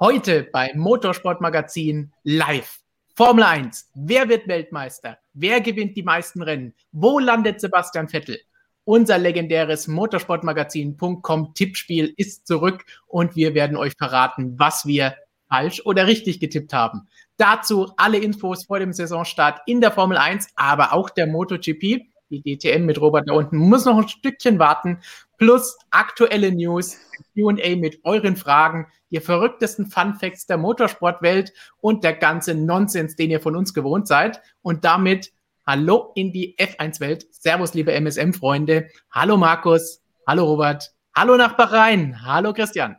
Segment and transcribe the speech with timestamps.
[0.00, 2.79] Heute bei Motorsportmagazin live.
[3.20, 3.90] Formel 1.
[3.92, 5.18] Wer wird Weltmeister?
[5.34, 6.72] Wer gewinnt die meisten Rennen?
[6.90, 8.40] Wo landet Sebastian Vettel?
[8.84, 15.16] Unser legendäres Motorsportmagazin.com Tippspiel ist zurück und wir werden euch verraten, was wir
[15.50, 17.08] falsch oder richtig getippt haben.
[17.36, 22.09] Dazu alle Infos vor dem Saisonstart in der Formel 1, aber auch der MotoGP.
[22.30, 25.00] Die DTM mit Robert da unten muss noch ein Stückchen warten.
[25.36, 26.96] Plus aktuelle News,
[27.34, 33.30] QA mit euren Fragen, die verrücktesten Fun Facts der Motorsportwelt und der ganze Nonsens, den
[33.30, 34.40] ihr von uns gewohnt seid.
[34.62, 35.32] Und damit
[35.66, 37.26] Hallo in die F1-Welt.
[37.30, 38.88] Servus, liebe MSM-Freunde.
[39.10, 40.02] Hallo Markus.
[40.26, 40.92] Hallo Robert.
[41.14, 42.24] Hallo nach Bahrain.
[42.24, 42.96] Hallo Christian.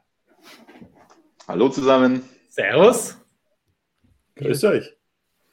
[1.48, 2.22] Hallo zusammen.
[2.50, 3.18] Servus.
[4.36, 4.94] Grüß euch.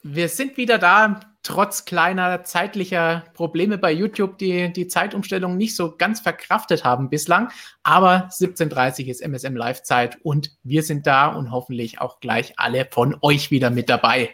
[0.02, 5.96] Wir sind wieder da trotz kleiner zeitlicher Probleme bei YouTube, die die Zeitumstellung nicht so
[5.96, 7.50] ganz verkraftet haben bislang.
[7.82, 13.16] Aber 17.30 ist MSM Live-Zeit und wir sind da und hoffentlich auch gleich alle von
[13.22, 14.30] euch wieder mit dabei.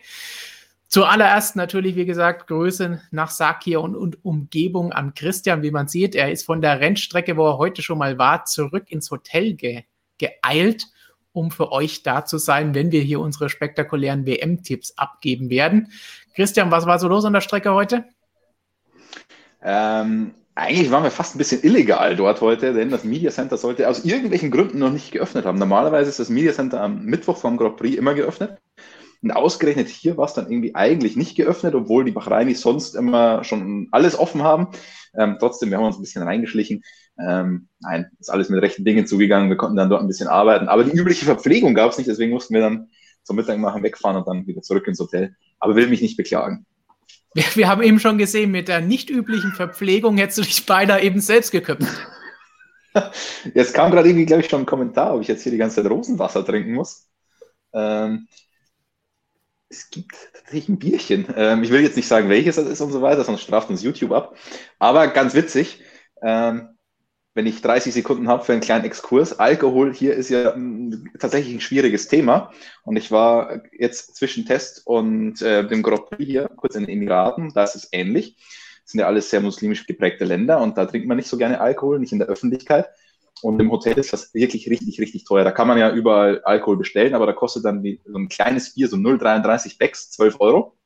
[0.88, 6.14] Zuallererst natürlich, wie gesagt, Grüße nach Sakir und, und, Umgebung an Christian, wie man sieht.
[6.14, 9.82] Er ist von der Rennstrecke, wo er heute schon mal war, zurück ins Hotel ge
[10.18, 10.86] geeilt,
[11.32, 15.90] um für euch da zu sein, wenn wir hier unsere spektakulären WM-Tipps abgeben werden.
[16.34, 18.04] Christian, was war so los an der Strecke heute?
[19.62, 23.88] Ähm, eigentlich waren wir fast ein bisschen illegal dort heute, denn das Media Center sollte
[23.88, 25.58] aus irgendwelchen Gründen noch nicht geöffnet haben.
[25.58, 28.58] Normalerweise ist das Media Center am Mittwoch vom Grand Prix immer geöffnet.
[29.22, 33.42] Und ausgerechnet hier war es dann irgendwie eigentlich nicht geöffnet, obwohl die Bahrainis sonst immer
[33.42, 34.68] schon alles offen haben.
[35.16, 36.82] Ähm, trotzdem, wir haben uns ein bisschen reingeschlichen.
[37.18, 39.48] Ähm, nein, ist alles mit rechten Dingen zugegangen.
[39.48, 40.68] Wir konnten dann dort ein bisschen arbeiten.
[40.68, 42.90] Aber die übliche Verpflegung gab es nicht, deswegen mussten wir dann
[43.22, 45.34] zum Mittag machen, wegfahren und dann wieder zurück ins Hotel.
[45.64, 46.66] Aber will mich nicht beklagen.
[47.32, 51.02] Wir, wir haben eben schon gesehen, mit der nicht üblichen Verpflegung hättest du dich beinahe
[51.02, 51.88] eben selbst geköpft.
[53.54, 55.82] Jetzt kam gerade irgendwie, glaube ich, schon ein Kommentar, ob ich jetzt hier die ganze
[55.82, 57.08] Zeit Rosenwasser trinken muss.
[57.72, 58.28] Ähm,
[59.68, 61.26] es gibt tatsächlich ein Bierchen.
[61.34, 63.82] Ähm, ich will jetzt nicht sagen, welches das ist und so weiter, sonst straft uns
[63.82, 64.36] YouTube ab.
[64.78, 65.82] Aber ganz witzig,
[66.22, 66.73] ähm,
[67.34, 69.38] wenn ich 30 Sekunden habe für einen kleinen Exkurs.
[69.38, 72.52] Alkohol hier ist ja m, tatsächlich ein schwieriges Thema.
[72.84, 76.96] Und ich war jetzt zwischen Test und äh, dem Grand Prix hier, kurz in den
[76.96, 78.36] Emiraten, da ist es ähnlich.
[78.84, 81.60] Das sind ja alles sehr muslimisch geprägte Länder und da trinkt man nicht so gerne
[81.60, 82.88] Alkohol, nicht in der Öffentlichkeit.
[83.42, 85.42] Und im Hotel ist das wirklich richtig, richtig teuer.
[85.42, 88.74] Da kann man ja überall Alkohol bestellen, aber da kostet dann die, so ein kleines
[88.74, 90.78] Bier, so 0,33 Becks, 12 Euro.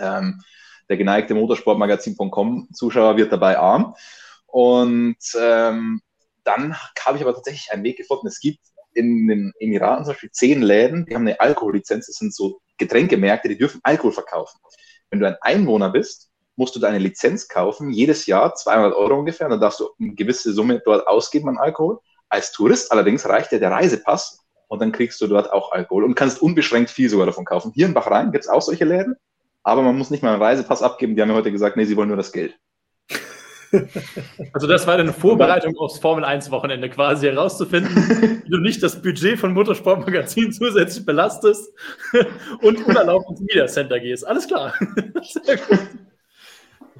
[0.00, 0.42] Ähm,
[0.88, 3.94] der geneigte Motorsportmagazin.com-Zuschauer wird dabei arm.
[4.46, 6.00] Und ähm,
[6.44, 8.26] dann habe ich aber tatsächlich einen Weg gefunden.
[8.26, 8.60] Es gibt
[8.94, 12.06] in den Emiraten zum Beispiel zehn Läden, die haben eine Alkohollizenz.
[12.06, 14.58] Das sind so Getränkemärkte, die dürfen Alkohol verkaufen.
[15.10, 19.48] Wenn du ein Einwohner bist, musst du deine Lizenz kaufen, jedes Jahr 200 Euro ungefähr.
[19.48, 21.98] Dann darfst du eine gewisse Summe dort ausgeben an Alkohol.
[22.28, 26.14] Als Tourist allerdings reicht dir der Reisepass und dann kriegst du dort auch Alkohol und
[26.14, 27.72] kannst unbeschränkt viel sogar davon kaufen.
[27.74, 29.16] Hier in Bahrain gibt es auch solche Läden,
[29.62, 31.14] aber man muss nicht mal einen Reisepass abgeben.
[31.14, 32.58] Die haben mir heute gesagt, nee, sie wollen nur das Geld.
[34.52, 37.94] Also das war eine Vorbereitung aufs Formel 1 Wochenende quasi herauszufinden,
[38.44, 41.72] wie du nicht das Budget von Motorsportmagazin zusätzlich belastest
[42.62, 44.26] und unerlaubt ins Media Center gehst.
[44.26, 44.74] Alles klar.
[45.44, 45.78] Sehr gut.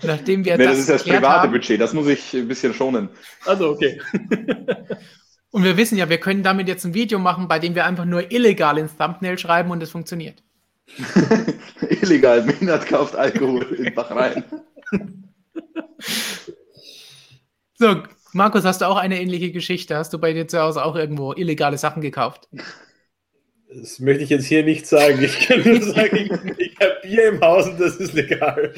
[0.03, 2.75] Nachdem wir nee, das, das ist das private haben, Budget, das muss ich ein bisschen
[2.75, 3.09] schonen.
[3.47, 4.01] Also okay.
[5.51, 8.05] Und wir wissen ja, wir können damit jetzt ein Video machen, bei dem wir einfach
[8.05, 10.43] nur illegal ins Thumbnail schreiben und es funktioniert.
[12.03, 14.45] illegal, Minat kauft Alkohol in Bahrain.
[17.79, 19.97] So, Markus, hast du auch eine ähnliche Geschichte?
[19.97, 22.49] Hast du bei dir zu Hause auch irgendwo illegale Sachen gekauft?
[23.69, 25.23] Das möchte ich jetzt hier nicht sagen.
[25.23, 28.73] Ich kann nur sagen, ich, ich habe Bier im Haus und das ist legal.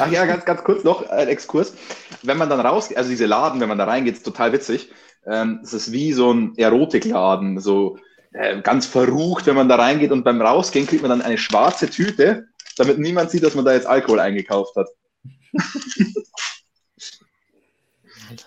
[0.00, 1.74] Ach ja, ganz, ganz kurz noch ein Exkurs.
[2.22, 4.90] Wenn man dann rausgeht, also diese Laden, wenn man da reingeht, ist total witzig.
[5.24, 7.98] Ähm, es ist wie so ein Erotikladen, so
[8.32, 11.88] äh, ganz verrucht, wenn man da reingeht und beim Rausgehen kriegt man dann eine schwarze
[11.88, 12.46] Tüte,
[12.76, 14.88] damit niemand sieht, dass man da jetzt Alkohol eingekauft hat.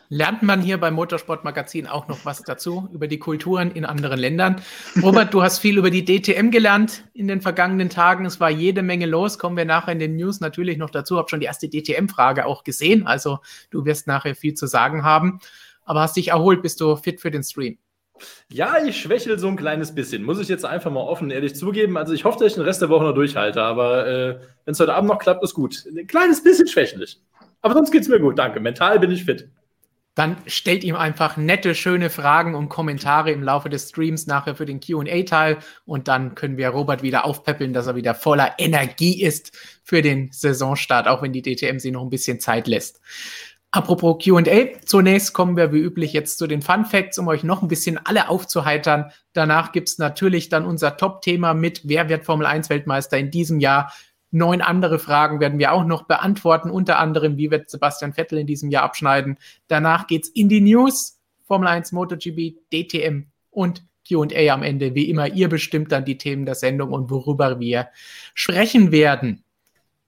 [0.09, 4.61] Lernt man hier beim Motorsportmagazin auch noch was dazu über die Kulturen in anderen Ländern.
[5.01, 8.25] Robert, du hast viel über die DTM gelernt in den vergangenen Tagen.
[8.25, 9.39] Es war jede Menge los.
[9.39, 11.17] Kommen wir nachher in den News natürlich noch dazu.
[11.17, 13.05] Hab schon die erste DTM-Frage auch gesehen.
[13.07, 13.39] Also
[13.69, 15.39] du wirst nachher viel zu sagen haben.
[15.83, 17.77] Aber hast dich erholt, bist du fit für den Stream?
[18.51, 20.23] Ja, ich schwächel so ein kleines bisschen.
[20.23, 21.97] Muss ich jetzt einfach mal offen ehrlich zugeben.
[21.97, 24.79] Also ich hoffe, dass ich den Rest der Woche noch durchhalte, aber äh, wenn es
[24.79, 25.85] heute Abend noch klappt, ist gut.
[25.85, 27.19] Ein kleines bisschen schwächelig.
[27.61, 28.59] Aber sonst geht es mir gut, danke.
[28.59, 29.49] Mental bin ich fit.
[30.15, 34.65] Dann stellt ihm einfach nette, schöne Fragen und Kommentare im Laufe des Streams nachher für
[34.65, 35.57] den QA-Teil.
[35.85, 39.51] Und dann können wir Robert wieder aufpäppeln, dass er wieder voller Energie ist
[39.83, 43.01] für den Saisonstart, auch wenn die DTM sie noch ein bisschen Zeit lässt.
[43.71, 47.61] Apropos QA, zunächst kommen wir wie üblich jetzt zu den Fun Facts, um euch noch
[47.61, 49.11] ein bisschen alle aufzuheitern.
[49.33, 53.59] Danach gibt es natürlich dann unser Top-Thema mit Wer wird Formel 1 Weltmeister in diesem
[53.59, 53.91] Jahr?
[54.31, 58.47] Neun andere Fragen werden wir auch noch beantworten, unter anderem, wie wird Sebastian Vettel in
[58.47, 59.37] diesem Jahr abschneiden.
[59.67, 64.95] Danach geht's in die News, Formel 1, MotoGP, DTM und QA am Ende.
[64.95, 67.89] Wie immer, ihr bestimmt dann die Themen der Sendung und worüber wir
[68.33, 69.43] sprechen werden.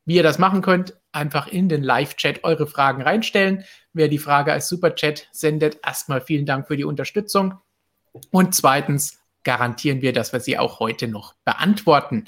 [0.05, 3.63] Wie ihr das machen könnt, einfach in den Live-Chat eure Fragen reinstellen.
[3.93, 7.55] Wer die Frage als Superchat sendet, erstmal vielen Dank für die Unterstützung.
[8.31, 12.25] Und zweitens garantieren wir, dass wir sie auch heute noch beantworten.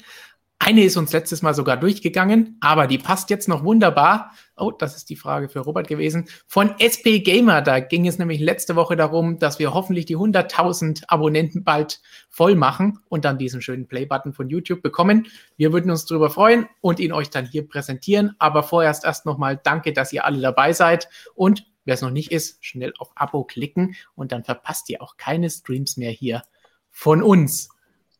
[0.62, 4.32] Eine ist uns letztes Mal sogar durchgegangen, aber die passt jetzt noch wunderbar.
[4.58, 6.28] Oh, das ist die Frage für Robert gewesen.
[6.46, 11.04] Von SP Gamer, da ging es nämlich letzte Woche darum, dass wir hoffentlich die 100.000
[11.08, 15.28] Abonnenten bald voll machen und dann diesen schönen Play-Button von YouTube bekommen.
[15.56, 18.36] Wir würden uns darüber freuen und ihn euch dann hier präsentieren.
[18.38, 22.32] Aber vorerst erst nochmal danke, dass ihr alle dabei seid und wer es noch nicht
[22.32, 26.42] ist, schnell auf Abo klicken und dann verpasst ihr auch keine Streams mehr hier
[26.90, 27.70] von uns.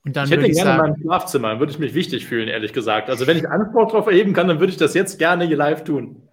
[0.04, 2.48] Und dann ich hätte ich gerne sagen, mein Schlafzimmer, dann würde ich mich wichtig fühlen,
[2.48, 3.10] ehrlich gesagt.
[3.10, 5.84] Also wenn ich Anspruch darauf erheben kann, dann würde ich das jetzt gerne hier live
[5.84, 6.28] tun.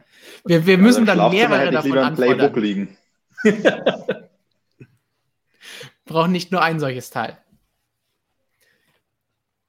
[0.45, 2.37] Wir, wir müssen dann mehrere davon anfordern.
[2.37, 2.97] Playbook liegen.
[6.05, 7.37] Brauchen nicht nur ein solches Teil.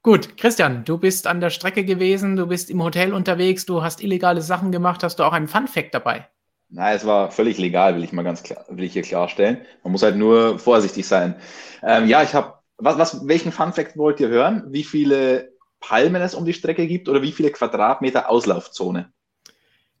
[0.01, 4.01] Gut, Christian, du bist an der Strecke gewesen, du bist im Hotel unterwegs, du hast
[4.01, 6.25] illegale Sachen gemacht, hast du auch einen Fun Fact dabei?
[6.69, 9.57] Nein, es war völlig legal, will ich mal ganz klar, will ich hier klarstellen.
[9.83, 11.35] Man muss halt nur vorsichtig sein.
[11.83, 14.63] Ähm, ja, ich habe was, was, welchen Fun Fact wollt ihr hören?
[14.69, 19.11] Wie viele Palmen es um die Strecke gibt oder wie viele Quadratmeter Auslaufzone?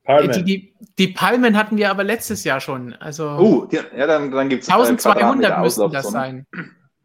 [0.03, 0.31] Palmen.
[0.31, 2.93] Die, die, die, Palmen hatten wir aber letztes Jahr schon.
[2.93, 6.47] Also uh, ja, dann, dann gibt es 1200 müssten das sein.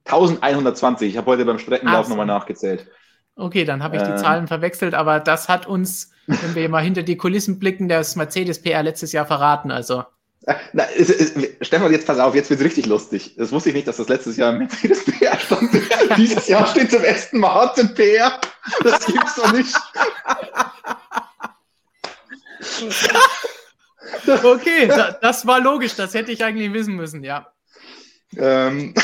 [0.06, 1.10] 1120.
[1.10, 2.86] Ich habe heute beim Streckenlauf nochmal nachgezählt.
[3.36, 6.82] Okay, dann habe ich die äh, Zahlen verwechselt, aber das hat uns, wenn wir mal
[6.82, 9.70] hinter die Kulissen blicken, das Mercedes PR letztes Jahr verraten.
[9.70, 10.04] Also
[10.72, 11.32] na, es, es,
[11.62, 13.34] Stefan, jetzt pass auf, jetzt wird es richtig lustig.
[13.36, 15.70] Das wusste ich nicht, dass das letztes Jahr im Mercedes PR stand.
[16.16, 18.40] Dieses Jahr steht zum Aston Martin PR.
[18.82, 19.74] Das gibt's doch nicht.
[24.44, 27.50] okay, da, das war logisch, das hätte ich eigentlich wissen müssen, ja.
[28.36, 28.94] Ähm,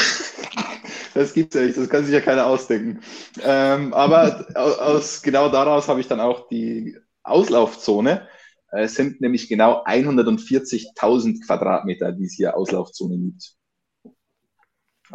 [1.15, 3.01] das gibt's ja nicht, das kann sich ja keiner ausdenken.
[3.43, 8.29] Ähm, aber aus, genau daraus habe ich dann auch die Auslaufzone
[8.73, 13.55] es sind nämlich genau 140.000 Quadratmeter, die es hier Auslaufzone gibt.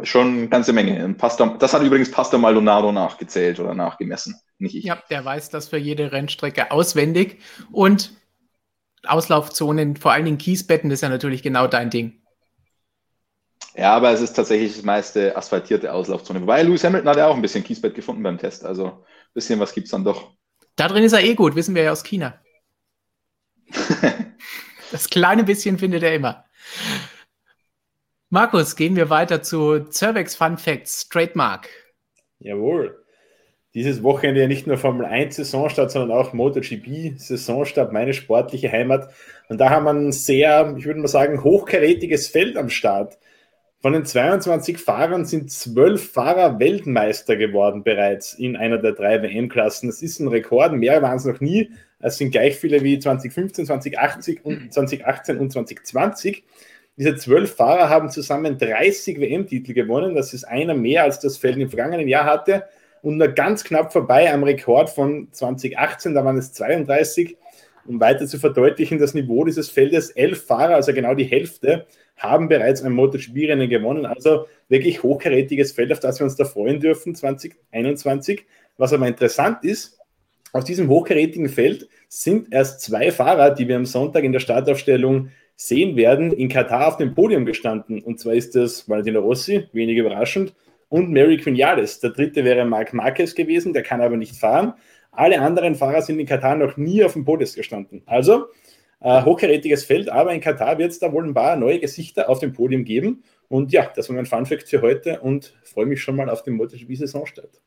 [0.04, 1.14] Schon eine ganze Menge.
[1.14, 4.84] Pastor, das hat übrigens Pastor Maldonado nachgezählt oder nachgemessen, nicht ich.
[4.84, 7.40] Ja, der weiß das für jede Rennstrecke auswendig.
[7.72, 8.12] Und
[9.06, 12.22] Auslaufzonen, vor allen Dingen Kiesbetten, das ist ja natürlich genau dein Ding.
[13.78, 16.42] Ja, aber es ist tatsächlich das meiste asphaltierte Auslaufzone.
[16.42, 18.66] Wobei Lewis Hamilton hat ja auch ein bisschen Kiesbett gefunden beim Test.
[18.66, 20.34] Also ein bisschen was gibt es dann doch.
[20.76, 22.40] Da drin ist er eh gut, wissen wir ja aus China.
[24.92, 26.46] das kleine bisschen findet er immer.
[28.30, 31.70] Markus, gehen wir weiter zu Cervex Fun Facts, Trademark.
[32.40, 33.02] Jawohl.
[33.74, 39.14] Dieses Wochenende ja nicht nur Formel 1 Saisonstart, sondern auch MotoGP Saisonstart, meine sportliche Heimat.
[39.50, 43.18] Und da haben wir ein sehr, ich würde mal sagen, hochkarätiges Feld am Start.
[43.86, 49.88] Von den 22 Fahrern sind zwölf Fahrer Weltmeister geworden bereits in einer der drei WM-Klassen.
[49.90, 51.70] Das ist ein Rekord, mehr waren es noch nie.
[52.00, 56.44] Es sind gleich viele wie 2015, 2018 und 2018 und 2020.
[56.98, 60.16] Diese zwölf Fahrer haben zusammen 30 WM-Titel gewonnen.
[60.16, 62.64] Das ist einer mehr, als das Feld im vergangenen Jahr hatte.
[63.04, 67.38] Und nur ganz knapp vorbei am Rekord von 2018, da waren es 32.
[67.86, 71.86] Um weiter zu verdeutlichen, das Niveau dieses Feldes, elf Fahrer, also genau die Hälfte,
[72.18, 74.06] haben bereits ein MotoGP-Rennen gewonnen.
[74.06, 78.46] Also wirklich hochkarätiges Feld, auf das wir uns da freuen dürfen, 2021.
[78.78, 80.00] Was aber interessant ist,
[80.54, 85.30] auf diesem hochkarätigen Feld sind erst zwei Fahrer, die wir am Sonntag in der Startaufstellung
[85.58, 88.02] sehen werden, in Katar auf dem Podium gestanden.
[88.02, 90.54] Und zwar ist das Valentino Rossi, wenig überraschend,
[90.90, 92.00] und Mary Quinales.
[92.00, 94.74] Der dritte wäre Marc Marquez gewesen, der kann aber nicht fahren.
[95.12, 98.02] Alle anderen Fahrer sind in Katar noch nie auf dem Podium gestanden.
[98.06, 98.46] Also
[99.00, 102.40] äh, hochkarätiges Feld, aber in Katar wird es da wohl ein paar neue Gesichter auf
[102.40, 103.24] dem Podium geben.
[103.48, 106.56] Und ja, das war mein Funfact für heute und freue mich schon mal auf den
[106.56, 107.62] MotoGP-Saisonstart.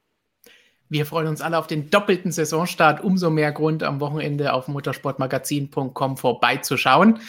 [0.88, 3.04] Wir freuen uns alle auf den doppelten Saisonstart.
[3.04, 7.20] Umso mehr Grund, am Wochenende auf motorsportmagazin.com vorbeizuschauen.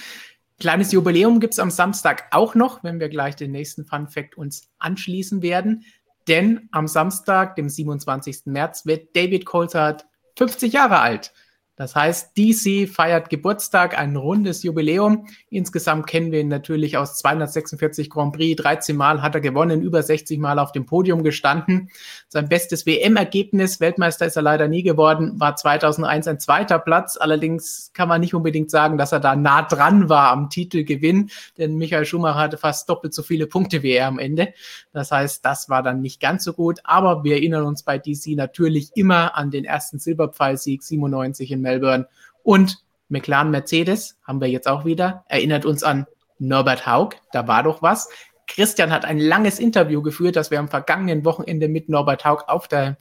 [0.59, 4.37] Kleines Jubiläum gibt es am Samstag auch noch, wenn wir gleich den nächsten Fun Fact
[4.37, 5.83] uns anschließen werden.
[6.27, 8.41] Denn am Samstag, dem 27.
[8.45, 10.05] März, wird David Coulthard
[10.37, 11.33] 50 Jahre alt.
[11.79, 15.27] Das heißt, DC feiert Geburtstag, ein rundes Jubiläum.
[15.49, 18.61] Insgesamt kennen wir ihn natürlich aus 246 Grand Prix.
[18.61, 21.89] 13 Mal hat er gewonnen, über 60 Mal auf dem Podium gestanden.
[22.27, 27.15] Sein bestes WM-Ergebnis, Weltmeister ist er leider nie geworden, war 2001 ein zweiter Platz.
[27.15, 31.77] Allerdings kann man nicht unbedingt sagen, dass er da nah dran war am Titelgewinn, denn
[31.77, 34.53] Michael Schumacher hatte fast doppelt so viele Punkte wie er am Ende.
[34.91, 36.81] Das heißt, das war dann nicht ganz so gut.
[36.83, 42.07] Aber wir erinnern uns bei DC natürlich immer an den ersten Silberpfeilsieg 97 in Melbourne.
[42.43, 45.25] Und McLaren Mercedes haben wir jetzt auch wieder.
[45.27, 46.05] Erinnert uns an
[46.39, 48.09] Norbert Haug, da war doch was.
[48.47, 52.67] Christian hat ein langes Interview geführt, das wir am vergangenen Wochenende mit Norbert Haug auf
[52.67, 52.97] der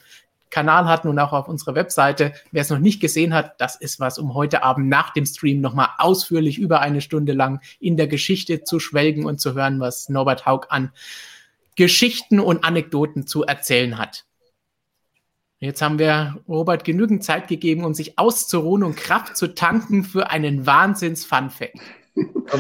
[0.51, 2.33] Kanal hatten und auch auf unserer Webseite.
[2.53, 5.61] Wer es noch nicht gesehen hat, das ist was, um heute Abend nach dem Stream
[5.61, 10.09] nochmal ausführlich über eine Stunde lang in der Geschichte zu schwelgen und zu hören, was
[10.09, 10.91] Norbert Haug an
[11.77, 14.25] Geschichten und Anekdoten zu erzählen hat.
[15.61, 20.31] Jetzt haben wir Robert genügend Zeit gegeben, um sich auszuruhen und Kraft zu tanken für
[20.31, 21.75] einen Wahnsinns-Fun-Fact.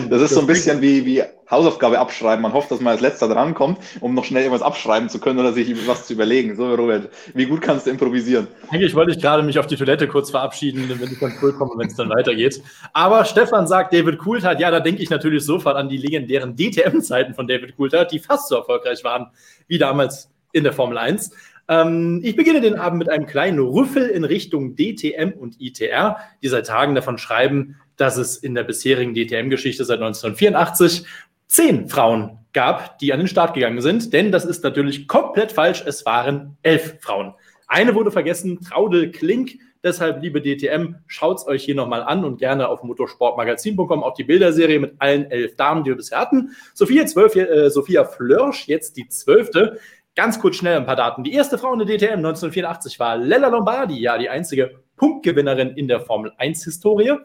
[0.08, 2.42] Das ist so ein bisschen wie, wie Hausaufgabe abschreiben.
[2.42, 5.52] Man hofft, dass man als letzter drankommt, um noch schnell irgendwas abschreiben zu können oder
[5.52, 6.56] sich was zu überlegen.
[6.56, 8.48] So, Robert, wie gut kannst du improvisieren?
[8.68, 11.88] Eigentlich wollte ich gerade mich auf die Toilette kurz verabschieden, wenn ich dann zurückkomme, wenn
[11.88, 12.60] es dann weitergeht.
[12.92, 17.34] Aber Stefan sagt, David Coulthard, ja, da denke ich natürlich sofort an die legendären DTM-Zeiten
[17.34, 19.28] von David Coulthard, die fast so erfolgreich waren
[19.66, 21.30] wie damals in der Formel 1.
[21.68, 26.48] Ähm, ich beginne den Abend mit einem kleinen Rüffel in Richtung DTM und ITR, die
[26.48, 31.04] seit Tagen davon schreiben, dass es in der bisherigen DTM-Geschichte seit 1984
[31.46, 34.12] zehn Frauen gab, die an den Start gegangen sind.
[34.12, 35.82] Denn das ist natürlich komplett falsch.
[35.86, 37.34] Es waren elf Frauen.
[37.66, 39.58] Eine wurde vergessen, Traude Klink.
[39.84, 44.24] Deshalb, liebe DTM, schaut es euch hier nochmal an und gerne auf motorsportmagazin.com auf die
[44.24, 46.50] Bilderserie mit allen elf Damen, die wir bisher hatten.
[46.74, 49.78] Sophia, 12, äh, Sophia Flörsch, jetzt die zwölfte.
[50.18, 51.22] Ganz kurz schnell ein paar Daten.
[51.22, 55.86] Die erste Frau in der DTM 1984 war Lella Lombardi, ja, die einzige Punktgewinnerin in
[55.86, 57.18] der Formel 1-Historie.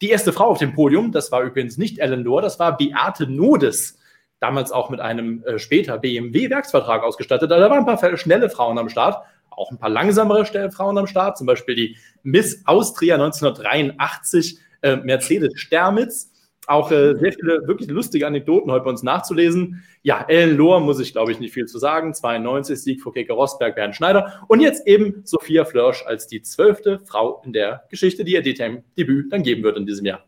[0.00, 3.26] Die erste Frau auf dem Podium, das war übrigens nicht Ellen Lohr, das war Beate
[3.26, 3.98] Nodes,
[4.38, 7.50] damals auch mit einem äh, später BMW-Werksvertrag ausgestattet.
[7.50, 11.38] Da waren ein paar schnelle Frauen am Start, auch ein paar langsamere Frauen am Start,
[11.38, 16.30] zum Beispiel die Miss Austria 1983, äh, Mercedes Stermitz
[16.66, 19.82] auch äh, sehr viele wirklich lustige Anekdoten heute bei uns nachzulesen.
[20.02, 22.12] Ja, Ellen Lohr muss ich, glaube ich, nicht viel zu sagen.
[22.12, 24.44] 92 Sieg vor Keke Rosberg, Bernd Schneider.
[24.48, 29.32] Und jetzt eben Sophia Flörsch als die zwölfte Frau in der Geschichte, die ihr DTM-Debüt
[29.32, 30.24] dann geben wird in diesem Jahr.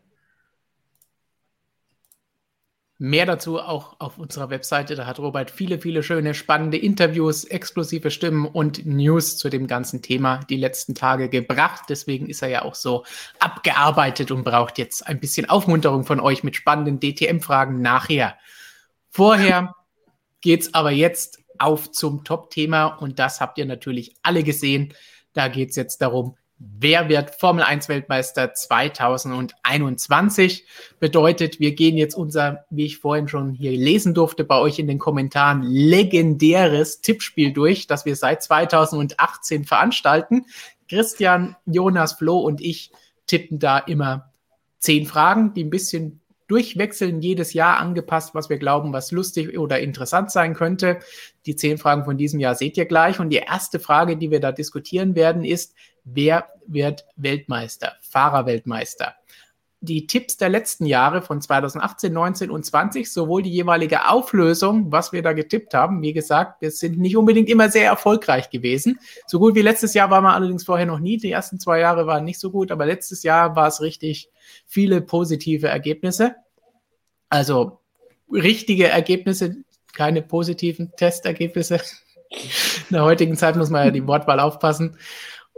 [3.01, 4.93] Mehr dazu auch auf unserer Webseite.
[4.93, 10.01] Da hat Robert viele, viele schöne, spannende Interviews, exklusive Stimmen und News zu dem ganzen
[10.01, 11.85] Thema die letzten Tage gebracht.
[11.87, 13.05] Deswegen ist er ja auch so
[13.39, 18.37] abgearbeitet und braucht jetzt ein bisschen Aufmunterung von euch mit spannenden DTM-Fragen nachher.
[19.09, 19.75] Vorher
[20.41, 24.93] geht's aber jetzt auf zum Top-Thema und das habt ihr natürlich alle gesehen.
[25.31, 30.65] Da geht's jetzt darum, Wer wird Formel 1 Weltmeister 2021?
[30.99, 34.87] Bedeutet, wir gehen jetzt unser, wie ich vorhin schon hier lesen durfte, bei euch in
[34.87, 40.47] den Kommentaren, legendäres Tippspiel durch, das wir seit 2018 veranstalten.
[40.89, 42.91] Christian, Jonas, Flo und ich
[43.25, 44.33] tippen da immer
[44.79, 46.19] zehn Fragen, die ein bisschen
[46.49, 50.99] durchwechseln, jedes Jahr angepasst, was wir glauben, was lustig oder interessant sein könnte.
[51.45, 53.19] Die zehn Fragen von diesem Jahr seht ihr gleich.
[53.19, 59.15] Und die erste Frage, die wir da diskutieren werden, ist, wer wird Weltmeister, Fahrerweltmeister?
[59.81, 65.13] Die Tipps der letzten Jahre von 2018, 19 und 20, sowohl die jeweilige Auflösung, was
[65.13, 68.99] wir da getippt haben, wie gesagt, wir sind nicht unbedingt immer sehr erfolgreich gewesen.
[69.25, 71.17] So gut wie letztes Jahr war man allerdings vorher noch nie.
[71.17, 74.29] Die ersten zwei Jahre waren nicht so gut, aber letztes Jahr war es richtig
[74.65, 76.35] viele positive Ergebnisse.
[77.29, 77.79] Also
[78.31, 81.79] richtige Ergebnisse, keine positiven Testergebnisse.
[82.29, 84.97] In der heutigen Zeit muss man ja die Wortwahl aufpassen.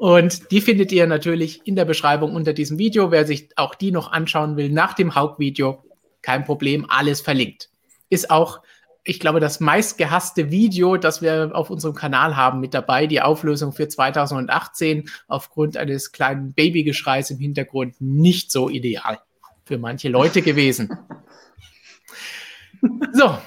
[0.01, 3.11] Und die findet ihr natürlich in der Beschreibung unter diesem Video.
[3.11, 5.83] Wer sich auch die noch anschauen will nach dem Hauptvideo,
[6.23, 7.69] kein Problem, alles verlinkt.
[8.09, 8.61] Ist auch,
[9.03, 13.05] ich glaube, das meistgehasste Video, das wir auf unserem Kanal haben, mit dabei.
[13.05, 19.19] Die Auflösung für 2018 aufgrund eines kleinen Babygeschreis im Hintergrund nicht so ideal
[19.65, 20.89] für manche Leute gewesen.
[23.13, 23.37] So,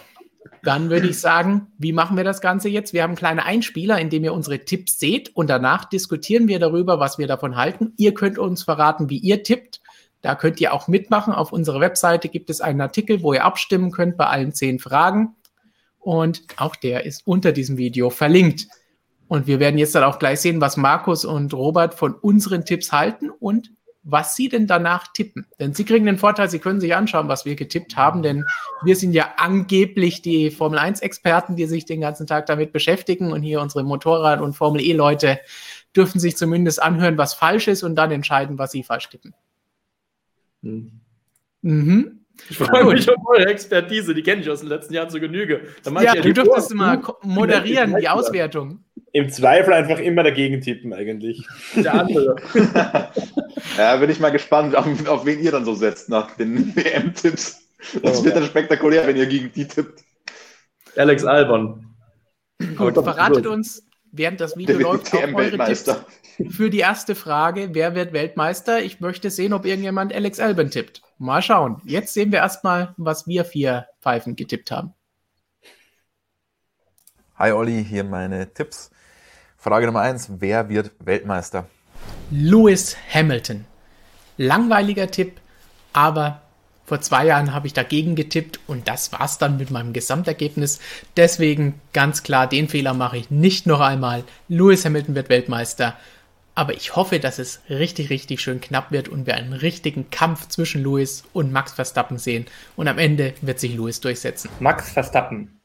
[0.64, 2.92] dann würde ich sagen, wie machen wir das Ganze jetzt?
[2.92, 6.98] Wir haben kleine Einspieler, in dem ihr unsere Tipps seht und danach diskutieren wir darüber,
[6.98, 7.92] was wir davon halten.
[7.96, 9.80] Ihr könnt uns verraten, wie ihr tippt.
[10.22, 11.34] Da könnt ihr auch mitmachen.
[11.34, 15.36] Auf unserer Webseite gibt es einen Artikel, wo ihr abstimmen könnt bei allen zehn Fragen.
[15.98, 18.66] Und auch der ist unter diesem Video verlinkt.
[19.28, 22.92] Und wir werden jetzt dann auch gleich sehen, was Markus und Robert von unseren Tipps
[22.92, 23.70] halten und
[24.04, 25.46] was Sie denn danach tippen.
[25.58, 28.44] Denn Sie kriegen den Vorteil, Sie können sich anschauen, was wir getippt haben, denn
[28.84, 33.42] wir sind ja angeblich die Formel 1-Experten, die sich den ganzen Tag damit beschäftigen und
[33.42, 35.40] hier unsere Motorrad- und Formel E-Leute
[35.96, 39.34] dürfen sich zumindest anhören, was falsch ist und dann entscheiden, was sie falsch tippen.
[40.62, 41.00] Hm.
[41.62, 42.20] Mhm.
[42.50, 45.68] Ich freue mich auf eure Expertise, die kenne ich aus den letzten Jahren zu Genüge.
[45.84, 48.84] ja, ja du dürftest mal moderieren, die Auswertung.
[49.14, 51.46] Im Zweifel einfach immer dagegen tippen, eigentlich.
[51.76, 52.34] Der andere.
[53.78, 57.62] ja, bin ich mal gespannt, auf, auf, wen ihr dann so setzt nach den WM-Tipps.
[58.02, 60.02] Das oh, wird dann spektakulär, wenn ihr gegen die tippt.
[60.96, 61.94] Alex Albon.
[62.76, 65.88] Gut, verratet uns, während das Video läuft, auch eure Tipps
[66.50, 68.82] für die erste Frage, wer wird Weltmeister?
[68.82, 71.02] Ich möchte sehen, ob irgendjemand Alex Albon tippt.
[71.18, 71.80] Mal schauen.
[71.84, 74.92] Jetzt sehen wir erstmal, was wir vier Pfeifen getippt haben.
[77.36, 78.90] Hi Olli, hier meine Tipps.
[79.64, 81.66] Frage Nummer eins: Wer wird Weltmeister?
[82.30, 83.64] Lewis Hamilton.
[84.36, 85.40] Langweiliger Tipp,
[85.94, 86.42] aber
[86.84, 90.80] vor zwei Jahren habe ich dagegen getippt und das war's dann mit meinem Gesamtergebnis.
[91.16, 94.24] Deswegen ganz klar, den Fehler mache ich nicht noch einmal.
[94.48, 95.96] Lewis Hamilton wird Weltmeister.
[96.54, 100.46] Aber ich hoffe, dass es richtig, richtig schön knapp wird und wir einen richtigen Kampf
[100.48, 102.44] zwischen Lewis und Max Verstappen sehen.
[102.76, 104.50] Und am Ende wird sich Lewis durchsetzen.
[104.60, 105.58] Max Verstappen.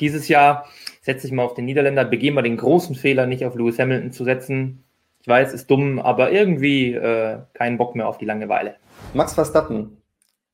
[0.00, 0.66] Dieses Jahr
[1.02, 4.12] setze ich mal auf den Niederländer, begehen wir den großen Fehler, nicht auf Lewis Hamilton
[4.12, 4.84] zu setzen.
[5.20, 8.76] Ich weiß, ist dumm, aber irgendwie äh, keinen Bock mehr auf die Langeweile.
[9.14, 9.96] Max Verstappen.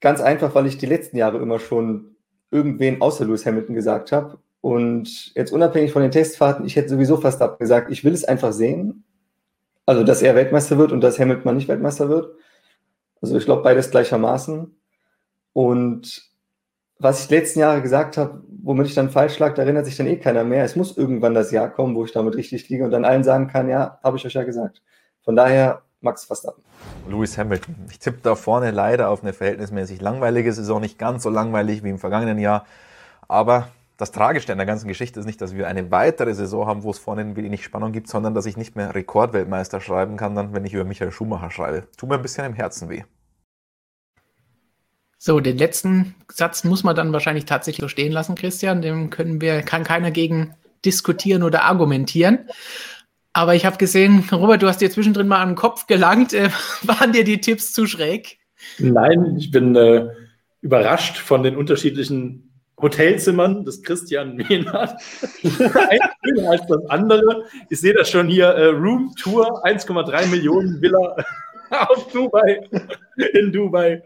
[0.01, 2.17] Ganz einfach, weil ich die letzten Jahre immer schon
[2.51, 4.39] irgendwen außer Lewis Hamilton gesagt habe.
[4.61, 8.53] Und jetzt unabhängig von den Testfahrten, ich hätte sowieso Verstappen gesagt, ich will es einfach
[8.53, 9.05] sehen.
[9.87, 12.37] Also, dass er Weltmeister wird und dass Hamilton mal nicht Weltmeister wird.
[13.21, 14.77] Also, ich glaube, beides gleichermaßen.
[15.53, 16.30] Und
[17.01, 19.97] was ich die letzten Jahre gesagt habe, womit ich dann falsch lag, da erinnert sich
[19.97, 20.65] dann eh keiner mehr.
[20.65, 23.49] Es muss irgendwann das Jahr kommen, wo ich damit richtig liege und dann allen sagen
[23.49, 24.83] kann, ja, habe ich euch ja gesagt.
[25.23, 26.63] Von daher Max Verstappen.
[27.09, 27.75] Lewis Hamilton.
[27.91, 31.91] Ich tippe da vorne leider auf eine verhältnismäßig langweilige Saison, nicht ganz so langweilig wie
[31.91, 32.67] im vergangenen Jahr.
[33.29, 36.83] Aber das Tragische an der ganzen Geschichte ist nicht, dass wir eine weitere Saison haben,
[36.83, 40.55] wo es vorne wenig Spannung gibt, sondern dass ich nicht mehr Rekordweltmeister schreiben kann, dann,
[40.55, 41.87] wenn ich über Michael Schumacher schreibe.
[41.97, 43.05] Tut mir ein bisschen im Herzen weh.
[45.23, 48.81] So, den letzten Satz muss man dann wahrscheinlich tatsächlich so stehen lassen, Christian.
[48.81, 52.49] Dem können wir, kann keiner gegen diskutieren oder argumentieren.
[53.35, 56.33] Aber ich habe gesehen, Robert, du hast dir zwischendrin mal den Kopf gelangt.
[56.33, 56.49] Äh,
[56.85, 58.39] waren dir die Tipps zu schräg?
[58.79, 60.09] Nein, ich bin äh,
[60.63, 65.03] überrascht von den unterschiedlichen Hotelzimmern des Christian Mehnert.
[65.43, 67.45] Eins schöner als das andere.
[67.69, 71.15] Ich sehe das schon hier, äh, Room Tour, 1,3 Millionen Villa
[71.89, 72.69] auf Dubai,
[73.33, 74.03] in Dubai.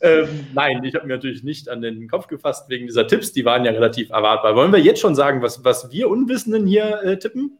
[0.00, 3.44] Ähm, nein, ich habe mir natürlich nicht an den Kopf gefasst wegen dieser Tipps, die
[3.44, 4.56] waren ja relativ erwartbar.
[4.56, 7.58] Wollen wir jetzt schon sagen, was, was wir Unwissenden hier äh, tippen?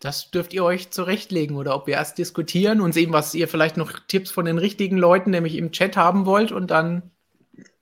[0.00, 3.76] Das dürft ihr euch zurechtlegen oder ob wir erst diskutieren und sehen, was ihr vielleicht
[3.76, 7.10] noch Tipps von den richtigen Leuten, nämlich im Chat haben wollt und dann.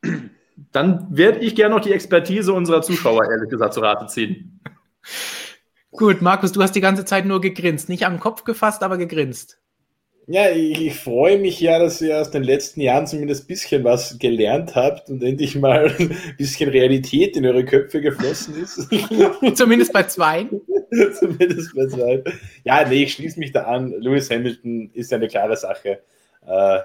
[0.71, 4.61] Dann werde ich gerne noch die Expertise unserer Zuschauer, ehrlich gesagt, zu Rate ziehen.
[5.91, 7.89] Gut, Markus, du hast die ganze Zeit nur gegrinst.
[7.89, 9.62] Nicht am Kopf gefasst, aber gegrinst.
[10.27, 13.83] Ja, ich, ich, freue mich ja, dass ihr aus den letzten Jahren zumindest ein bisschen
[13.83, 18.89] was gelernt habt und endlich mal ein bisschen Realität in eure Köpfe geflossen ist.
[19.57, 20.47] zumindest bei zwei.
[21.19, 22.23] zumindest bei zwei.
[22.63, 23.93] Ja, nee, ich schließe mich da an.
[23.99, 26.01] Lewis Hamilton ist eine klare Sache.
[26.47, 26.79] Äh,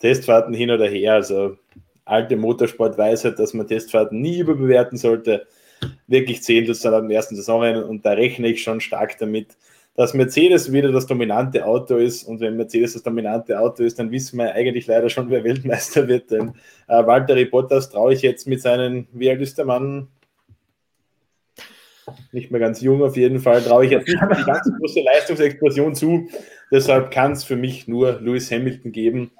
[0.00, 1.56] Testfahrten hin oder her, also
[2.04, 5.46] alte Motorsportweisheit, dass man Testfahrten nie überbewerten sollte.
[6.08, 9.56] Wirklich zählen das dann am ersten Saisonrennen und da rechne ich schon stark damit,
[9.94, 12.24] dass Mercedes wieder das dominante Auto ist.
[12.24, 16.08] Und wenn Mercedes das dominante Auto ist, dann wissen wir eigentlich leider schon, wer Weltmeister
[16.08, 16.30] wird.
[16.30, 16.54] Denn
[16.88, 20.08] äh, Valtteri Bottas traue ich jetzt mit seinen, wie alt ist der Mann?
[22.32, 25.94] Nicht mehr ganz jung auf jeden Fall, traue ich jetzt nicht die ganz große Leistungsexplosion
[25.94, 26.28] zu.
[26.72, 29.30] Deshalb kann es für mich nur Lewis Hamilton geben.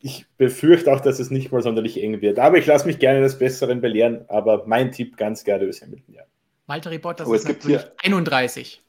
[0.00, 2.38] Ich befürchte auch, dass es nicht mal sonderlich eng wird.
[2.38, 4.24] Aber ich lasse mich gerne des Besseren belehren.
[4.28, 6.22] Aber mein Tipp ganz klar Lewis Hamilton, ja.
[6.66, 8.80] Valtteri Bottas oh, ist natürlich 31.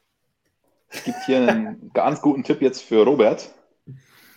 [0.91, 3.49] Es gibt hier einen ganz guten Tipp jetzt für Robert.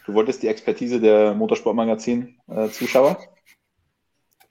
[0.06, 3.18] Du wolltest die Expertise der Motorsportmagazin-Zuschauer?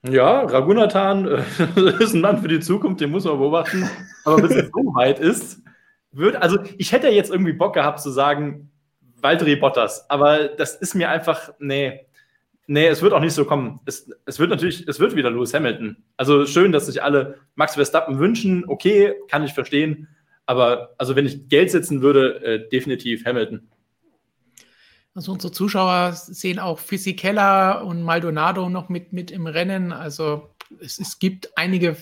[0.05, 1.43] Ja, Ragunathan äh,
[2.03, 3.89] ist ein Mann für die Zukunft, den muss man beobachten.
[4.25, 5.61] Aber bis es so weit ist,
[6.11, 8.69] wird, also ich hätte jetzt irgendwie Bock gehabt zu sagen,
[9.21, 12.05] Valtteri Bottas, aber das ist mir einfach, nee,
[12.67, 13.79] nee, es wird auch nicht so kommen.
[13.85, 16.03] Es, es wird natürlich, es wird wieder Lewis Hamilton.
[16.17, 20.09] Also schön, dass sich alle Max Verstappen wünschen, okay, kann ich verstehen.
[20.45, 23.69] Aber also wenn ich Geld setzen würde, äh, definitiv Hamilton.
[25.15, 29.91] Also unsere Zuschauer sehen auch Fisichella und Maldonado noch mit, mit im Rennen.
[29.91, 31.95] Also es, es gibt einige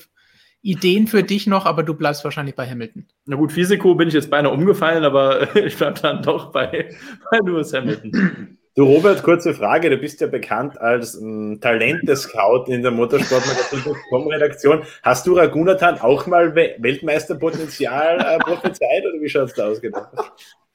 [0.61, 3.07] Ideen für dich noch, aber du bleibst wahrscheinlich bei Hamilton.
[3.25, 6.95] Na gut, Fisiko bin ich jetzt beinahe umgefallen, aber ich bleibe dann doch bei,
[7.29, 8.57] bei Lewis Hamilton.
[8.73, 9.89] Du Robert, kurze Frage.
[9.89, 14.83] Du bist ja bekannt als ähm, Talente-Scout in der Motorsportmagazin.com-Redaktion.
[15.03, 19.81] Hast du Ragunathan auch mal We Weltmeisterpotenzial äh, prophezeit oder wie schaut es da aus?
[19.81, 20.05] Genau?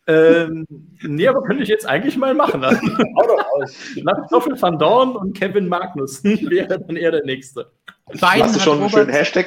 [0.07, 0.67] Ähm,
[1.03, 2.63] nee, aber könnte ich jetzt eigentlich mal machen.
[2.63, 2.87] Also,
[4.03, 7.71] Nach Stoffel van Dorn und Kevin Magnussen wäre dann eher der Nächste.
[8.21, 9.47] Beiden Machst du schon einen schönen Hashtag?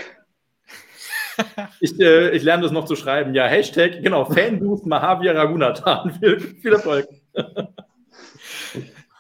[1.80, 3.36] Ich, äh, ich, lerne das noch zu schreiben.
[3.36, 6.12] Ja, Hashtag, genau, Fanboost Mahavir Ragunathan.
[6.20, 7.08] Viel, viel Erfolg.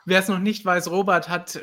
[0.10, 1.60] Wer es noch nicht weiß, Robert hat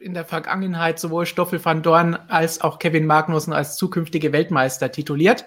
[0.00, 5.44] in der Vergangenheit sowohl Stoffel van Dorn als auch Kevin Magnussen als zukünftige Weltmeister tituliert.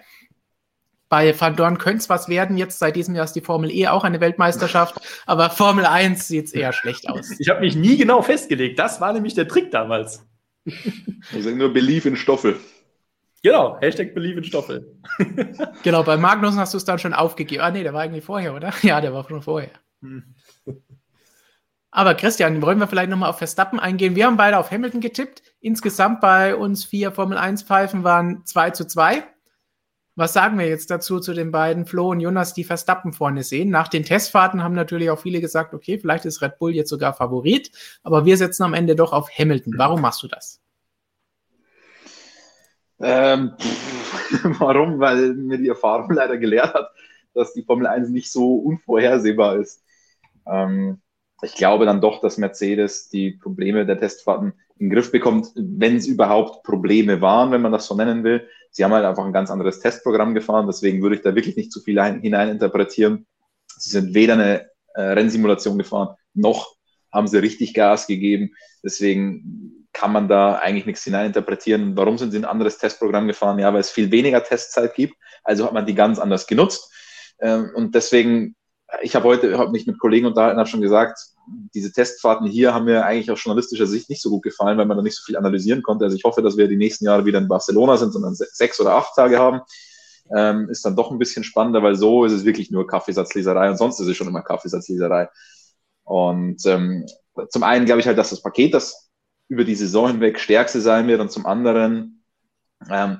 [1.09, 2.57] Bei Van Dorn könnte es was werden.
[2.57, 6.45] Jetzt seit diesem Jahr ist die Formel E auch eine Weltmeisterschaft, aber Formel 1 sieht
[6.45, 7.31] es eher schlecht aus.
[7.39, 8.77] Ich habe mich nie genau festgelegt.
[8.77, 10.23] Das war nämlich der Trick damals.
[11.33, 12.59] Also nur Belief in Stoffel.
[13.41, 14.99] Genau, Hashtag Believe in Stoffel.
[15.83, 17.61] genau, bei Magnussen hast du es dann schon aufgegeben.
[17.61, 18.71] Ah, nee, der war eigentlich vorher, oder?
[18.83, 19.71] Ja, der war schon vorher.
[20.01, 20.34] Hm.
[21.95, 24.17] Aber Christian, wollen wir vielleicht nochmal auf Verstappen eingehen?
[24.17, 25.41] Wir haben beide auf Hamilton getippt.
[25.61, 29.23] Insgesamt bei uns vier Formel 1-Pfeifen waren 2 zu 2.
[30.15, 33.69] Was sagen wir jetzt dazu zu den beiden Flo und Jonas, die Verstappen vorne sehen?
[33.69, 37.13] Nach den Testfahrten haben natürlich auch viele gesagt, okay, vielleicht ist Red Bull jetzt sogar
[37.13, 37.71] Favorit,
[38.03, 39.75] aber wir setzen am Ende doch auf Hamilton.
[39.77, 40.59] Warum machst du das?
[42.99, 43.53] Ähm,
[44.59, 44.99] warum?
[44.99, 46.91] Weil mir die Erfahrung leider gelehrt hat,
[47.33, 49.81] dass die Formel 1 nicht so unvorhersehbar ist.
[50.45, 50.99] Ähm,
[51.45, 55.95] ich glaube dann doch, dass Mercedes die Probleme der Testfahrten in den Griff bekommt, wenn
[55.95, 58.47] es überhaupt Probleme waren, wenn man das so nennen will.
[58.71, 61.71] Sie haben halt einfach ein ganz anderes Testprogramm gefahren, deswegen würde ich da wirklich nicht
[61.71, 63.25] zu viel hineininterpretieren.
[63.77, 66.75] Sie sind weder eine äh, Rennsimulation gefahren, noch
[67.15, 68.53] haben sie richtig Gas gegeben.
[68.83, 71.95] Deswegen kann man da eigentlich nichts hineininterpretieren.
[71.95, 73.57] Warum sind sie ein anderes Testprogramm gefahren?
[73.57, 75.15] Ja, weil es viel weniger Testzeit gibt.
[75.43, 76.91] Also hat man die ganz anders genutzt.
[77.39, 78.55] Ähm, und deswegen,
[79.01, 81.19] ich habe heute hab mich mit Kollegen unterhalten, habe schon gesagt,
[81.73, 84.97] diese Testfahrten hier haben mir eigentlich aus journalistischer Sicht nicht so gut gefallen, weil man
[84.97, 86.05] da nicht so viel analysieren konnte.
[86.05, 88.93] Also ich hoffe, dass wir die nächsten Jahre wieder in Barcelona sind, sondern sechs oder
[88.93, 89.61] acht Tage haben.
[90.35, 93.77] Ähm, ist dann doch ein bisschen spannender, weil so ist es wirklich nur Kaffeesatzleserei und
[93.77, 95.29] sonst ist es schon immer Kaffeesatzleserei.
[96.03, 97.05] Und ähm,
[97.49, 99.11] zum einen glaube ich halt, dass das Paket das
[99.47, 102.23] über die Saison hinweg stärkste sein wird und zum anderen
[102.89, 103.19] ähm,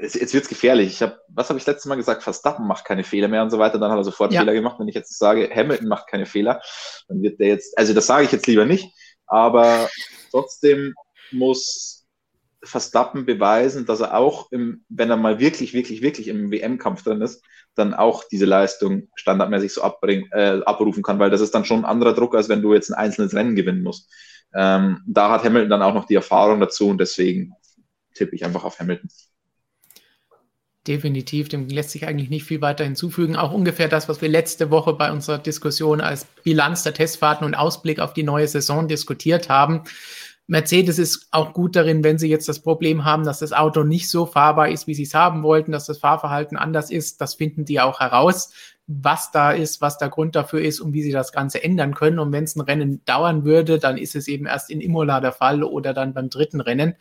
[0.00, 0.88] jetzt, jetzt wird es gefährlich.
[0.88, 2.22] Ich habe, was habe ich letztes Mal gesagt?
[2.22, 3.78] Verstappen macht keine Fehler mehr und so weiter.
[3.78, 4.40] Dann hat er sofort ja.
[4.40, 4.78] Fehler gemacht.
[4.78, 6.60] Wenn ich jetzt sage, Hamilton macht keine Fehler,
[7.08, 8.92] dann wird der jetzt, also das sage ich jetzt lieber nicht,
[9.26, 9.88] aber
[10.30, 10.94] trotzdem
[11.32, 12.06] muss
[12.62, 17.22] Verstappen beweisen, dass er auch, im, wenn er mal wirklich, wirklich, wirklich im WM-Kampf drin
[17.22, 21.64] ist, dann auch diese Leistung standardmäßig so abbring, äh, abrufen kann, weil das ist dann
[21.64, 24.10] schon ein anderer Druck, als wenn du jetzt ein einzelnes Rennen gewinnen musst.
[24.54, 27.52] Ähm, da hat Hamilton dann auch noch die Erfahrung dazu und deswegen
[28.14, 29.10] tippe ich einfach auf Hamilton.
[30.86, 33.34] Definitiv, dem lässt sich eigentlich nicht viel weiter hinzufügen.
[33.34, 37.54] Auch ungefähr das, was wir letzte Woche bei unserer Diskussion als Bilanz der Testfahrten und
[37.54, 39.82] Ausblick auf die neue Saison diskutiert haben.
[40.46, 44.08] Mercedes ist auch gut darin, wenn sie jetzt das Problem haben, dass das Auto nicht
[44.08, 47.20] so fahrbar ist, wie sie es haben wollten, dass das Fahrverhalten anders ist.
[47.20, 48.52] Das finden die auch heraus,
[48.86, 52.20] was da ist, was der Grund dafür ist und wie sie das Ganze ändern können.
[52.20, 55.32] Und wenn es ein Rennen dauern würde, dann ist es eben erst in Imola der
[55.32, 56.94] Fall oder dann beim dritten Rennen.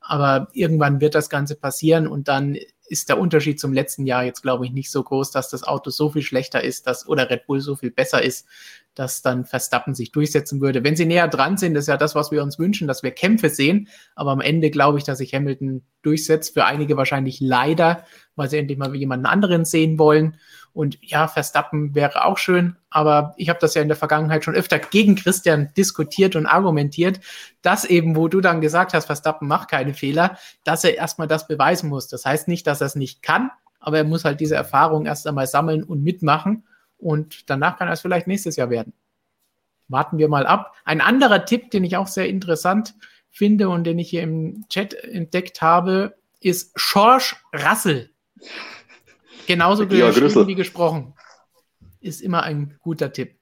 [0.00, 2.56] Aber irgendwann wird das Ganze passieren und dann
[2.92, 5.88] ist der Unterschied zum letzten Jahr jetzt, glaube ich, nicht so groß, dass das Auto
[5.88, 8.46] so viel schlechter ist, dass oder Red Bull so viel besser ist,
[8.94, 10.84] dass dann Verstappen sich durchsetzen würde.
[10.84, 13.48] Wenn sie näher dran sind, ist ja das, was wir uns wünschen, dass wir Kämpfe
[13.48, 13.88] sehen.
[14.14, 16.52] Aber am Ende glaube ich, dass sich Hamilton durchsetzt.
[16.52, 18.04] Für einige wahrscheinlich leider,
[18.36, 20.36] weil sie endlich mal jemanden anderen sehen wollen.
[20.74, 24.54] Und ja, Verstappen wäre auch schön, aber ich habe das ja in der Vergangenheit schon
[24.54, 27.20] öfter gegen Christian diskutiert und argumentiert,
[27.60, 31.46] dass eben, wo du dann gesagt hast, Verstappen macht keine Fehler, dass er erstmal das
[31.46, 32.08] beweisen muss.
[32.08, 35.26] Das heißt nicht, dass er es nicht kann, aber er muss halt diese Erfahrung erst
[35.26, 36.64] einmal sammeln und mitmachen
[36.96, 38.94] und danach kann er es vielleicht nächstes Jahr werden.
[39.88, 40.74] Warten wir mal ab.
[40.84, 42.94] Ein anderer Tipp, den ich auch sehr interessant
[43.28, 48.10] finde und den ich hier im Chat entdeckt habe, ist George Russell.
[49.46, 51.14] Genauso geschrieben wie gesprochen.
[52.00, 53.36] Ist immer ein guter Tipp.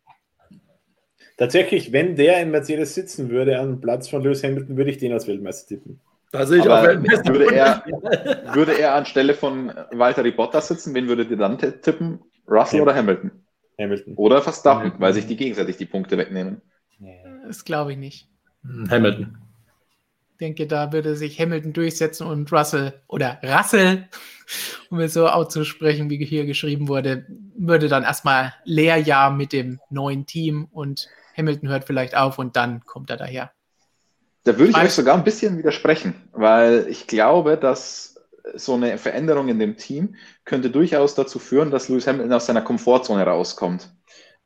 [1.37, 5.13] Tatsächlich, wenn der in Mercedes sitzen würde am Platz von Lewis Hamilton, würde ich den
[5.13, 6.01] als Weltmeister tippen.
[6.33, 7.33] Da sehe ich Aber auch Weltmeister.
[7.33, 7.85] Würde er,
[8.55, 12.21] würde er anstelle von Walter Bottas sitzen, wen würdet ihr dann tippen?
[12.47, 12.83] Russell ja.
[12.83, 13.31] oder Hamilton?
[13.79, 14.15] Hamilton.
[14.17, 15.01] Oder Verstappen, Hamilton.
[15.01, 16.61] weil sich die gegenseitig die Punkte wegnehmen.
[17.47, 18.29] Das glaube ich nicht.
[18.91, 19.39] Hamilton.
[20.41, 24.09] Ich denke, da würde sich Hamilton durchsetzen und Russell oder Russell,
[24.91, 27.27] um es so auszusprechen, wie hier geschrieben wurde,
[27.59, 32.87] würde dann erstmal Lehrjahr mit dem neuen Team und Hamilton hört vielleicht auf und dann
[32.87, 33.51] kommt er daher.
[34.45, 38.19] Da würde ich euch sogar ein bisschen widersprechen, weil ich glaube, dass
[38.55, 40.15] so eine Veränderung in dem Team
[40.47, 43.93] könnte durchaus dazu führen, dass Lewis Hamilton aus seiner Komfortzone rauskommt.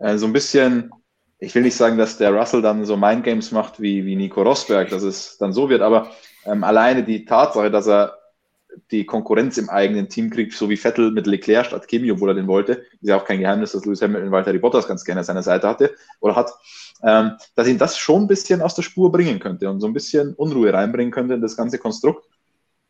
[0.00, 0.90] Äh, so ein bisschen
[1.44, 4.90] ich will nicht sagen, dass der Russell dann so Mindgames macht wie, wie Nico Rosberg,
[4.90, 6.10] dass es dann so wird, aber
[6.44, 8.18] ähm, alleine die Tatsache, dass er
[8.90, 12.34] die Konkurrenz im eigenen Team kriegt, so wie Vettel mit Leclerc statt Kimi, obwohl er
[12.34, 15.24] den wollte, ist ja auch kein Geheimnis, dass Lewis Hamilton Walter Bottas ganz gerne an
[15.24, 16.50] seiner Seite hatte oder hat,
[17.02, 19.92] ähm, dass ihn das schon ein bisschen aus der Spur bringen könnte und so ein
[19.92, 22.26] bisschen Unruhe reinbringen könnte in das ganze Konstrukt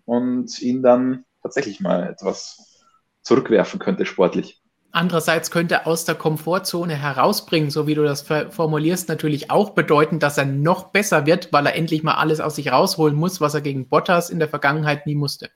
[0.06, 2.82] und ihn dann tatsächlich mal etwas
[3.22, 4.63] zurückwerfen könnte sportlich.
[4.96, 10.38] Andererseits könnte aus der Komfortzone herausbringen, so wie du das formulierst, natürlich auch bedeuten, dass
[10.38, 13.61] er noch besser wird, weil er endlich mal alles aus sich rausholen muss, was er
[13.61, 15.50] gegen Bottas in der Vergangenheit nie musste.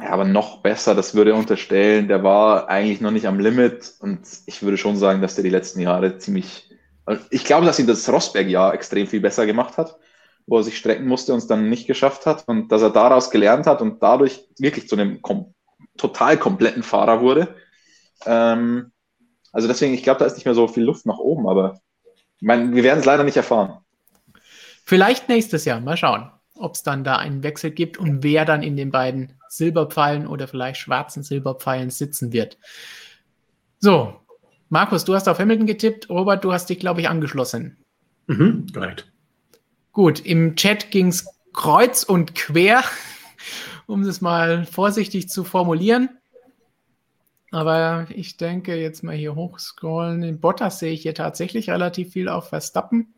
[0.00, 4.20] Ja, aber noch besser, das würde unterstellen, der war eigentlich noch nicht am Limit und
[4.46, 6.70] ich würde schon sagen, dass der die letzten Jahre ziemlich.
[7.30, 9.98] Ich glaube, dass ihn das Rosberg-Jahr extrem viel besser gemacht hat,
[10.46, 13.32] wo er sich strecken musste und es dann nicht geschafft hat und dass er daraus
[13.32, 15.52] gelernt hat und dadurch wirklich zu einem kom
[15.96, 17.54] total kompletten Fahrer wurde.
[18.24, 18.92] Ähm,
[19.52, 21.80] also deswegen, ich glaube, da ist nicht mehr so viel Luft nach oben, aber
[22.38, 23.78] ich meine, wir werden es leider nicht erfahren.
[24.84, 28.62] Vielleicht nächstes Jahr, mal schauen ob es dann da einen Wechsel gibt und wer dann
[28.62, 32.58] in den beiden Silberpfeilen oder vielleicht schwarzen Silberpfeilen sitzen wird.
[33.78, 34.20] So,
[34.68, 36.08] Markus, du hast auf Hamilton getippt.
[36.08, 37.76] Robert, du hast dich, glaube ich, angeschlossen.
[38.26, 39.10] Mhm, korrekt.
[39.92, 42.82] Gut, im Chat ging es kreuz und quer,
[43.86, 46.10] um es mal vorsichtig zu formulieren.
[47.52, 50.22] Aber ich denke, jetzt mal hier hochscrollen.
[50.22, 53.14] In Bottas sehe ich hier tatsächlich relativ viel auf Verstappen.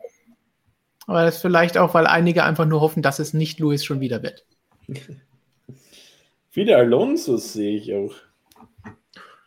[1.06, 4.00] Aber das ist vielleicht auch, weil einige einfach nur hoffen, dass es nicht Luis schon
[4.00, 4.44] wieder wird.
[6.50, 8.14] Viele Alonsos sehe ich auch.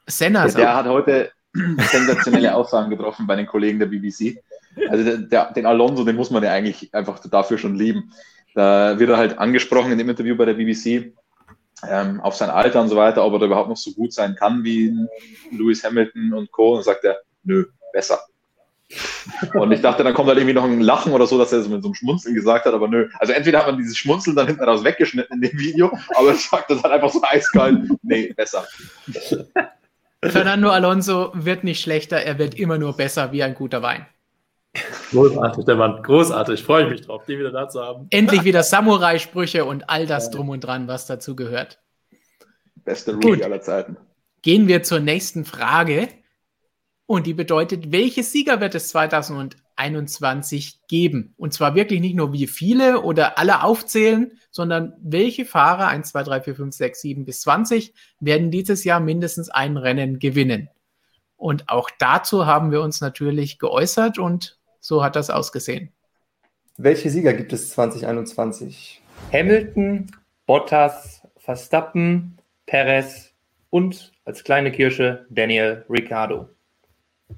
[0.07, 4.41] Senna der, der hat heute sensationelle Aussagen getroffen bei den Kollegen der BBC.
[4.89, 8.11] Also der, der, den Alonso, den muss man ja eigentlich einfach dafür schon lieben.
[8.53, 11.13] Da wird er halt angesprochen in dem Interview bei der BBC
[11.87, 14.35] ähm, auf sein Alter und so weiter, ob er da überhaupt noch so gut sein
[14.35, 14.93] kann wie
[15.51, 16.75] Lewis Hamilton und Co.
[16.75, 18.19] Und sagt er, nö, besser.
[19.53, 21.69] Und ich dachte, dann kommt halt irgendwie noch ein Lachen oder so, dass er es
[21.69, 23.07] mit so einem Schmunzeln gesagt hat, aber nö.
[23.19, 26.49] Also entweder hat man dieses Schmunzeln dann hinten raus weggeschnitten in dem Video, aber es
[26.49, 27.87] sagt das halt einfach so eiskalt.
[28.03, 28.67] Nee, besser.
[30.23, 34.05] Fernando Alonso wird nicht schlechter, er wird immer nur besser wie ein guter Wein.
[35.11, 36.63] Großartig, der Mann, großartig.
[36.63, 38.07] Freue ich mich drauf, den wieder da zu haben.
[38.09, 41.81] Endlich wieder Samurai-Sprüche und all das drum und dran, was dazu gehört.
[42.75, 43.97] Beste Rookie aller Zeiten.
[44.41, 46.07] Gehen wir zur nächsten Frage.
[47.05, 51.33] Und die bedeutet, welche Sieger wird es 2021 geben?
[51.35, 56.23] Und zwar wirklich nicht nur wie viele oder alle aufzählen, sondern welche Fahrer, 1, 2,
[56.23, 60.69] 3, 4, 5, 6, 7 bis 20, werden dieses Jahr mindestens ein Rennen gewinnen.
[61.35, 65.93] Und auch dazu haben wir uns natürlich geäußert und so hat das ausgesehen.
[66.75, 69.01] Welche Sieger gibt es 2021?
[69.31, 70.07] Hamilton,
[70.45, 73.31] Bottas, Verstappen, Perez
[73.69, 76.49] und als kleine Kirsche Daniel Ricciardo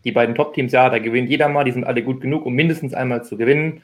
[0.03, 2.93] die beiden Top-Teams, ja, da gewinnt jeder mal, die sind alle gut genug, um mindestens
[2.93, 3.81] einmal zu gewinnen.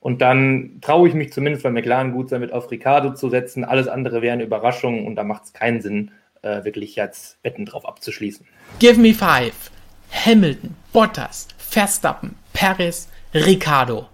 [0.00, 3.64] Und dann traue ich mich zumindest, weil McLaren gut wird, auf Ricardo zu setzen.
[3.64, 7.66] Alles andere wäre eine Überraschung und da macht es keinen Sinn, äh, wirklich jetzt Wetten
[7.66, 8.46] drauf abzuschließen.
[8.78, 9.70] Give me five.
[10.10, 14.08] Hamilton, Bottas, Verstappen, Perez, Ricardo.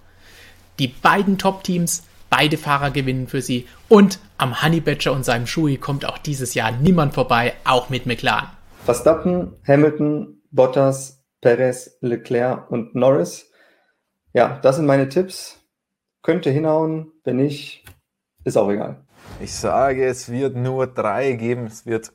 [0.78, 3.66] Die beiden Top-Teams, beide Fahrer gewinnen für sie.
[3.88, 8.04] Und am Honey Badger und seinem Shui kommt auch dieses Jahr niemand vorbei, auch mit
[8.04, 8.50] McLaren.
[8.84, 13.50] Verstappen, Hamilton, Bottas, Perez, Leclerc und Norris.
[14.34, 15.58] Ja, das sind meine Tipps.
[16.20, 17.86] Könnte hinhauen, wenn nicht,
[18.44, 19.06] ist auch egal.
[19.40, 21.64] Ich sage, es wird nur drei geben.
[21.64, 22.12] Es wird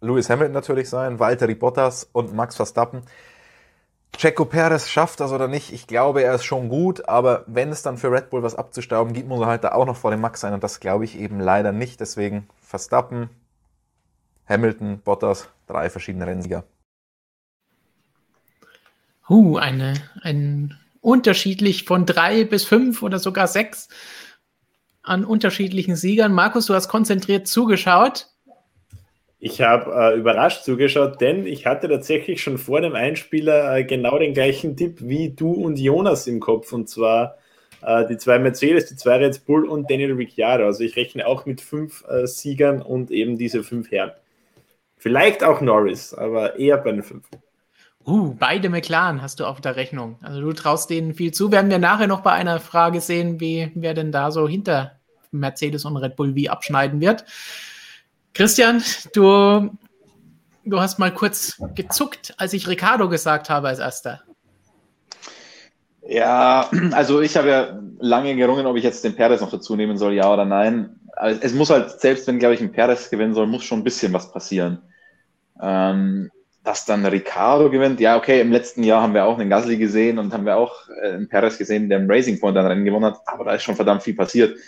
[0.00, 3.02] Lewis Hamilton natürlich sein, Valtteri Bottas und Max Verstappen.
[4.16, 7.82] Checo Perez schafft das oder nicht, ich glaube, er ist schon gut, aber wenn es
[7.82, 10.20] dann für Red Bull was abzustauben gibt, muss er halt da auch noch vor dem
[10.20, 12.00] Max sein und das glaube ich eben leider nicht.
[12.00, 13.30] Deswegen Verstappen,
[14.48, 16.64] Hamilton, Bottas, drei verschiedene Rennsieger.
[19.28, 23.88] Uh, eine, ein unterschiedlich von drei bis fünf oder sogar sechs
[25.02, 26.32] an unterschiedlichen Siegern.
[26.32, 28.28] Markus, du hast konzentriert zugeschaut.
[29.40, 34.18] Ich habe äh, überrascht zugeschaut, denn ich hatte tatsächlich schon vor dem Einspieler äh, genau
[34.18, 36.72] den gleichen Tipp wie du und Jonas im Kopf.
[36.72, 37.36] Und zwar
[37.82, 40.64] äh, die zwei Mercedes, die zwei Red Bull und Daniel Ricciardo.
[40.64, 44.10] Also ich rechne auch mit fünf äh, Siegern und eben diese fünf Herren.
[44.96, 47.24] Vielleicht auch Norris, aber eher bei den fünf.
[48.04, 50.16] Uh, beide McLaren hast du auf der Rechnung.
[50.22, 51.52] Also du traust denen viel zu.
[51.52, 54.98] Werden wir nachher noch bei einer Frage sehen, wie wer denn da so hinter
[55.30, 57.24] Mercedes und Red Bull wie abschneiden wird.
[58.34, 58.82] Christian,
[59.14, 59.70] du,
[60.64, 64.22] du hast mal kurz gezuckt, als ich Ricardo gesagt habe als erster.
[66.06, 69.98] Ja, also ich habe ja lange gerungen, ob ich jetzt den Perez noch dazu nehmen
[69.98, 71.00] soll, ja oder nein.
[71.16, 73.84] Also es muss halt, selbst wenn, glaube ich, ein Perez gewinnen soll, muss schon ein
[73.84, 74.82] bisschen was passieren.
[75.60, 76.30] Ähm,
[76.68, 77.98] dass dann Ricardo gewinnt.
[77.98, 80.88] Ja, okay, im letzten Jahr haben wir auch einen Gasly gesehen und haben wir auch
[81.02, 83.62] äh, einen Perez gesehen, der im Racing Point dann Rennen gewonnen hat, aber da ist
[83.62, 84.58] schon verdammt viel passiert.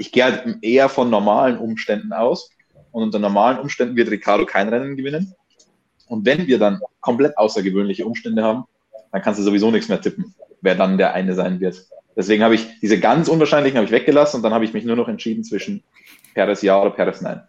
[0.00, 2.50] Ich gehe halt eher von normalen Umständen aus
[2.90, 5.34] und unter normalen Umständen wird Ricardo kein Rennen gewinnen.
[6.08, 8.64] Und wenn wir dann komplett außergewöhnliche Umstände haben,
[9.12, 11.84] dann kannst du sowieso nichts mehr tippen, wer dann der eine sein wird.
[12.16, 14.96] Deswegen habe ich diese ganz unwahrscheinlichen habe ich weggelassen und dann habe ich mich nur
[14.96, 15.82] noch entschieden zwischen
[16.32, 17.42] Perez ja oder Perez nein.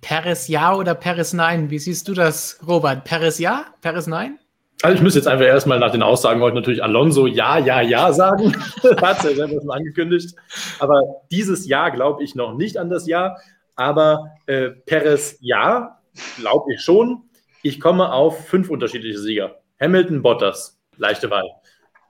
[0.00, 1.70] Perez ja oder Perez nein?
[1.70, 3.04] Wie siehst du das, Robert?
[3.04, 4.40] Perez ja, Perez nein?
[4.82, 8.12] Also ich muss jetzt einfach erstmal nach den Aussagen heute natürlich Alonso ja, ja, ja
[8.12, 8.54] sagen.
[9.00, 10.36] Hat er selber schon angekündigt.
[10.78, 13.36] Aber dieses Jahr glaube ich noch nicht an das Ja.
[13.76, 15.98] Aber äh, Perez ja,
[16.38, 17.22] glaube ich schon.
[17.62, 19.56] Ich komme auf fünf unterschiedliche Sieger.
[19.80, 21.48] Hamilton, Bottas, leichte Wahl.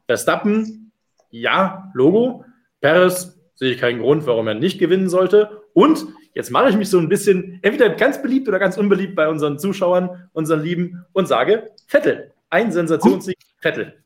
[0.07, 0.93] Verstappen,
[1.31, 2.45] ja, Logo.
[2.81, 5.63] Perez sehe ich keinen Grund, warum er nicht gewinnen sollte.
[5.73, 9.29] Und jetzt mache ich mich so ein bisschen entweder ganz beliebt oder ganz unbeliebt bei
[9.29, 12.34] unseren Zuschauern, unseren Lieben und sage Vettel.
[12.55, 14.05] Ein Sensationssieg, Vettel.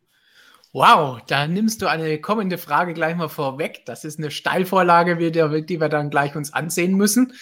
[0.72, 3.84] Wow, da nimmst du eine kommende Frage gleich mal vorweg.
[3.84, 7.34] Das ist eine Steilvorlage, die wir dann gleich uns ansehen müssen.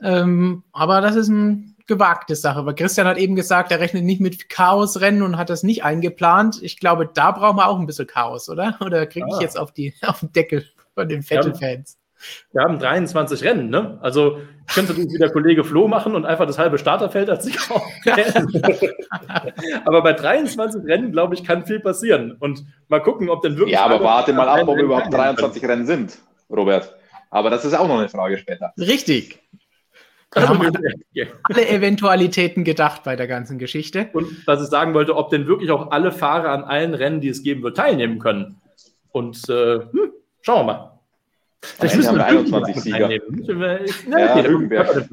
[0.00, 2.64] Ähm, aber das ist eine gewagte Sache.
[2.64, 6.62] Weil Christian hat eben gesagt, er rechnet nicht mit Chaosrennen und hat das nicht eingeplant.
[6.62, 8.78] Ich glaube, da brauchen wir auch ein bisschen Chaos, oder?
[8.80, 9.40] Oder kriege ich ah.
[9.40, 10.64] jetzt auf, die, auf den Deckel
[10.94, 11.98] von den Vettel-Fans?
[12.52, 13.98] Wir haben 23 Rennen, ne?
[14.00, 14.38] Also
[14.72, 17.58] könnte das wie der Kollege Flo machen und einfach das halbe Starterfeld als sich
[19.84, 22.36] Aber bei 23 Rennen, glaube ich, kann viel passieren.
[22.38, 23.74] Und mal gucken, ob denn wirklich.
[23.74, 25.72] Ja, aber warte mal ab, ob überhaupt 23 können.
[25.72, 26.18] Rennen sind,
[26.50, 26.94] Robert.
[27.30, 28.72] Aber das ist auch noch eine Frage später.
[28.78, 29.40] Richtig.
[30.34, 34.08] Wir haben alle, alle Eventualitäten gedacht bei der ganzen Geschichte.
[34.12, 37.28] Und was ich sagen wollte, ob denn wirklich auch alle Fahrer an allen Rennen, die
[37.28, 38.60] es geben wird, teilnehmen können.
[39.12, 40.93] Und äh, hm, schauen wir mal.
[41.78, 43.10] Vielleicht müssen wir 21 Sieger.
[43.10, 45.08] Ja, Hülkenberg.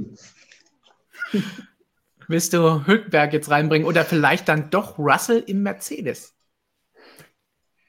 [2.27, 6.35] Willst du Hülkenberg jetzt reinbringen oder vielleicht dann doch Russell im Mercedes?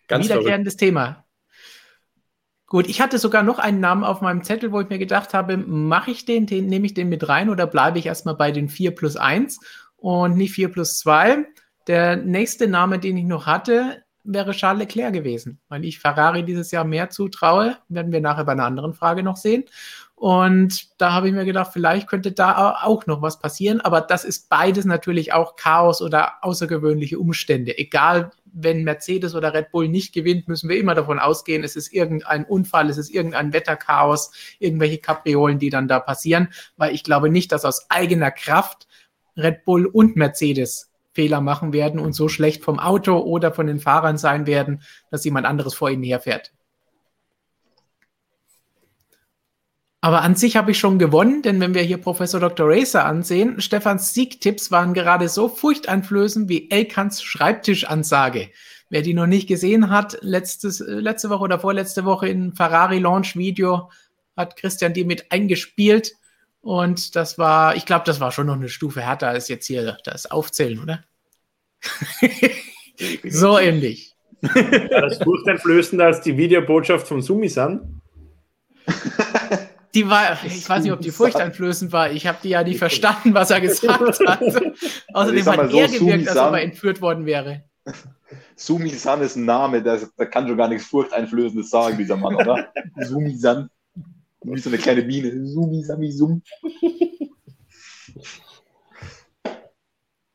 [0.08, 0.80] Ganz Wiederkehrendes verrückt.
[0.80, 1.24] Thema.
[2.66, 5.58] Gut, ich hatte sogar noch einen Namen auf meinem Zettel, wo ich mir gedacht habe,
[5.58, 8.68] mache ich den, den nehme ich den mit rein oder bleibe ich erstmal bei den
[8.70, 9.60] 4 plus 1
[9.96, 11.44] und nicht 4 plus 2?
[11.86, 16.70] Der nächste Name, den ich noch hatte, wäre Charles Leclerc gewesen, weil ich Ferrari dieses
[16.70, 19.64] Jahr mehr zutraue, werden wir nachher bei einer anderen Frage noch sehen.
[20.14, 24.24] Und da habe ich mir gedacht, vielleicht könnte da auch noch was passieren, aber das
[24.24, 27.76] ist beides natürlich auch Chaos oder außergewöhnliche Umstände.
[27.76, 31.92] Egal, wenn Mercedes oder Red Bull nicht gewinnt, müssen wir immer davon ausgehen, es ist
[31.92, 34.30] irgendein Unfall, es ist irgendein Wetterchaos,
[34.60, 38.86] irgendwelche Kapriolen, die dann da passieren, weil ich glaube nicht, dass aus eigener Kraft
[39.36, 43.80] Red Bull und Mercedes Fehler machen werden und so schlecht vom Auto oder von den
[43.80, 46.52] Fahrern sein werden, dass jemand anderes vor ihnen herfährt.
[50.04, 52.68] Aber an sich habe ich schon gewonnen, denn wenn wir hier Professor Dr.
[52.68, 58.50] Racer ansehen, Stefans Siegtipps waren gerade so furchteinflößend wie Elkans Schreibtischansage.
[58.90, 62.98] Wer die noch nicht gesehen hat, letztes, äh, letzte Woche oder vorletzte Woche in Ferrari
[62.98, 63.90] Launch Video
[64.36, 66.14] hat Christian die mit eingespielt.
[66.62, 69.98] Und das war, ich glaube, das war schon noch eine Stufe härter als jetzt hier
[70.04, 71.02] das Aufzählen, oder?
[73.28, 74.14] so ähnlich.
[74.40, 78.00] War das furchteinflößender als die Videobotschaft von Sumisan?
[79.94, 82.10] Die war, ich weiß nicht, ob die furchteinflößend war.
[82.10, 84.40] Ich habe die ja nicht verstanden, was er gesagt hat.
[85.12, 87.64] Außerdem hat so, er gewirkt, als ob er entführt worden wäre.
[88.56, 92.72] Sumisan ist ein Name, der, der kann schon gar nichts Furchteinflößendes sagen, dieser Mann, oder?
[93.02, 93.68] Sumisan.
[94.44, 95.46] Wie so eine kleine Biene.
[95.46, 96.42] Sumi, Sami, Sum.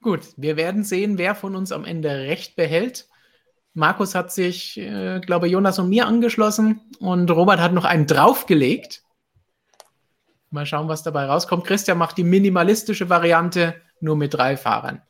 [0.01, 3.07] Gut, wir werden sehen, wer von uns am Ende recht behält.
[3.73, 9.03] Markus hat sich, äh, glaube Jonas und mir angeschlossen und Robert hat noch einen draufgelegt.
[10.49, 11.65] Mal schauen, was dabei rauskommt.
[11.65, 15.01] Christian macht die minimalistische Variante nur mit drei Fahrern.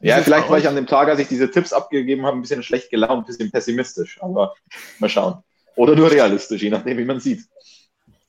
[0.00, 2.62] Ja, vielleicht war ich an dem Tag, als ich diese Tipps abgegeben habe, ein bisschen
[2.62, 4.22] schlecht gelaunt, ein bisschen pessimistisch.
[4.22, 4.54] Aber
[4.98, 5.42] mal schauen.
[5.76, 7.44] Oder nur realistisch, je nachdem, wie man sieht.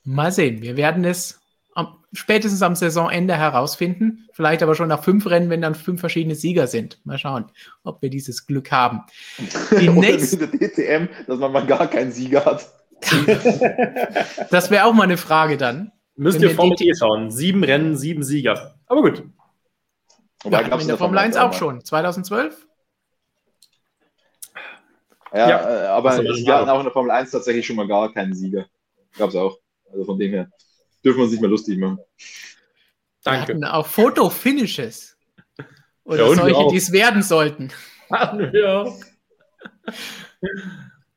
[0.03, 0.61] Mal sehen.
[0.61, 1.39] Wir werden es
[1.75, 4.27] am, spätestens am Saisonende herausfinden.
[4.33, 6.99] Vielleicht aber schon nach fünf Rennen, wenn dann fünf verschiedene Sieger sind.
[7.05, 7.45] Mal schauen,
[7.83, 9.01] ob wir dieses Glück haben.
[9.79, 12.71] Die nächste DTM, dass man mal gar keinen Sieger hat.
[14.51, 15.91] das wäre auch mal eine Frage dann.
[16.15, 17.31] Müsst ihr Formel E schauen.
[17.31, 18.75] Sieben Rennen, sieben Sieger.
[18.85, 19.23] Aber gut.
[20.45, 21.83] Ja, in der Formel 1 auch schon.
[21.83, 22.67] 2012?
[25.33, 25.83] Ja, ja.
[25.83, 28.65] Äh, aber wir hatten auch in der Formel 1 tatsächlich schon mal gar keinen Sieger.
[29.17, 29.57] Gab es auch.
[29.93, 30.49] Also von dem her
[31.05, 31.99] dürfen wir uns nicht mehr lustig machen.
[33.23, 33.55] Danke.
[33.55, 35.17] Wir auch Foto-Finishes.
[36.03, 37.71] Oder ja, solche, die es werden sollten.
[38.09, 38.85] Ja.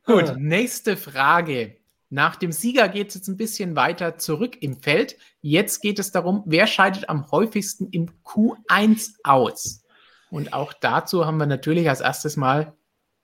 [0.05, 1.77] Gut, nächste Frage.
[2.09, 5.17] Nach dem Sieger geht es jetzt ein bisschen weiter zurück im Feld.
[5.41, 9.85] Jetzt geht es darum, wer scheidet am häufigsten im Q1 aus.
[10.31, 12.75] Und auch dazu haben wir natürlich als erstes mal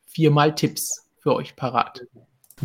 [0.07, 2.03] viermal Tipps für euch parat.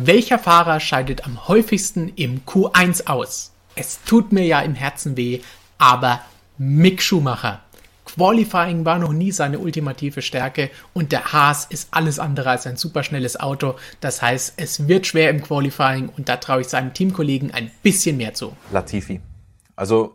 [0.00, 3.50] Welcher Fahrer scheidet am häufigsten im Q1 aus?
[3.74, 5.40] Es tut mir ja im Herzen weh,
[5.76, 6.20] aber
[6.56, 7.62] Mick Schumacher.
[8.04, 12.76] Qualifying war noch nie seine ultimative Stärke und der Haas ist alles andere als ein
[12.76, 13.74] superschnelles Auto.
[14.00, 18.18] Das heißt, es wird schwer im Qualifying und da traue ich seinem Teamkollegen ein bisschen
[18.18, 18.56] mehr zu.
[18.70, 19.20] Latifi.
[19.74, 20.14] Also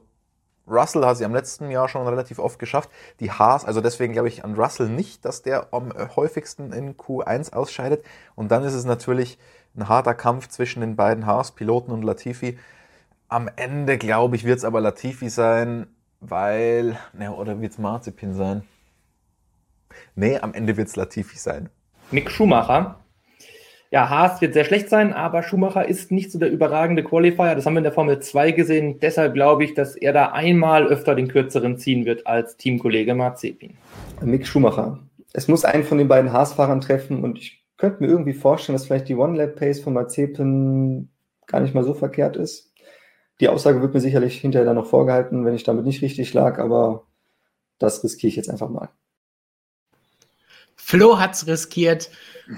[0.65, 2.89] Russell hat sie am letzten Jahr schon relativ oft geschafft.
[3.19, 7.51] Die Haas, also deswegen glaube ich an Russell nicht, dass der am häufigsten in Q1
[7.51, 8.05] ausscheidet.
[8.35, 9.37] Und dann ist es natürlich
[9.75, 12.57] ein harter Kampf zwischen den beiden Haas-Piloten und Latifi.
[13.27, 15.87] Am Ende, glaube ich, wird es aber Latifi sein
[16.29, 18.63] weil, ne, oder wird es Marzipin sein?
[20.15, 21.69] Nee, am Ende wird es Latifi sein.
[22.11, 22.99] Mick Schumacher.
[23.91, 27.53] Ja, Haas wird sehr schlecht sein, aber Schumacher ist nicht so der überragende Qualifier.
[27.53, 28.99] Das haben wir in der Formel 2 gesehen.
[28.99, 33.77] Deshalb glaube ich, dass er da einmal öfter den kürzeren ziehen wird als Teamkollege Marzipin.
[34.21, 34.99] Mick Schumacher.
[35.33, 38.85] Es muss einen von den beiden Haas-Fahrern treffen und ich könnte mir irgendwie vorstellen, dass
[38.85, 41.09] vielleicht die One-Lap-Pace von Marzipin
[41.47, 42.73] gar nicht mal so verkehrt ist.
[43.39, 46.59] Die Aussage wird mir sicherlich hinterher dann noch vorgehalten, wenn ich damit nicht richtig lag,
[46.59, 47.07] aber
[47.79, 48.89] das riskiere ich jetzt einfach mal.
[50.85, 52.09] Flo hat es riskiert.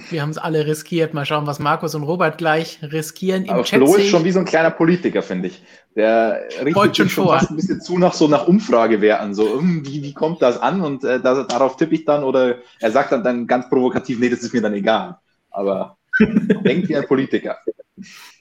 [0.10, 1.14] Wir haben es alle riskiert.
[1.14, 3.46] Mal schauen, was Markus und Robert gleich riskieren.
[3.46, 5.62] Im Aber Chat Flo ist schon wie so ein kleiner Politiker, finde ich.
[5.96, 9.36] Der richtet schon, schon fast ein bisschen zu nach so nach Umfragewerten.
[9.36, 10.82] So, hm, wie, wie kommt das an?
[10.82, 12.24] Und äh, das, darauf tippe ich dann.
[12.24, 15.20] Oder er sagt dann, dann ganz provokativ, nee, das ist mir dann egal.
[15.52, 17.60] Aber denkt wie ein Politiker.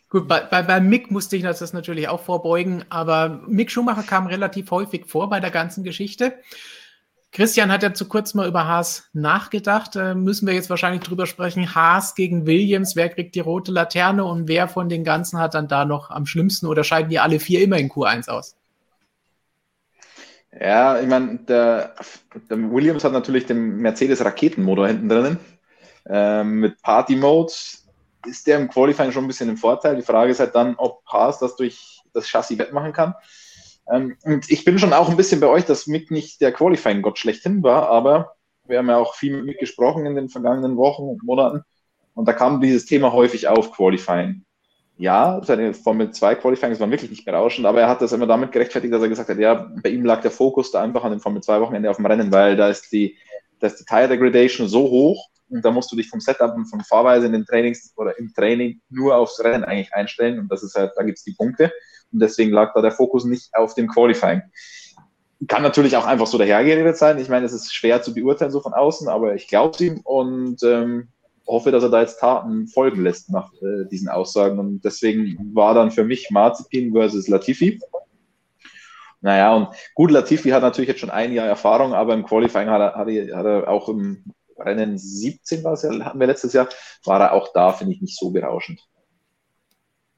[0.08, 4.26] Gut, bei, bei, bei Mick musste ich das natürlich auch vorbeugen, aber Mick Schumacher kam
[4.26, 6.34] relativ häufig vor bei der ganzen Geschichte.
[7.34, 9.96] Christian hat ja zu kurz mal über Haas nachgedacht.
[9.96, 11.74] Da müssen wir jetzt wahrscheinlich drüber sprechen.
[11.74, 15.66] Haas gegen Williams, wer kriegt die rote Laterne und wer von den ganzen hat dann
[15.66, 18.56] da noch am schlimmsten oder scheiden die alle vier immer in Q1 aus?
[20.60, 21.96] Ja, ich meine, der,
[22.48, 25.38] der, Williams hat natürlich den Mercedes-Raketenmotor hinten drinnen
[26.08, 27.52] ähm, mit Party-Mode
[28.26, 29.96] ist der im Qualifying schon ein bisschen im Vorteil.
[29.96, 33.14] Die Frage ist halt dann, ob Haas das durch das Chassis wettmachen kann.
[33.90, 37.18] Ähm, und ich bin schon auch ein bisschen bei euch, dass Mick nicht der Qualifying-Gott
[37.18, 38.34] schlechthin war, aber
[38.66, 41.62] wir haben ja auch viel mit Mick gesprochen in den vergangenen Wochen und Monaten
[42.14, 44.44] und da kam dieses Thema häufig auf, Qualifying.
[44.96, 48.52] Ja, seine Formel 2 Qualifying waren wirklich nicht berauschend, aber er hat das immer damit
[48.52, 51.20] gerechtfertigt, dass er gesagt hat, ja, bei ihm lag der Fokus da einfach an dem
[51.20, 53.16] Formel 2 Wochenende auf dem Rennen, weil da ist die,
[53.58, 56.66] da ist die Tire Degradation so hoch, und da musst du dich vom Setup und
[56.66, 60.38] von Fahrweise in den Trainings oder im Training nur aufs Rennen eigentlich einstellen.
[60.38, 61.72] Und das ist halt, da gibt es die Punkte.
[62.14, 64.42] Und deswegen lag da der Fokus nicht auf dem Qualifying.
[65.46, 67.18] Kann natürlich auch einfach so dahergeredet sein.
[67.18, 70.62] Ich meine, es ist schwer zu beurteilen so von außen, aber ich glaube ihm und
[70.62, 71.08] ähm,
[71.46, 74.58] hoffe, dass er da jetzt Taten folgen lässt nach äh, diesen Aussagen.
[74.58, 77.80] Und deswegen war dann für mich Marzipin versus Latifi.
[79.20, 82.80] Naja, und gut, Latifi hat natürlich jetzt schon ein Jahr Erfahrung, aber im Qualifying hat
[82.80, 84.24] er, hat er, hat er auch im
[84.58, 86.68] Rennen 17 war es ja, hatten wir letztes Jahr,
[87.04, 88.80] war er auch da, finde ich, nicht so berauschend.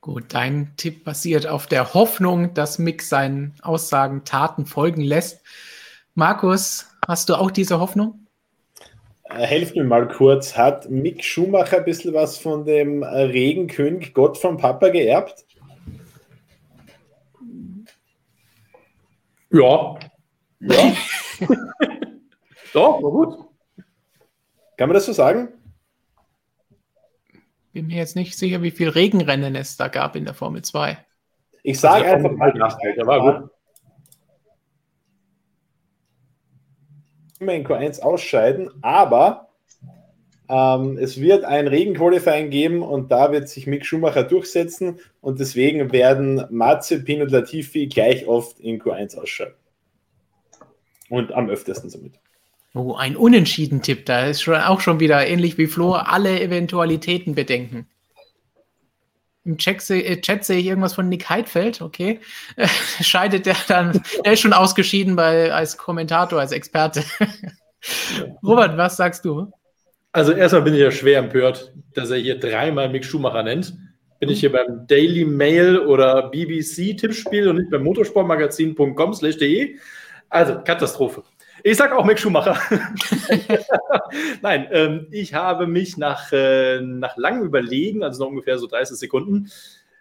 [0.07, 5.43] Gut, dein Tipp basiert auf der Hoffnung, dass Mick seinen Aussagen Taten folgen lässt.
[6.15, 8.25] Markus, hast du auch diese Hoffnung?
[9.25, 10.57] Äh, helft mir mal kurz.
[10.57, 15.45] Hat Mick Schumacher ein bisschen was von dem Regenkönig Gott vom Papa geerbt?
[19.51, 19.99] Ja.
[20.61, 20.97] Ja.
[22.73, 23.39] Doch, war gut.
[24.77, 25.49] Kann man das so sagen?
[27.77, 30.97] Bin mir jetzt nicht sicher, wie viel Regenrennen es da gab in der Formel 2.
[31.63, 33.51] Ich sage also einfach mal, war gut.
[37.39, 39.51] Immer in Q1 ausscheiden, aber
[40.49, 45.93] ähm, es wird ein Regenqualifying geben und da wird sich Mick Schumacher durchsetzen und deswegen
[45.93, 49.57] werden Mazepin und Latifi gleich oft in Q1 ausscheiden.
[51.11, 52.19] Und am öftesten somit.
[52.77, 54.05] Oh, ein Unentschieden-Tipp.
[54.05, 57.87] Da ist schon, auch schon wieder ähnlich wie Flo alle Eventualitäten bedenken.
[59.47, 62.21] Im Chat, äh, Chat sehe ich irgendwas von Nick Heidfeld, okay.
[63.01, 67.03] scheidet der dann, er ist schon ausgeschieden bei, als Kommentator, als Experte.
[68.43, 69.51] Robert, was sagst du?
[70.13, 73.75] Also erstmal bin ich ja schwer empört, dass er hier dreimal Mick Schumacher nennt.
[74.21, 79.79] Bin ich hier beim Daily Mail oder BBC Tippspiel und nicht beim motorsportmagazin.com/de.
[80.29, 81.23] Also Katastrophe.
[81.63, 82.57] Ich sage auch Mick Schumacher.
[84.43, 88.97] Nein, ähm, ich habe mich nach, äh, nach langem Überlegen, also noch ungefähr so 30
[88.97, 89.51] Sekunden,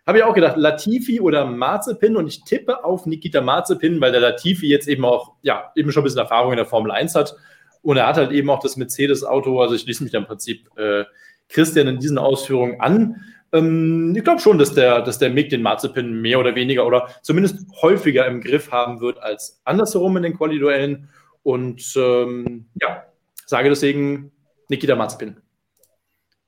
[0.05, 4.21] habe ich auch gedacht, Latifi oder Marzepin und ich tippe auf Nikita Marzepin, weil der
[4.21, 7.35] Latifi jetzt eben auch, ja, eben schon ein bisschen Erfahrung in der Formel 1 hat
[7.81, 11.05] und er hat halt eben auch das Mercedes-Auto, also ich schließe mich im Prinzip äh,
[11.49, 13.21] Christian in diesen Ausführungen an.
[13.51, 17.09] Ähm, ich glaube schon, dass der, dass der Mick den Marzipin mehr oder weniger oder
[17.21, 21.09] zumindest häufiger im Griff haben wird als andersherum in den Quali-Duellen.
[21.45, 23.05] Und ähm, ja,
[23.45, 24.31] sage deswegen
[24.67, 25.37] Nikita Marzipin.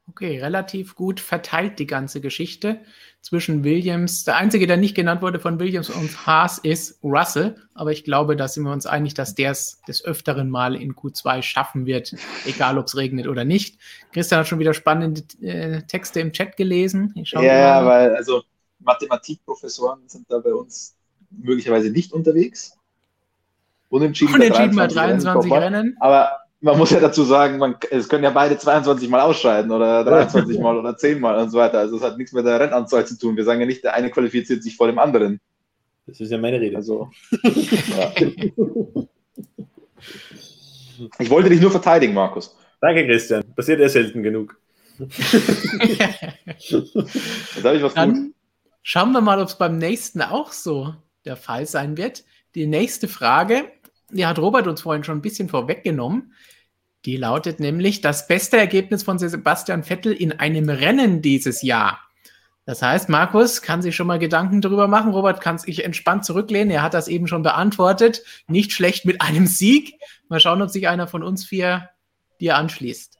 [0.09, 2.79] Okay, relativ gut verteilt die ganze Geschichte
[3.21, 4.23] zwischen Williams.
[4.23, 7.57] Der einzige, der nicht genannt wurde von Williams und Haas, ist Russell.
[7.75, 10.95] Aber ich glaube, da sind wir uns einig, dass der es des Öfteren mal in
[10.95, 12.15] Q2 schaffen wird,
[12.47, 13.79] egal ob es regnet oder nicht.
[14.13, 17.13] Christian hat schon wieder spannende äh, Texte im Chat gelesen.
[17.33, 18.41] ja, ja, weil also
[18.79, 20.95] Mathematikprofessoren sind da bei uns
[21.29, 22.76] möglicherweise nicht unterwegs.
[23.89, 25.75] Unentschieden, Unentschieden bei 23, 23 Rennen.
[25.75, 25.97] Rennen.
[25.99, 30.03] Aber man muss ja dazu sagen, man, es können ja beide 22 Mal ausscheiden oder
[30.05, 31.79] 23 Mal oder 10 Mal und so weiter.
[31.79, 33.37] Also es hat nichts mit der Rennanzahl zu tun.
[33.37, 35.39] Wir sagen ja nicht, der eine qualifiziert sich vor dem anderen.
[36.05, 36.77] Das ist ja meine Rede.
[36.77, 38.13] Also, ja.
[41.19, 42.55] Ich wollte dich nur verteidigen, Markus.
[42.79, 43.43] Danke, Christian.
[43.55, 44.57] Passiert ja selten genug.
[44.97, 46.71] Jetzt
[47.63, 48.33] habe ich was Dann gut.
[48.83, 52.23] Schauen wir mal, ob es beim nächsten auch so der Fall sein wird.
[52.55, 53.65] Die nächste Frage
[54.11, 56.33] die hat Robert uns vorhin schon ein bisschen vorweggenommen.
[57.05, 61.99] Die lautet nämlich das beste Ergebnis von Sebastian Vettel in einem Rennen dieses Jahr.
[62.65, 65.13] Das heißt, Markus kann sich schon mal Gedanken darüber machen.
[65.13, 66.69] Robert kann sich entspannt zurücklehnen.
[66.69, 68.23] Er hat das eben schon beantwortet.
[68.47, 69.93] Nicht schlecht mit einem Sieg.
[70.27, 71.89] Mal schauen, ob sich einer von uns vier
[72.41, 73.17] dir anschließt.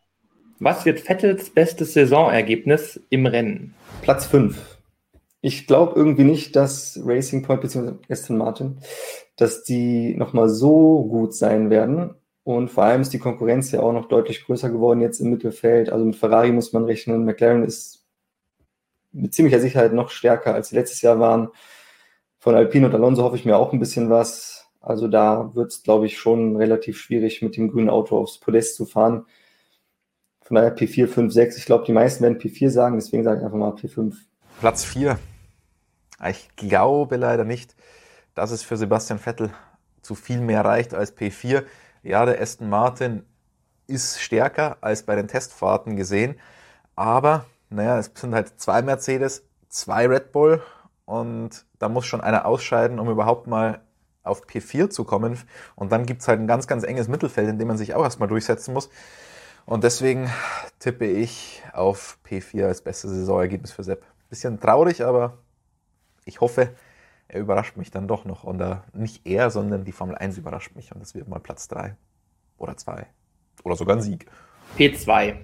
[0.59, 3.73] Was wird Vettels bestes Saisonergebnis im Rennen?
[4.01, 4.76] Platz 5.
[5.41, 7.93] Ich glaube irgendwie nicht, dass Racing Point bzw.
[8.09, 8.79] Aston Martin
[9.37, 12.15] dass die nochmal so gut sein werden.
[12.43, 15.89] Und vor allem ist die Konkurrenz ja auch noch deutlich größer geworden jetzt im Mittelfeld.
[15.89, 17.23] Also mit Ferrari muss man rechnen.
[17.23, 18.05] McLaren ist
[19.11, 21.49] mit ziemlicher Sicherheit noch stärker, als sie letztes Jahr waren.
[22.39, 24.67] Von Alpine und Alonso hoffe ich mir auch ein bisschen was.
[24.81, 28.75] Also da wird es, glaube ich, schon relativ schwierig, mit dem grünen Auto aufs Podest
[28.75, 29.25] zu fahren.
[30.41, 31.57] Von daher P4, 5, 6.
[31.57, 34.15] Ich glaube, die meisten werden P4 sagen, deswegen sage ich einfach mal P5.
[34.59, 35.19] Platz 4.
[36.29, 37.75] Ich glaube leider nicht
[38.37, 39.49] dass es für Sebastian Vettel
[40.03, 41.63] zu viel mehr reicht als P4.
[42.03, 43.25] Ja, der Aston Martin
[43.87, 46.39] ist stärker als bei den Testfahrten gesehen,
[46.95, 50.61] aber naja, es sind halt zwei Mercedes, zwei Red Bull
[51.05, 53.81] und da muss schon einer ausscheiden, um überhaupt mal
[54.23, 55.39] auf P4 zu kommen.
[55.75, 58.03] Und dann gibt es halt ein ganz, ganz enges Mittelfeld, in dem man sich auch
[58.03, 58.89] erstmal durchsetzen muss.
[59.65, 60.29] Und deswegen
[60.79, 64.05] tippe ich auf P4 als bestes Saisonergebnis für Sepp.
[64.29, 65.37] Bisschen traurig, aber
[66.25, 66.75] ich hoffe,
[67.27, 68.43] er überrascht mich dann doch noch.
[68.43, 70.91] Und uh, nicht er, sondern die Formel 1 überrascht mich.
[70.91, 71.95] Und das wird mal Platz 3
[72.57, 73.05] oder 2
[73.63, 74.27] oder sogar ein Sieg.
[74.77, 75.35] P2.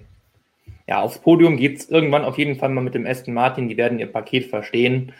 [0.86, 3.68] Ja, aufs Podium geht es irgendwann auf jeden Fall mal mit dem Aston Martin.
[3.68, 5.12] Die werden ihr Paket verstehen.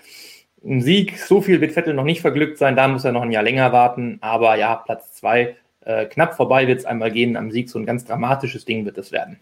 [0.63, 2.77] Ein Sieg, so viel wird Vettel noch nicht verglückt sein.
[2.77, 4.19] Da muss er noch ein Jahr länger warten.
[4.21, 5.57] Aber ja, Platz 2.
[5.81, 7.69] Äh, knapp vorbei wird es einmal gehen am Sieg.
[7.69, 9.39] So ein ganz dramatisches Ding wird es werden.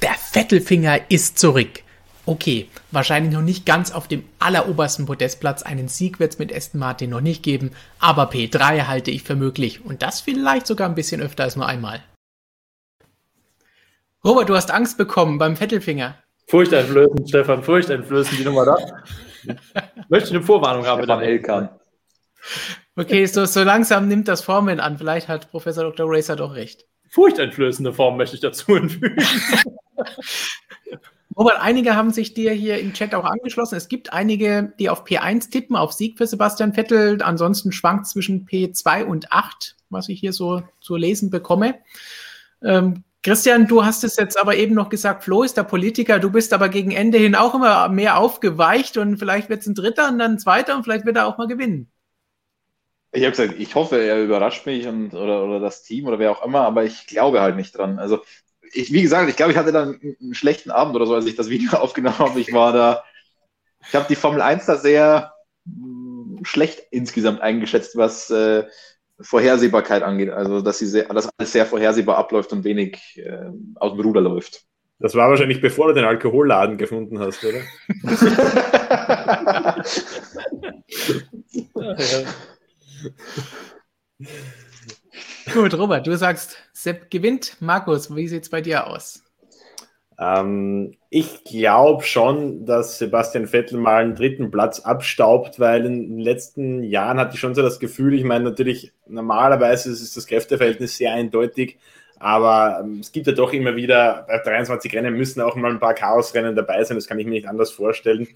[0.00, 1.82] Der Vettelfinger ist zurück.
[2.24, 5.62] Okay, wahrscheinlich noch nicht ganz auf dem allerobersten Podestplatz.
[5.62, 9.34] Einen Sieg wird es mit Aston Martin noch nicht geben, aber P3 halte ich für
[9.34, 12.02] möglich und das vielleicht sogar ein bisschen öfter als nur einmal.
[14.24, 16.16] Robert, du hast Angst bekommen beim Vettelfinger.
[16.46, 18.76] Furchteinflößend, Stefan, furchteinflößend, die Nummer da.
[20.08, 21.02] Möchte ich eine Vorwarnung haben?
[21.02, 21.68] Stefan Elkan.
[22.94, 24.98] Okay, so, so langsam nimmt das Formeln an.
[24.98, 26.04] Vielleicht hat Professor Dr.
[26.10, 26.84] Racer doch recht.
[27.08, 29.16] Furchteinflößende Form möchte ich dazu hinfügen.
[31.36, 33.76] Robert, einige haben sich dir hier im Chat auch angeschlossen.
[33.76, 37.22] Es gibt einige, die auf P1 tippen, auf Sieg für Sebastian Vettel.
[37.22, 41.76] Ansonsten schwankt zwischen P2 und 8, was ich hier so zu lesen bekomme.
[42.62, 46.30] Ähm, Christian, du hast es jetzt aber eben noch gesagt, Flo ist der Politiker, du
[46.30, 50.08] bist aber gegen Ende hin auch immer mehr aufgeweicht und vielleicht wird es ein Dritter
[50.08, 51.88] und dann ein Zweiter und vielleicht wird er auch mal gewinnen.
[53.12, 56.32] Ich habe gesagt, ich hoffe, er überrascht mich und, oder, oder das Team oder wer
[56.32, 58.00] auch immer, aber ich glaube halt nicht dran.
[58.00, 58.22] Also
[58.72, 61.36] ich, wie gesagt, ich glaube, ich hatte dann einen schlechten Abend oder so, als ich
[61.36, 62.40] das Video aufgenommen habe.
[62.40, 63.04] Ich war da,
[63.86, 68.64] ich habe die Formel 1 da sehr mh, hm, schlecht insgesamt eingeschätzt, was äh,
[69.20, 70.30] Vorhersehbarkeit angeht.
[70.30, 74.20] Also, dass, sie sehr, dass alles sehr vorhersehbar abläuft und wenig äh, aus dem Ruder
[74.20, 74.64] läuft.
[74.98, 77.60] Das war wahrscheinlich bevor du den Alkoholladen gefunden hast, oder?
[81.74, 82.24] ja, ja.
[85.52, 87.56] Gut, Robert, du sagst, Sepp gewinnt.
[87.60, 89.22] Markus, wie sieht es bei dir aus?
[90.18, 96.18] Ähm, ich glaube schon, dass Sebastian Vettel mal einen dritten Platz abstaubt, weil in den
[96.18, 100.96] letzten Jahren hatte ich schon so das Gefühl, ich meine natürlich, normalerweise ist das Kräfteverhältnis
[100.96, 101.78] sehr eindeutig,
[102.18, 105.80] aber ähm, es gibt ja doch immer wieder, bei 23 Rennen müssen auch mal ein
[105.80, 108.28] paar Chaosrennen dabei sein, das kann ich mir nicht anders vorstellen.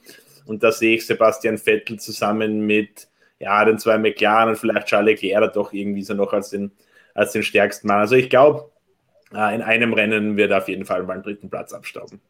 [0.46, 3.08] Und da sehe ich Sebastian Vettel zusammen mit
[3.38, 6.72] ja, den zwei McLaren und vielleicht Charles Leclerc doch irgendwie so noch als den
[7.16, 7.98] als den stärksten Mann.
[7.98, 8.70] Also ich glaube,
[9.34, 12.20] äh, in einem Rennen wird er auf jeden Fall mal einen dritten Platz abstauben.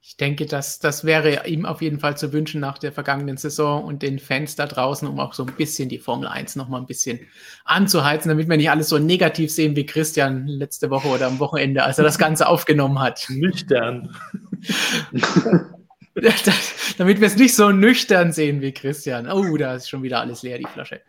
[0.00, 3.84] Ich denke, dass das wäre ihm auf jeden Fall zu wünschen nach der vergangenen Saison
[3.84, 6.78] und den Fans da draußen, um auch so ein bisschen die Formel 1 noch mal
[6.78, 7.18] ein bisschen
[7.64, 11.82] anzuheizen, damit wir nicht alles so negativ sehen wie Christian letzte Woche oder am Wochenende,
[11.82, 13.26] als er das Ganze aufgenommen hat.
[13.28, 14.16] Nüchtern.
[16.98, 19.30] damit wir es nicht so nüchtern sehen wie Christian.
[19.30, 21.02] Oh, da ist schon wieder alles leer, die Flasche.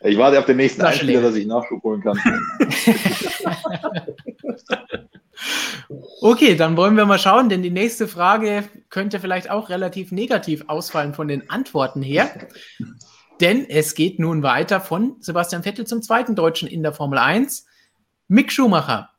[0.00, 1.28] Ich warte auf den nächsten Flasche Einspieler, leer.
[1.28, 2.18] dass ich Nachschub holen kann.
[6.20, 10.64] Okay, dann wollen wir mal schauen, denn die nächste Frage könnte vielleicht auch relativ negativ
[10.66, 12.48] ausfallen von den Antworten her.
[13.40, 17.66] Denn es geht nun weiter von Sebastian Vettel zum zweiten Deutschen in der Formel 1.
[18.26, 19.10] Mick Schumacher.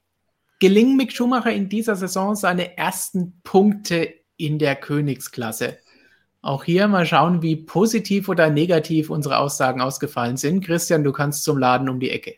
[0.60, 5.78] Gelingen Mick Schumacher in dieser Saison seine ersten Punkte in der Königsklasse?
[6.42, 10.64] Auch hier mal schauen, wie positiv oder negativ unsere Aussagen ausgefallen sind.
[10.64, 12.36] Christian, du kannst zum Laden um die Ecke.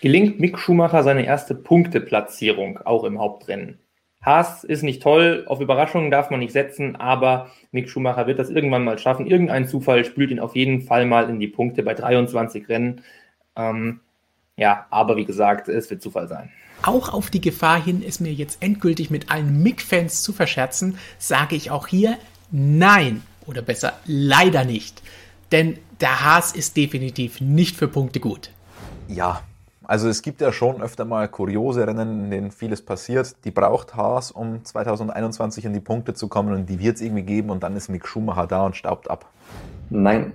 [0.00, 3.78] Gelingt Mick Schumacher seine erste Punkteplatzierung, auch im Hauptrennen.
[4.20, 8.50] Haas ist nicht toll, auf Überraschungen darf man nicht setzen, aber Mick Schumacher wird das
[8.50, 9.26] irgendwann mal schaffen.
[9.26, 13.02] Irgendein Zufall spült ihn auf jeden Fall mal in die Punkte bei 23 Rennen.
[13.56, 14.00] Ähm,
[14.56, 16.50] ja, aber wie gesagt, es wird Zufall sein.
[16.82, 21.56] Auch auf die Gefahr hin, es mir jetzt endgültig mit allen Mick-Fans zu verscherzen, sage
[21.56, 22.18] ich auch hier
[22.50, 23.22] nein.
[23.46, 25.02] Oder besser, leider nicht.
[25.50, 28.50] Denn der Haas ist definitiv nicht für Punkte gut.
[29.08, 29.42] Ja,
[29.84, 33.36] also es gibt ja schon öfter mal kuriose Rennen, in denen vieles passiert.
[33.44, 37.24] Die braucht Haas, um 2021 in die Punkte zu kommen und die wird es irgendwie
[37.24, 39.30] geben und dann ist Mick Schumacher da und staubt ab.
[39.90, 40.34] Nein.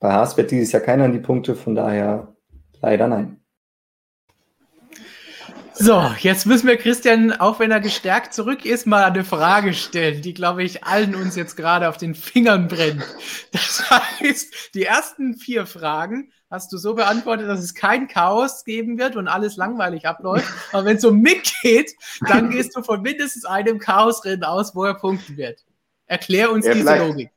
[0.00, 2.34] Bei Haas wird dieses Jahr keiner an die Punkte, von daher
[2.80, 3.41] leider nein.
[5.74, 10.20] So, jetzt müssen wir Christian, auch wenn er gestärkt zurück ist, mal eine Frage stellen,
[10.20, 13.04] die, glaube ich, allen uns jetzt gerade auf den Fingern brennt.
[13.52, 18.98] Das heißt, die ersten vier Fragen hast du so beantwortet, dass es kein Chaos geben
[18.98, 20.46] wird und alles langweilig abläuft.
[20.72, 21.92] Aber wenn es um Mick geht,
[22.28, 25.64] dann gehst du von mindestens einem Chaosrennen aus, wo er punkten wird.
[26.06, 26.96] Erklär uns Ja, diese.
[26.96, 27.30] Logik.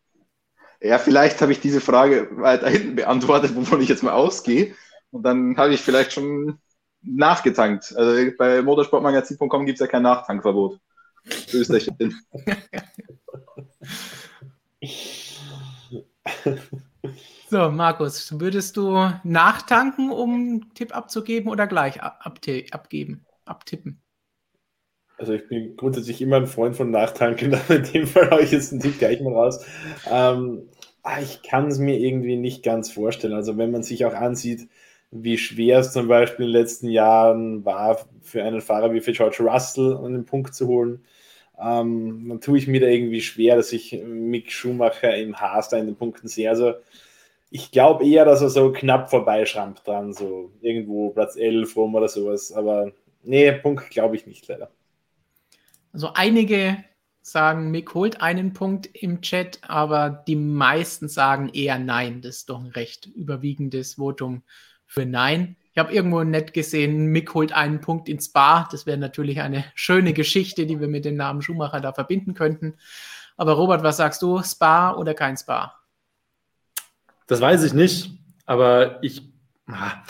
[0.81, 4.75] Ja, vielleicht habe ich diese Frage weiter hinten beantwortet, wovon ich jetzt mal ausgehe.
[5.11, 6.59] Und dann habe ich vielleicht schon
[7.05, 7.95] nachgetankt.
[7.95, 10.79] Also bei motorsportmagazin.com gibt es ja kein Nachtankverbot.
[11.51, 11.69] Das.
[17.47, 22.19] So, Markus, würdest du nachtanken, um einen Tipp abzugeben oder gleich ab
[22.71, 24.01] abgeben, abtippen?
[25.17, 28.51] Also ich bin grundsätzlich immer ein Freund von Nachtanken, aber in dem Fall habe ich
[28.51, 29.63] jetzt einen Tipp gleich mal raus.
[30.09, 30.69] Ähm,
[31.03, 33.33] ah, ich kann es mir irgendwie nicht ganz vorstellen.
[33.33, 34.67] Also wenn man sich auch ansieht,
[35.11, 39.13] wie schwer es zum Beispiel in den letzten Jahren war, für einen Fahrer wie für
[39.13, 41.03] George Russell einen Punkt zu holen,
[41.59, 45.77] ähm, dann tue ich mir da irgendwie schwer, dass ich Mick Schumacher im Haas da
[45.77, 46.49] in den Punkten sehe.
[46.49, 46.73] Also
[47.49, 52.09] ich glaube eher, dass er so knapp vorbeischrammt dran, so irgendwo Platz 11 rum oder
[52.09, 52.51] sowas.
[52.51, 52.91] Aber
[53.23, 54.71] nee, Punkt glaube ich nicht leider.
[55.93, 56.83] Also einige
[57.21, 62.21] sagen, Mick holt einen Punkt im Chat, aber die meisten sagen eher nein.
[62.21, 64.43] Das ist doch ein recht überwiegendes Votum
[64.85, 65.55] für nein.
[65.71, 68.67] Ich habe irgendwo nett gesehen, Mick holt einen Punkt ins Spa.
[68.71, 72.75] Das wäre natürlich eine schöne Geschichte, die wir mit dem Namen Schumacher da verbinden könnten.
[73.35, 74.41] Aber Robert, was sagst du?
[74.41, 75.75] Spa oder kein Spa?
[77.27, 78.11] Das weiß ich nicht,
[78.45, 79.21] aber ich.
[79.67, 80.03] Ah,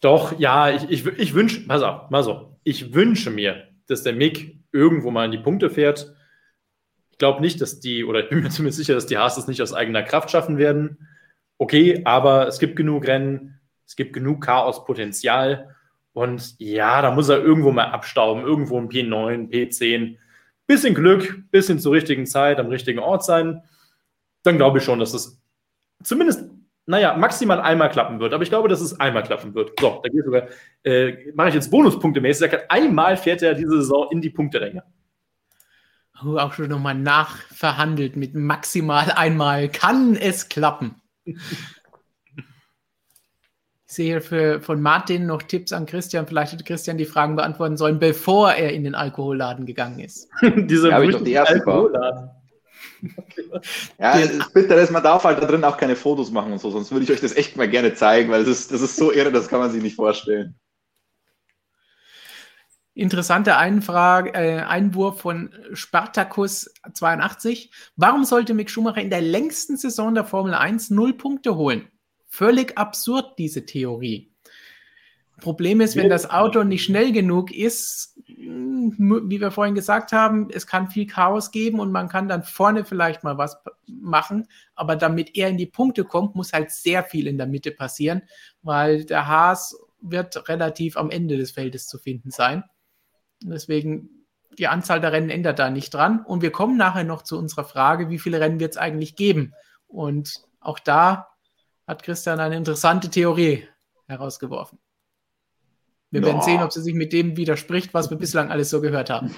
[0.00, 2.56] doch, ja, ich, ich, ich wünsche, pass auf, mal so.
[2.64, 6.14] Ich wünsche mir, dass der Mick irgendwo mal in die Punkte fährt.
[7.10, 9.46] Ich glaube nicht, dass die, oder ich bin mir zumindest sicher, dass die Haas das
[9.46, 11.08] nicht aus eigener Kraft schaffen werden.
[11.58, 13.60] Okay, aber es gibt genug Rennen,
[13.92, 15.76] es gibt genug Chaospotenzial.
[16.14, 20.16] Und ja, da muss er irgendwo mal abstauben, irgendwo ein P9, P10.
[20.66, 23.62] Bisschen Glück, bisschen zur richtigen Zeit, am richtigen Ort sein.
[24.44, 25.38] Dann glaube ich schon, dass es
[26.02, 26.48] zumindest,
[26.86, 28.32] naja, maximal einmal klappen wird.
[28.32, 29.78] Aber ich glaube, dass es einmal klappen wird.
[29.78, 30.44] So, da geht sogar,
[30.84, 32.50] äh, mache ich jetzt Bonuspunkte mäßig.
[32.50, 34.84] Sagt, einmal fährt er diese Saison in die Punkteränge.
[36.24, 39.68] Oh, auch schon nochmal nachverhandelt mit maximal einmal.
[39.68, 40.94] Kann es klappen?
[43.92, 46.26] Ich sehe für, von Martin noch Tipps an Christian.
[46.26, 50.30] Vielleicht hätte Christian die Fragen beantworten sollen, bevor er in den Alkoholladen gegangen ist.
[50.40, 52.30] diese Ja, ich doch die erste Alkoholladen.
[53.98, 54.18] Ja,
[54.54, 57.04] Bitte ist, man darf halt da drin auch keine Fotos machen und so, sonst würde
[57.04, 59.48] ich euch das echt mal gerne zeigen, weil das ist, das ist so irre, das
[59.48, 60.54] kann man sich nicht vorstellen.
[62.94, 67.70] Interessanter Einfrage, äh, Einwurf von Spartacus 82.
[67.96, 71.91] Warum sollte Mick Schumacher in der längsten Saison der Formel 1 null Punkte holen?
[72.32, 74.32] Völlig absurd, diese Theorie.
[75.42, 80.66] Problem ist, wenn das Auto nicht schnell genug ist, wie wir vorhin gesagt haben, es
[80.66, 85.36] kann viel Chaos geben und man kann dann vorne vielleicht mal was machen, aber damit
[85.36, 88.22] er in die Punkte kommt, muss halt sehr viel in der Mitte passieren,
[88.62, 92.64] weil der Haas wird relativ am Ende des Feldes zu finden sein.
[93.42, 94.08] Deswegen
[94.56, 96.24] die Anzahl der Rennen ändert da nicht dran.
[96.24, 99.52] Und wir kommen nachher noch zu unserer Frage, wie viele Rennen wird es eigentlich geben?
[99.86, 101.31] Und auch da
[101.86, 103.66] hat Christian eine interessante Theorie
[104.06, 104.78] herausgeworfen.
[106.10, 106.26] Wir ja.
[106.26, 109.34] werden sehen, ob sie sich mit dem widerspricht, was wir bislang alles so gehört haben.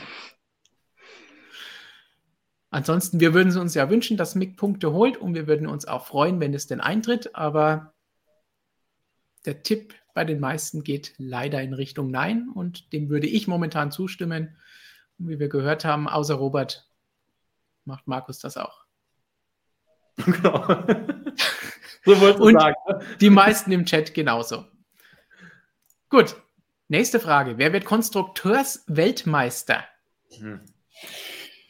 [2.71, 6.07] Ansonsten, wir würden uns ja wünschen, dass Mick Punkte holt und wir würden uns auch
[6.07, 7.95] freuen, wenn es denn eintritt, aber
[9.47, 13.93] der Tipp bei den meisten geht leider in Richtung Nein und dem würde ich momentan
[13.93, 14.57] zustimmen.
[15.19, 16.89] Und wie wir gehört haben, außer Robert
[17.85, 18.85] macht Markus das auch.
[20.25, 20.85] Genau.
[22.05, 22.77] So wollte ich sagen.
[22.89, 23.01] Ne?
[23.21, 24.65] Die meisten im Chat genauso.
[26.09, 26.37] Gut,
[26.89, 27.59] nächste Frage.
[27.59, 29.85] Wer wird Konstrukteursweltmeister?
[30.39, 30.61] Hm.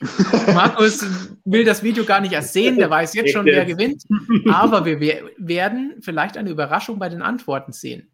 [0.55, 1.07] Markus
[1.45, 4.05] will das Video gar nicht erst sehen, der weiß jetzt schon, wer gewinnt.
[4.53, 5.01] Aber wir
[5.39, 8.11] werden vielleicht eine Überraschung bei den Antworten sehen.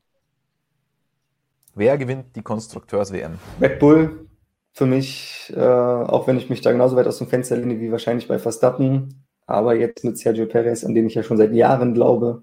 [1.75, 3.39] Wer gewinnt die Konstrukteurs-WM?
[3.61, 4.29] Red Bull
[4.73, 7.91] für mich, äh, auch wenn ich mich da genauso weit aus dem Fenster lehne wie
[7.91, 9.25] wahrscheinlich bei Verstappen.
[9.51, 12.43] Aber jetzt mit Sergio Perez, an den ich ja schon seit Jahren glaube,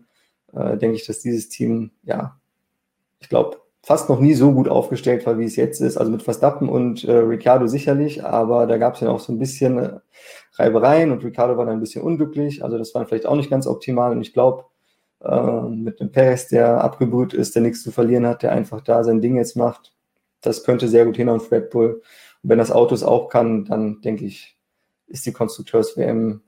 [0.54, 2.40] äh, denke ich, dass dieses Team, ja,
[3.20, 5.98] ich glaube, fast noch nie so gut aufgestellt war, wie es jetzt ist.
[5.98, 9.40] Also mit Verstappen und äh, Ricciardo sicherlich, aber da gab es ja auch so ein
[9.40, 10.00] bisschen äh,
[10.56, 12.64] Reibereien und Ricciardo war dann ein bisschen unglücklich.
[12.64, 14.12] Also das war vielleicht auch nicht ganz optimal.
[14.12, 14.66] Und ich glaube,
[15.22, 19.04] äh, mit einem Perez, der abgebrüht ist, der nichts zu verlieren hat, der einfach da
[19.06, 19.94] sein Ding jetzt macht,
[20.42, 22.02] das könnte sehr gut hin auf Red Bull.
[22.44, 24.58] Und wenn das Autos auch kann, dann denke ich,
[25.08, 26.42] ist die Konstrukteurs-WM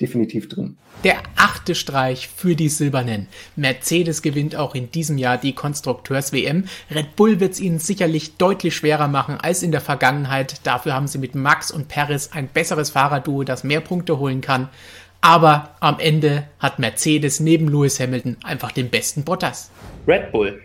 [0.00, 0.76] definitiv drin.
[1.04, 3.28] Der achte Streich für die Silbernen.
[3.54, 6.64] Mercedes gewinnt auch in diesem Jahr die Konstrukteurs-WM.
[6.90, 10.60] Red Bull wird es ihnen sicherlich deutlich schwerer machen als in der Vergangenheit.
[10.66, 14.68] Dafür haben sie mit Max und Paris ein besseres Fahrerduo, das mehr Punkte holen kann.
[15.22, 19.70] Aber am Ende hat Mercedes neben Lewis Hamilton einfach den besten Bottas.
[20.06, 20.60] Red Bull.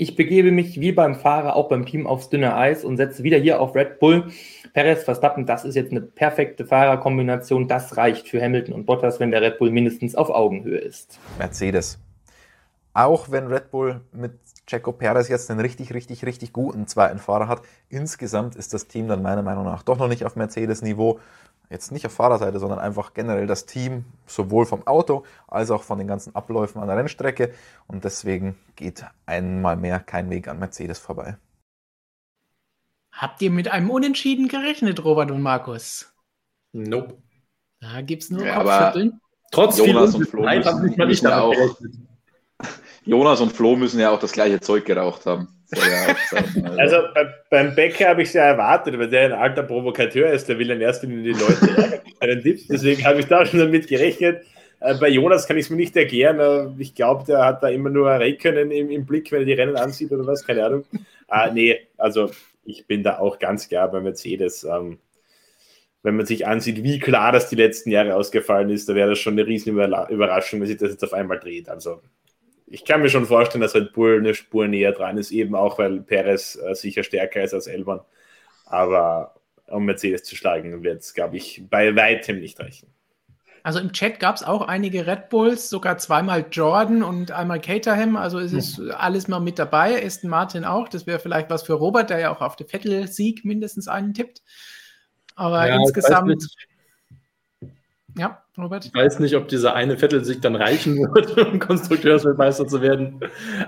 [0.00, 3.36] Ich begebe mich wie beim Fahrer auch beim Team aufs dünne Eis und setze wieder
[3.36, 4.28] hier auf Red Bull.
[4.72, 7.66] Perez, Verstappen, das ist jetzt eine perfekte Fahrerkombination.
[7.66, 11.18] Das reicht für Hamilton und Bottas, wenn der Red Bull mindestens auf Augenhöhe ist.
[11.36, 11.98] Mercedes.
[12.94, 14.38] Auch wenn Red Bull mit
[14.68, 19.08] Checo Perez jetzt einen richtig, richtig, richtig guten zweiten Fahrer hat, insgesamt ist das Team
[19.08, 21.18] dann meiner Meinung nach doch noch nicht auf Mercedes-Niveau.
[21.70, 25.98] Jetzt nicht auf Fahrerseite, sondern einfach generell das Team, sowohl vom Auto als auch von
[25.98, 27.52] den ganzen Abläufen an der Rennstrecke.
[27.86, 31.36] Und deswegen geht einmal mehr kein Weg an Mercedes vorbei.
[33.12, 36.14] Habt ihr mit einem Unentschieden gerechnet, Robert und Markus?
[36.72, 37.18] Nope.
[37.80, 39.20] Da gibt es nur ja, Kopfschütteln.
[39.50, 41.54] Trotz Jonas und Flo müssen, nicht mal ich ja auch,
[43.08, 45.48] Jonas und Flo müssen ja auch das gleiche Zeug geraucht haben.
[46.78, 50.30] Also, also bei, beim Bäcker habe ich es ja erwartet, weil der ein alter Provokateur
[50.32, 52.66] ist, der will in erster Linie die Leute ärgern mit seinen Tipps.
[52.68, 54.44] Deswegen habe ich da schon damit gerechnet.
[54.80, 56.74] Äh, bei Jonas kann ich es mir nicht erklären.
[56.78, 59.76] Ich glaube, der hat da immer nur Räkkönen im, im Blick, wenn er die Rennen
[59.76, 60.84] ansieht oder was, keine Ahnung.
[61.30, 62.30] Äh, nee, also
[62.64, 64.64] ich bin da auch ganz klar bei Mercedes.
[64.64, 64.98] Ähm,
[66.02, 69.18] wenn man sich ansieht, wie klar das die letzten Jahre ausgefallen ist, da wäre das
[69.18, 71.68] schon eine riesen Überraschung, wenn sich das jetzt auf einmal dreht.
[71.68, 72.00] Also
[72.70, 75.78] ich kann mir schon vorstellen, dass Red Bull eine Spur näher dran ist, eben auch,
[75.78, 78.00] weil Perez äh, sicher stärker ist als Elban.
[78.66, 79.34] Aber
[79.66, 82.88] um Mercedes zu schlagen, wird es, glaube ich, bei weitem nicht reichen.
[83.62, 88.16] Also im Chat gab es auch einige Red Bulls, sogar zweimal Jordan und einmal Caterham.
[88.16, 88.94] Also es ist ja.
[88.94, 90.02] alles mal mit dabei.
[90.04, 90.88] Aston Martin auch.
[90.88, 94.42] Das wäre vielleicht was für Robert, der ja auch auf den Vettel-Sieg mindestens einen tippt.
[95.34, 96.46] Aber ja, insgesamt.
[98.16, 98.86] Ja, Robert?
[98.86, 103.20] Ich weiß nicht, ob dieser eine Vettel-Sieg dann reichen wird, um Konstrukteursweltmeister zu werden.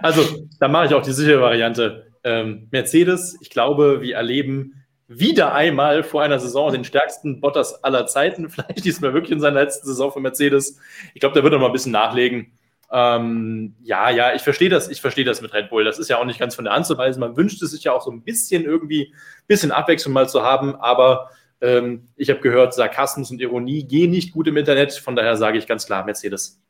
[0.02, 0.22] Also,
[0.58, 2.06] da mache ich auch die sichere Variante.
[2.24, 4.74] Ähm, Mercedes, ich glaube, wir erleben
[5.08, 8.48] wieder einmal vor einer Saison den stärksten Bottas aller Zeiten.
[8.50, 10.78] Vielleicht diesmal wirklich in seiner letzten Saison für Mercedes.
[11.14, 12.52] Ich glaube, der wird noch mal ein bisschen nachlegen.
[12.92, 15.84] Ähm, ja, ja, ich verstehe das, ich verstehe das mit Red Bull.
[15.84, 16.88] Das ist ja auch nicht ganz von der Hand.
[17.18, 20.42] Man wünscht es sich ja auch so ein bisschen irgendwie, ein bisschen Abwechslung mal zu
[20.42, 21.30] haben, aber
[21.60, 24.92] ähm, ich habe gehört, Sarkasmus und Ironie gehen nicht gut im Internet.
[24.94, 26.60] Von daher sage ich ganz klar Mercedes.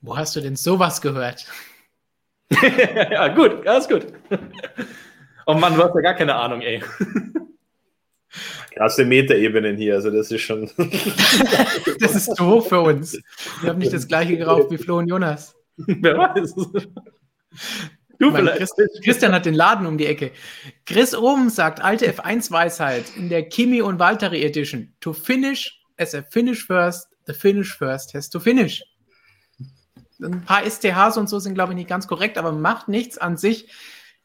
[0.00, 1.46] Wo hast du denn sowas gehört?
[3.10, 4.06] ja, gut, alles gut.
[5.46, 6.82] Oh Mann, du hast ja gar keine Ahnung, ey.
[8.74, 10.70] Krasse Metaebenen hier, also das ist schon.
[12.00, 13.18] das ist doof für uns.
[13.62, 15.56] Wir haben nicht das gleiche geraucht wie Flo und Jonas.
[15.76, 16.54] Wer weiß.
[18.18, 18.52] Du meine,
[19.04, 20.32] Christian hat den Laden um die Ecke.
[20.84, 24.92] Chris Ohm sagt, alte F1-Weisheit in der Kimi und Valtteri Edition.
[25.00, 28.82] To finish as a finish first, the finish first has to finish.
[30.22, 33.36] Ein paar STHs und so sind, glaube ich, nicht ganz korrekt, aber macht nichts an
[33.36, 33.68] sich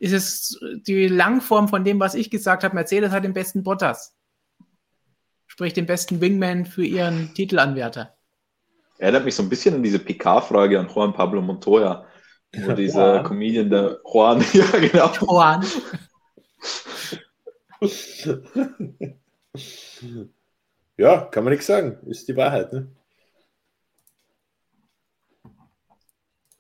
[0.02, 2.74] ist es die Langform von dem, was ich gesagt habe.
[2.74, 4.18] Mercedes hat den besten Bottas.
[5.46, 8.18] Sprich den besten Wingman für ihren Titelanwärter.
[8.98, 12.08] Erinnert mich so ein bisschen an diese PK-Frage an Juan Pablo Montoya,
[12.54, 13.24] wo dieser Juan.
[13.24, 15.12] Comedian der Juan, ja genau.
[15.22, 15.66] Juan.
[20.97, 21.97] Ja, kann man nichts sagen.
[22.08, 22.72] Ist die Wahrheit.
[22.74, 22.88] Ne?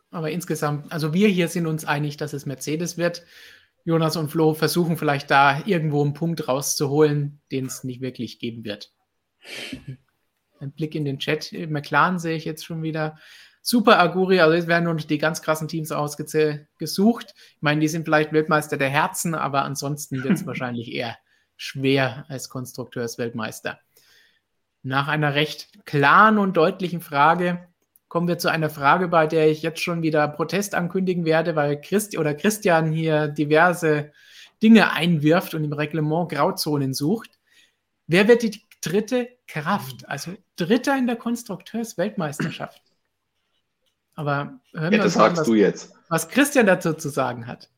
[0.09, 3.25] Aber insgesamt, also wir hier sind uns einig, dass es Mercedes wird.
[3.83, 8.63] Jonas und Flo versuchen vielleicht da irgendwo einen Punkt rauszuholen, den es nicht wirklich geben
[8.63, 8.91] wird.
[10.59, 11.51] Ein Blick in den Chat.
[11.69, 13.17] McLaren sehe ich jetzt schon wieder.
[13.61, 17.33] Super Aguri, also es werden nur die ganz krassen Teams ausgesucht.
[17.35, 21.17] Ich meine, die sind vielleicht Weltmeister der Herzen, aber ansonsten wird es wahrscheinlich eher
[21.57, 23.79] schwer als Konstrukteursweltmeister.
[24.81, 27.67] Nach einer recht klaren und deutlichen Frage
[28.07, 31.79] kommen wir zu einer Frage, bei der ich jetzt schon wieder Protest ankündigen werde, weil
[31.79, 34.11] Christi oder Christian hier diverse
[34.61, 37.29] Dinge einwirft und im Reglement Grauzonen sucht.
[38.07, 42.90] Wer wird die dritte Kraft, also Dritter in der Konstrukteursweltmeisterschaft?
[44.21, 45.93] Aber hören Ja, wir das uns an, sagst was, du jetzt.
[46.09, 47.69] was Christian dazu zu sagen hat.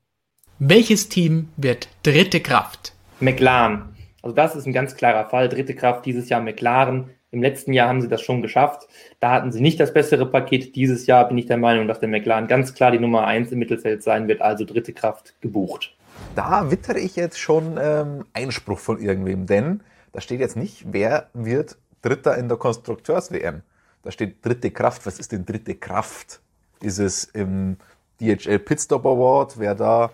[0.59, 2.93] Welches Team wird dritte Kraft?
[3.21, 3.95] McLaren.
[4.21, 5.47] Also das ist ein ganz klarer Fall.
[5.47, 7.09] Dritte Kraft dieses Jahr McLaren.
[7.31, 8.87] Im letzten Jahr haben sie das schon geschafft.
[9.21, 10.75] Da hatten sie nicht das bessere Paket.
[10.75, 13.59] Dieses Jahr bin ich der Meinung, dass der McLaren ganz klar die Nummer eins im
[13.59, 14.41] Mittelfeld sein wird.
[14.41, 15.95] Also dritte Kraft gebucht.
[16.35, 19.81] Da wittere ich jetzt schon ähm, Einspruch von irgendwem, denn
[20.11, 23.61] da steht jetzt nicht, wer wird Dritter in der Konstrukteurs-WM.
[24.03, 25.05] Da steht dritte Kraft.
[25.05, 26.41] Was ist denn dritte Kraft?
[26.81, 27.77] Ist es im
[28.21, 30.11] DHL Pitstop Award, wer da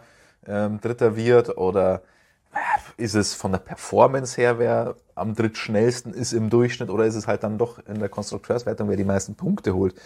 [0.47, 1.57] ähm, Dritter wird?
[1.57, 2.03] Oder
[2.53, 6.89] äh, ist es von der Performance her, wer am drittschnellsten ist im Durchschnitt?
[6.89, 9.99] Oder ist es halt dann doch in der Konstrukteurswertung, wer die meisten Punkte holt?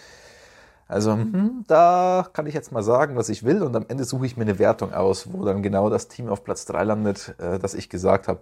[0.88, 4.26] Also hm, da kann ich jetzt mal sagen, was ich will und am Ende suche
[4.26, 7.58] ich mir eine Wertung aus, wo dann genau das Team auf Platz 3 landet, äh,
[7.58, 8.40] das ich gesagt habe.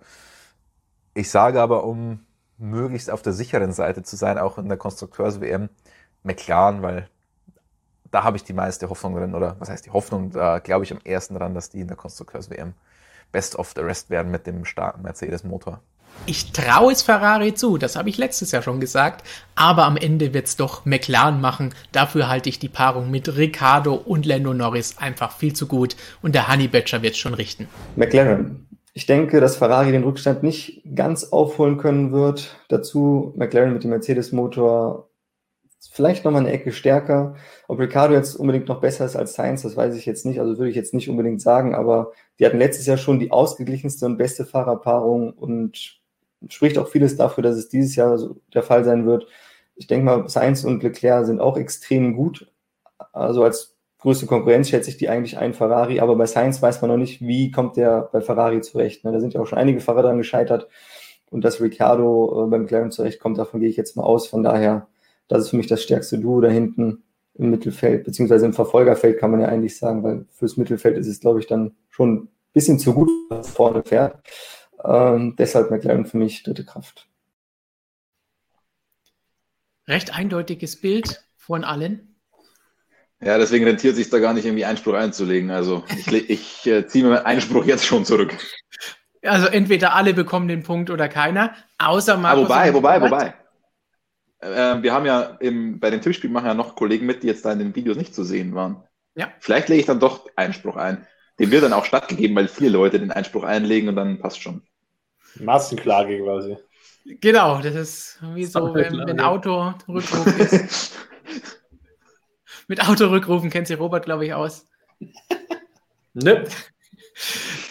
[1.14, 2.20] Ich sage aber, um
[2.62, 5.68] möglichst auf der sicheren Seite zu sein, auch in der Konstrukteurs-WM,
[6.22, 7.08] McLaren, weil
[8.10, 10.92] da habe ich die meiste Hoffnung drin, oder was heißt die Hoffnung, da glaube ich
[10.92, 12.74] am ersten dran, dass die in der Konstrukteurs-WM
[13.32, 15.80] Best of the Rest werden mit dem starken Mercedes-Motor.
[16.26, 20.34] Ich traue es Ferrari zu, das habe ich letztes Jahr schon gesagt, aber am Ende
[20.34, 21.74] wird es doch McLaren machen.
[21.90, 26.34] Dafür halte ich die Paarung mit Ricciardo und Lando Norris einfach viel zu gut und
[26.34, 27.66] der Honey Badger wird es schon richten.
[27.96, 28.66] McLaren.
[28.94, 32.56] Ich denke, dass Ferrari den Rückstand nicht ganz aufholen können wird.
[32.68, 35.08] Dazu McLaren mit dem Mercedes-Motor
[35.90, 37.34] vielleicht nochmal eine Ecke stärker.
[37.68, 40.40] Ob Ricardo jetzt unbedingt noch besser ist als Sainz, das weiß ich jetzt nicht.
[40.40, 44.06] Also würde ich jetzt nicht unbedingt sagen, aber die hatten letztes Jahr schon die ausgeglichenste
[44.06, 46.00] und beste Fahrerpaarung und
[46.48, 49.26] spricht auch vieles dafür, dass es dieses Jahr so der Fall sein wird.
[49.74, 52.50] Ich denke mal, Sainz und Leclerc sind auch extrem gut.
[53.12, 53.71] Also als
[54.02, 57.20] größte Konkurrenz schätze ich die eigentlich ein Ferrari, aber bei Sainz weiß man noch nicht,
[57.20, 59.04] wie kommt der bei Ferrari zurecht.
[59.04, 59.12] Ne?
[59.12, 60.68] Da sind ja auch schon einige Fahrer dran gescheitert
[61.30, 64.26] und dass Ricciardo äh, beim McLaren zurechtkommt, davon gehe ich jetzt mal aus.
[64.26, 64.88] Von daher,
[65.28, 69.30] das ist für mich das stärkste Duo da hinten im Mittelfeld, beziehungsweise im Verfolgerfeld kann
[69.30, 72.78] man ja eigentlich sagen, weil fürs Mittelfeld ist es, glaube ich, dann schon ein bisschen
[72.78, 74.16] zu gut, was vorne fährt.
[74.84, 77.08] Ähm, deshalb McLaren für mich dritte Kraft.
[79.86, 82.11] Recht eindeutiges Bild von allen.
[83.24, 85.50] Ja, deswegen rentiert sich da gar nicht irgendwie Einspruch einzulegen.
[85.50, 88.36] Also ich, ich äh, ziehe mir meinen Einspruch jetzt schon zurück.
[89.22, 92.48] Also entweder alle bekommen den Punkt oder keiner, außer Ah, Markus.
[92.48, 93.34] wobei, wobei, wobei.
[94.40, 97.44] Äh, wir haben ja im, bei den Tippspielen machen ja noch Kollegen mit, die jetzt
[97.44, 98.82] da in den Videos nicht zu sehen waren.
[99.14, 99.28] Ja.
[99.38, 101.06] Vielleicht lege ich dann doch Einspruch ein.
[101.38, 104.62] Dem wird dann auch stattgegeben, weil viele Leute den Einspruch einlegen und dann passt schon.
[105.36, 106.56] Massenklage quasi.
[107.04, 110.98] Genau, das ist wie so, wenn, wenn Auto Rückruf ist.
[112.72, 114.66] Mit Autorückrufen kennt sich Robert, glaube ich, aus.
[116.14, 116.46] Ne?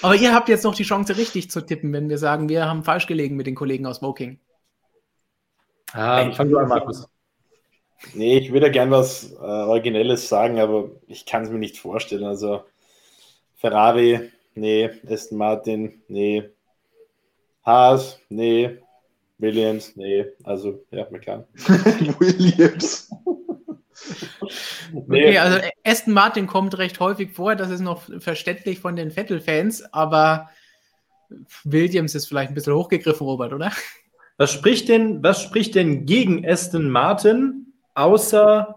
[0.04, 2.84] Aber ihr habt jetzt noch die Chance, richtig zu tippen, wenn wir sagen, wir haben
[2.84, 4.40] falsch gelegen mit den Kollegen aus Woking.
[5.94, 7.10] Ah, fang du an, Markus.
[8.14, 12.24] Nee, ich würde gern was äh, Originelles sagen, aber ich kann es mir nicht vorstellen.
[12.24, 12.64] Also
[13.56, 16.48] Ferrari, nee, Aston Martin, nee,
[17.66, 18.78] Haas, nee,
[19.40, 21.46] Williams, nee, also ja, McLaren.
[22.20, 23.10] Williams.
[24.92, 29.12] Nee, Okay, also Aston Martin kommt recht häufig vor, das ist noch verständlich von den
[29.12, 30.50] Vettel-Fans, aber
[31.64, 33.72] Williams ist vielleicht ein bisschen hochgegriffen, Robert, oder?
[34.38, 38.76] Was spricht denn, was spricht denn gegen Aston Martin außer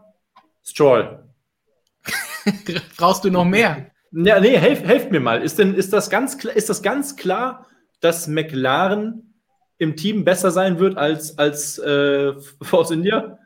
[0.63, 1.25] Stroll?
[2.97, 3.91] Brauchst du noch mehr?
[4.13, 5.43] Ja, nee, helft, helft mir mal.
[5.43, 7.67] Ist, denn, ist, das ganz, klar- ist das ganz klar,
[8.01, 9.35] dass McLaren
[9.79, 13.39] im Team besser sein wird als, als äh, Force India?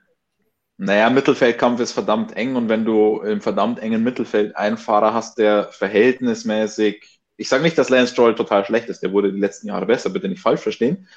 [0.79, 5.39] Naja, Mittelfeldkampf ist verdammt eng und wenn du im verdammt engen Mittelfeld einen Fahrer hast,
[5.39, 9.67] der verhältnismäßig, ich sage nicht, dass Lance Stroll total schlecht ist, der wurde die letzten
[9.67, 11.09] Jahre besser, bitte nicht falsch verstehen.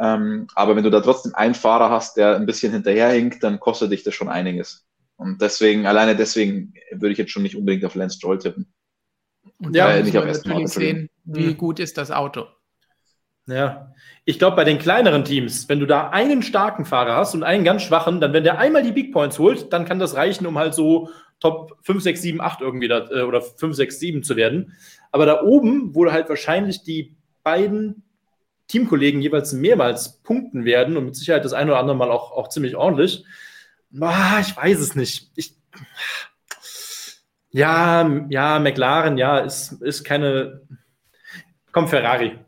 [0.00, 3.92] Ähm, aber wenn du da trotzdem einen Fahrer hast, der ein bisschen hinterherhinkt, dann kostet
[3.92, 4.86] dich das schon einiges.
[5.16, 8.72] Und deswegen, alleine deswegen würde ich jetzt schon nicht unbedingt auf Lance Stroll tippen.
[9.58, 11.56] Und Ja, da nicht auf Aston Martin, sehen, wie Hm.
[11.56, 12.46] gut ist das Auto.
[13.46, 13.92] Ja,
[14.24, 17.64] ich glaube, bei den kleineren Teams, wenn du da einen starken Fahrer hast und einen
[17.64, 20.58] ganz schwachen, dann, wenn der einmal die Big Points holt, dann kann das reichen, um
[20.58, 24.36] halt so Top 5, 6, 7, 8 irgendwie da, äh, oder 5, 6, 7 zu
[24.36, 24.76] werden.
[25.10, 28.04] Aber da oben, wo halt wahrscheinlich die beiden
[28.68, 32.48] Teamkollegen jeweils mehrmals punkten werden und mit Sicherheit das eine oder andere Mal auch, auch
[32.48, 33.24] ziemlich ordentlich.
[34.00, 35.32] Ah, ich weiß es nicht.
[35.34, 35.56] Ich,
[37.50, 40.62] ja, ja, McLaren, ja, ist, ist keine.
[41.72, 42.38] Komm, Ferrari.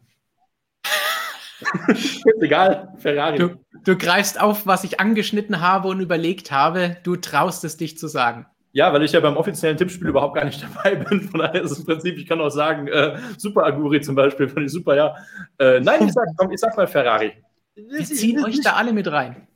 [1.89, 3.39] ist egal, Ferrari.
[3.39, 6.97] Du, du greifst auf, was ich angeschnitten habe und überlegt habe.
[7.03, 8.47] Du traust es dich zu sagen.
[8.73, 11.21] Ja, weil ich ja beim offiziellen Tippspiel überhaupt gar nicht dabei bin.
[11.23, 14.49] Von daher ist es im Prinzip, ich kann auch sagen, äh, Super Aguri zum Beispiel,
[14.49, 15.15] fand ich super, ja.
[15.59, 17.33] Äh, nein, ich sag, komm, ich sag mal Ferrari.
[17.77, 19.47] Wir ziehen euch da alle mit rein.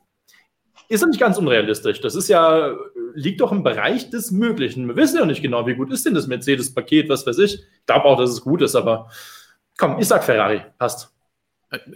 [0.87, 2.01] Ist ja nicht ganz unrealistisch.
[2.01, 2.73] Das ist ja,
[3.13, 4.87] liegt doch im Bereich des Möglichen.
[4.87, 7.55] Wir wissen ja nicht genau, wie gut ist denn das Mercedes-Paket, was weiß ich.
[7.55, 9.09] Ich glaube auch, dass es gut ist, aber
[9.77, 10.61] komm, ich sag Ferrari.
[10.77, 11.13] Passt.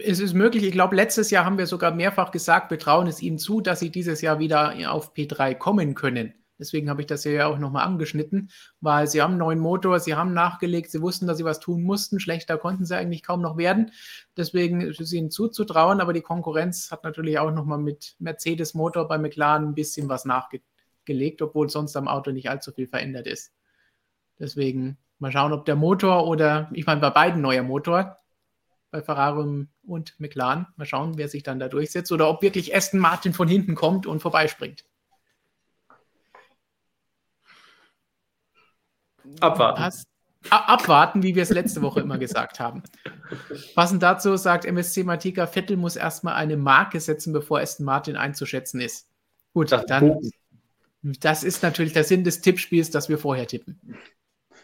[0.04, 0.62] Es ist möglich.
[0.62, 3.80] Ich glaube, letztes Jahr haben wir sogar mehrfach gesagt, wir trauen es ihnen zu, dass
[3.80, 6.34] sie dieses Jahr wieder auf P3 kommen können.
[6.56, 8.50] Deswegen habe ich das ja auch nochmal angeschnitten,
[8.80, 11.82] weil sie haben einen neuen Motor, sie haben nachgelegt, sie wussten, dass sie was tun
[11.82, 12.20] mussten.
[12.20, 13.90] Schlechter konnten sie eigentlich kaum noch werden.
[14.36, 19.18] Deswegen ist es ihnen zuzutrauen, aber die Konkurrenz hat natürlich auch nochmal mit Mercedes-Motor bei
[19.18, 23.52] McLaren ein bisschen was nachgelegt, obwohl sonst am Auto nicht allzu viel verändert ist.
[24.38, 28.18] Deswegen mal schauen, ob der Motor oder, ich meine, bei beiden neuer Motor,
[28.94, 33.00] bei Ferrari und McLaren, mal schauen, wer sich dann da durchsetzt oder ob wirklich Aston
[33.00, 34.84] Martin von hinten kommt und vorbeispringt.
[39.40, 39.82] Abwarten.
[39.82, 40.04] Pass,
[40.48, 42.84] abwarten, wie wir es letzte Woche immer gesagt haben.
[43.74, 48.80] Passend dazu sagt MSC Matika, Vettel muss erstmal eine Marke setzen, bevor Aston Martin einzuschätzen
[48.80, 49.08] ist.
[49.54, 50.20] Gut, das dann.
[51.02, 53.98] Das ist natürlich der Sinn des Tippspiels, das wir vorher tippen.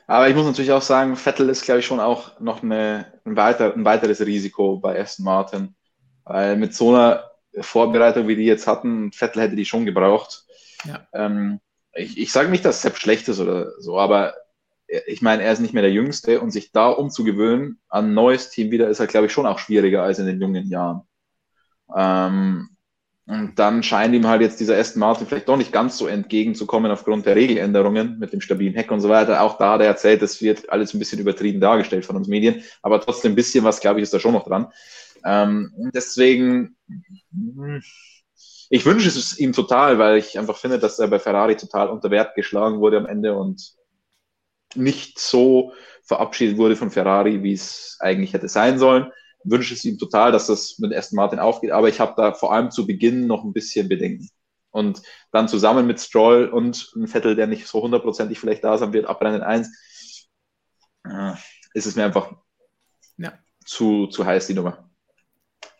[0.06, 3.36] Aber ich muss natürlich auch sagen, Vettel ist, glaube ich, schon auch noch eine, ein,
[3.36, 5.74] weiter, ein weiteres Risiko bei Aston Martin.
[6.24, 7.30] Weil mit so einer
[7.60, 10.44] Vorbereitung, wie die jetzt hatten, Vettel hätte die schon gebraucht.
[10.84, 11.06] Ja.
[11.12, 11.60] Ähm,
[11.94, 14.34] ich, ich sage nicht, dass Sepp schlecht ist oder so, aber
[15.06, 18.50] ich meine, er ist nicht mehr der Jüngste und sich da umzugewöhnen an ein neues
[18.50, 21.02] Team wieder, ist halt, glaube ich, schon auch schwieriger als in den jungen Jahren.
[21.96, 22.70] Ähm,
[23.30, 26.90] und dann scheint ihm halt jetzt dieser Aston Martin vielleicht doch nicht ganz so entgegenzukommen
[26.90, 29.40] aufgrund der Regeländerungen mit dem stabilen Heck und so weiter.
[29.42, 32.64] Auch da hat er erzählt, das wird alles ein bisschen übertrieben dargestellt von uns Medien,
[32.82, 34.72] aber trotzdem ein bisschen was, glaube ich, ist da schon noch dran.
[35.24, 36.74] Ähm, deswegen,
[37.32, 37.80] hm,
[38.68, 42.10] ich wünsche es ihm total, weil ich einfach finde, dass er bei Ferrari total unter
[42.10, 43.74] Wert geschlagen wurde am Ende und
[44.74, 45.72] nicht so
[46.02, 49.12] verabschiedet wurde von Ferrari, wie es eigentlich hätte sein sollen.
[49.44, 52.52] Wünsche es ihm total, dass das mit Aston Martin aufgeht, aber ich habe da vor
[52.52, 54.28] allem zu Beginn noch ein bisschen Bedenken.
[54.70, 58.92] Und dann zusammen mit Stroll und ein Vettel, der nicht so hundertprozentig vielleicht da sein
[58.92, 59.68] wird, ab Rennen 1,
[61.04, 61.32] äh,
[61.74, 62.32] ist es mir einfach
[63.16, 63.32] ja.
[63.64, 64.90] zu, zu heiß, die Nummer.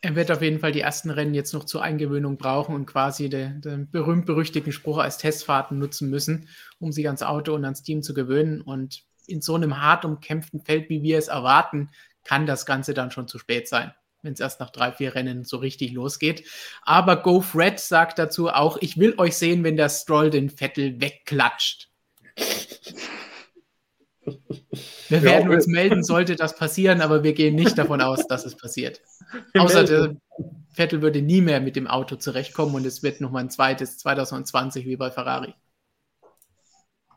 [0.02, 3.28] Er wird auf jeden Fall die ersten Rennen jetzt noch zur Eingewöhnung brauchen und quasi
[3.28, 6.48] den, den berühmt-berüchtigten Spruch als Testfahrten nutzen müssen,
[6.78, 8.62] um sich ans Auto und ans Team zu gewöhnen.
[8.62, 11.90] Und in so einem hart umkämpften Feld, wie wir es erwarten,
[12.24, 15.44] kann das Ganze dann schon zu spät sein, wenn es erst nach drei, vier Rennen
[15.44, 16.44] so richtig losgeht.
[16.82, 21.00] Aber Go Fred sagt dazu auch, ich will euch sehen, wenn der Stroll den Vettel
[21.00, 21.88] wegklatscht.
[25.08, 28.56] Wir werden uns melden, sollte das passieren, aber wir gehen nicht davon aus, dass es
[28.56, 29.00] passiert.
[29.54, 30.16] Außer der
[30.72, 34.86] Vettel würde nie mehr mit dem Auto zurechtkommen und es wird nochmal ein zweites 2020
[34.86, 35.54] wie bei Ferrari.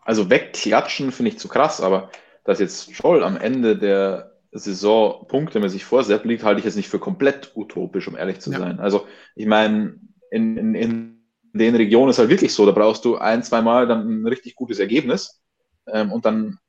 [0.01, 2.09] Also wegklatschen finde ich zu krass, aber
[2.43, 6.89] dass jetzt Scholl am Ende der Saison punktemäßig vor Sepp liegt, halte ich jetzt nicht
[6.89, 8.59] für komplett utopisch, um ehrlich zu ja.
[8.59, 8.79] sein.
[8.79, 9.99] Also ich meine,
[10.31, 11.23] in, in, in
[11.53, 14.55] den Regionen ist halt wirklich so, da brauchst du ein, zwei Mal dann ein richtig
[14.55, 15.41] gutes Ergebnis
[15.87, 16.59] ähm, und dann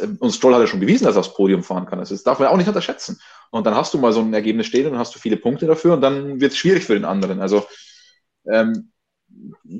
[0.00, 1.98] äh, und Stroll hat ja schon bewiesen, dass er aufs Podium fahren kann.
[1.98, 3.20] Also das darf man auch nicht unterschätzen.
[3.50, 5.66] Und dann hast du mal so ein Ergebnis stehen und dann hast du viele Punkte
[5.66, 7.40] dafür und dann wird es schwierig für den anderen.
[7.40, 7.66] Also
[8.50, 8.92] ähm,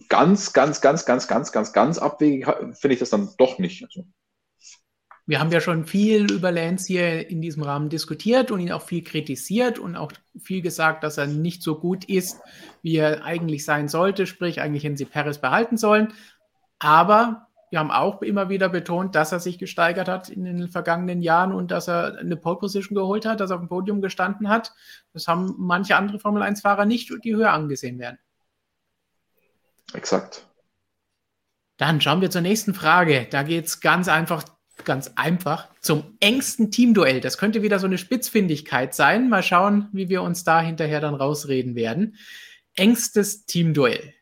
[0.08, 3.84] ganz, ganz, ganz, ganz, ganz, ganz, ganz abwegig finde ich das dann doch nicht.
[3.84, 4.04] Also.
[5.26, 8.82] Wir haben ja schon viel über Lance hier in diesem Rahmen diskutiert und ihn auch
[8.82, 12.40] viel kritisiert und auch viel gesagt, dass er nicht so gut ist,
[12.82, 16.12] wie er eigentlich sein sollte, sprich eigentlich hätten sie Paris behalten sollen.
[16.78, 21.22] Aber wir haben auch immer wieder betont, dass er sich gesteigert hat in den vergangenen
[21.22, 24.48] Jahren und dass er eine Pole Position geholt hat, dass er auf dem Podium gestanden
[24.48, 24.74] hat.
[25.12, 28.18] Das haben manche andere Formel 1-Fahrer nicht, die höher angesehen werden.
[29.94, 30.46] Exakt.
[31.76, 33.28] Dann schauen wir zur nächsten Frage.
[33.30, 34.44] Da geht es ganz einfach,
[34.84, 37.20] ganz einfach zum engsten Teamduell.
[37.20, 39.28] Das könnte wieder so eine Spitzfindigkeit sein.
[39.28, 42.16] Mal schauen, wie wir uns da hinterher dann rausreden werden.
[42.76, 44.14] Engstes Teamduell.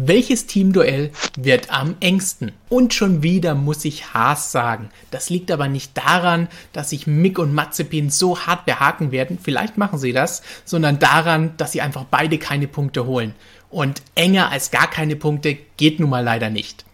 [0.00, 2.52] Welches Teamduell wird am engsten?
[2.68, 4.90] Und schon wieder muss ich Haas sagen.
[5.10, 9.76] Das liegt aber nicht daran, dass sich Mick und Mazepin so hart behaken werden, vielleicht
[9.76, 13.34] machen sie das, sondern daran, dass sie einfach beide keine Punkte holen.
[13.70, 16.84] Und enger als gar keine Punkte geht nun mal leider nicht.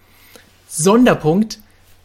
[0.67, 1.59] Sonderpunkt,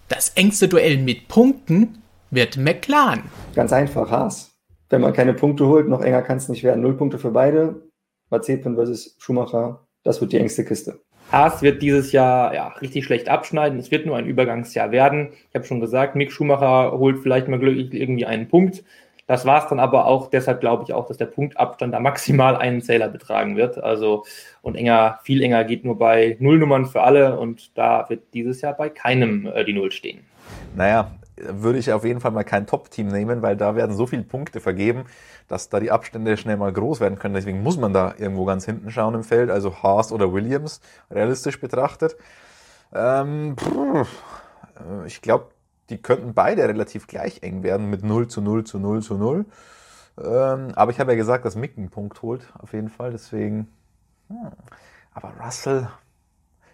[0.09, 2.01] das engste Duell mit Punkten
[2.31, 3.23] wird McLaren.
[3.55, 4.51] Ganz einfach, Haas.
[4.89, 6.81] Wenn man keine Punkte holt, noch enger kann es nicht werden.
[6.81, 7.83] Null Punkte für beide.
[8.31, 10.99] Mazepin versus Schumacher, das wird die engste Kiste.
[11.31, 13.77] Haas wird dieses Jahr ja, richtig schlecht abschneiden.
[13.79, 15.29] Es wird nur ein Übergangsjahr werden.
[15.49, 18.83] Ich habe schon gesagt, Mick Schumacher holt vielleicht mal glücklich irgendwie einen Punkt.
[19.29, 20.31] Das war es dann aber auch.
[20.31, 23.77] Deshalb glaube ich auch, dass der Punktabstand da maximal einen Zähler betragen wird.
[23.77, 24.25] Also
[24.63, 28.73] und enger, viel enger geht nur bei Nullnummern für alle und da wird dieses Jahr
[28.73, 30.21] bei keinem äh, die Null stehen.
[30.75, 34.23] Naja, würde ich auf jeden Fall mal kein Top-Team nehmen, weil da werden so viele
[34.23, 35.03] Punkte vergeben,
[35.47, 37.35] dass da die Abstände schnell mal groß werden können.
[37.35, 41.61] Deswegen muss man da irgendwo ganz hinten schauen im Feld, also Haas oder Williams, realistisch
[41.61, 42.17] betrachtet.
[42.95, 43.55] Ähm,
[45.05, 45.49] ich glaube,
[45.89, 49.45] die könnten beide relativ gleich eng werden mit 0 zu 0 zu 0 zu 0.
[50.17, 53.11] Ähm, aber ich habe ja gesagt, dass Mick einen Punkt holt, auf jeden Fall.
[53.11, 53.67] Deswegen.
[54.27, 54.51] Hm.
[55.13, 55.89] Aber Russell,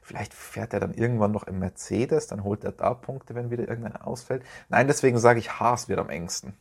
[0.06, 3.68] Vielleicht fährt er dann irgendwann noch im Mercedes, dann holt er da Punkte, wenn wieder
[3.68, 4.44] irgendeiner ausfällt.
[4.70, 6.54] Nein, deswegen sage ich, Haas wird am engsten.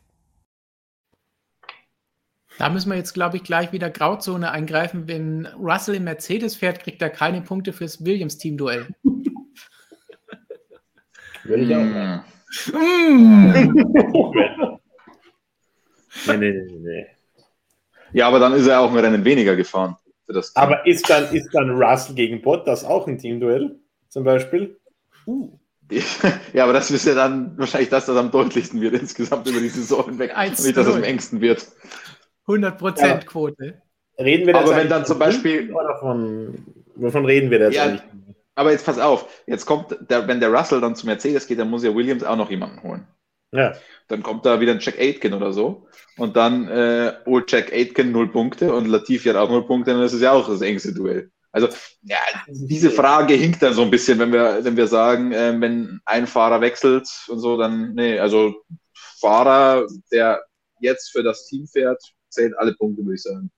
[2.57, 5.09] Da müssen wir jetzt, glaube ich, gleich wieder Grauzone eingreifen.
[5.09, 8.95] Wenn Russell im Mercedes fährt, kriegt er keine Punkte fürs Williams-Team-Duell.
[11.43, 12.25] Würde ich auch
[12.73, 13.53] mm.
[16.27, 17.07] nee, nee, nee, nee.
[18.13, 19.97] Ja, aber dann ist er auch ein Rennen weniger gefahren.
[20.55, 23.77] Aber ist dann, ist dann Russell gegen Bottas auch ein Teamduell
[24.09, 24.79] zum Beispiel?
[25.27, 25.59] Uh.
[26.53, 29.69] Ja, aber das ist ja dann wahrscheinlich das, das am deutlichsten wird insgesamt über die
[29.69, 30.33] Saison hinweg.
[30.37, 31.67] Nicht, dass es am engsten wird.
[32.47, 33.19] 100% ja.
[33.19, 33.83] Quote.
[34.19, 35.73] Reden wir aber wenn dann zum Beispiel.
[35.73, 36.55] Oder von,
[36.95, 38.03] wovon reden wir jetzt ja, eigentlich?
[38.55, 41.71] Aber jetzt pass auf, jetzt kommt, der, wenn der Russell dann zu Mercedes geht, dann
[41.71, 43.07] muss ja Williams auch noch jemanden holen.
[43.53, 43.75] Ja.
[44.09, 45.87] Dann kommt da wieder ein Jack Aitken oder so.
[46.17, 50.03] Und dann äh, holt Jack Aitken null Punkte und Latifi hat auch null Punkte, dann
[50.03, 51.31] ist es ja auch das engste Duell.
[51.53, 51.69] Also,
[52.03, 56.01] ja, diese Frage hinkt dann so ein bisschen, wenn wir, wenn wir sagen, äh, wenn
[56.05, 58.65] ein Fahrer wechselt und so, dann, nee, also
[59.21, 60.45] Fahrer, der
[60.81, 63.53] jetzt für das Team fährt, zählt alle Punkte, würde ich sagen.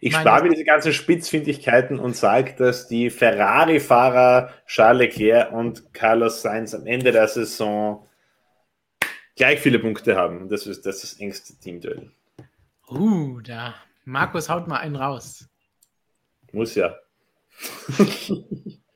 [0.00, 6.42] Ich spare mir diese ganzen Spitzfindigkeiten und sage, dass die Ferrari-Fahrer Charles Leclerc und Carlos
[6.42, 8.06] Sainz am Ende der Saison
[9.36, 10.48] gleich viele Punkte haben.
[10.48, 12.10] Das ist das, ist das engste Teamduell.
[12.90, 13.74] Uh, da.
[14.04, 15.48] Markus haut mal einen raus.
[16.52, 16.96] Muss ja.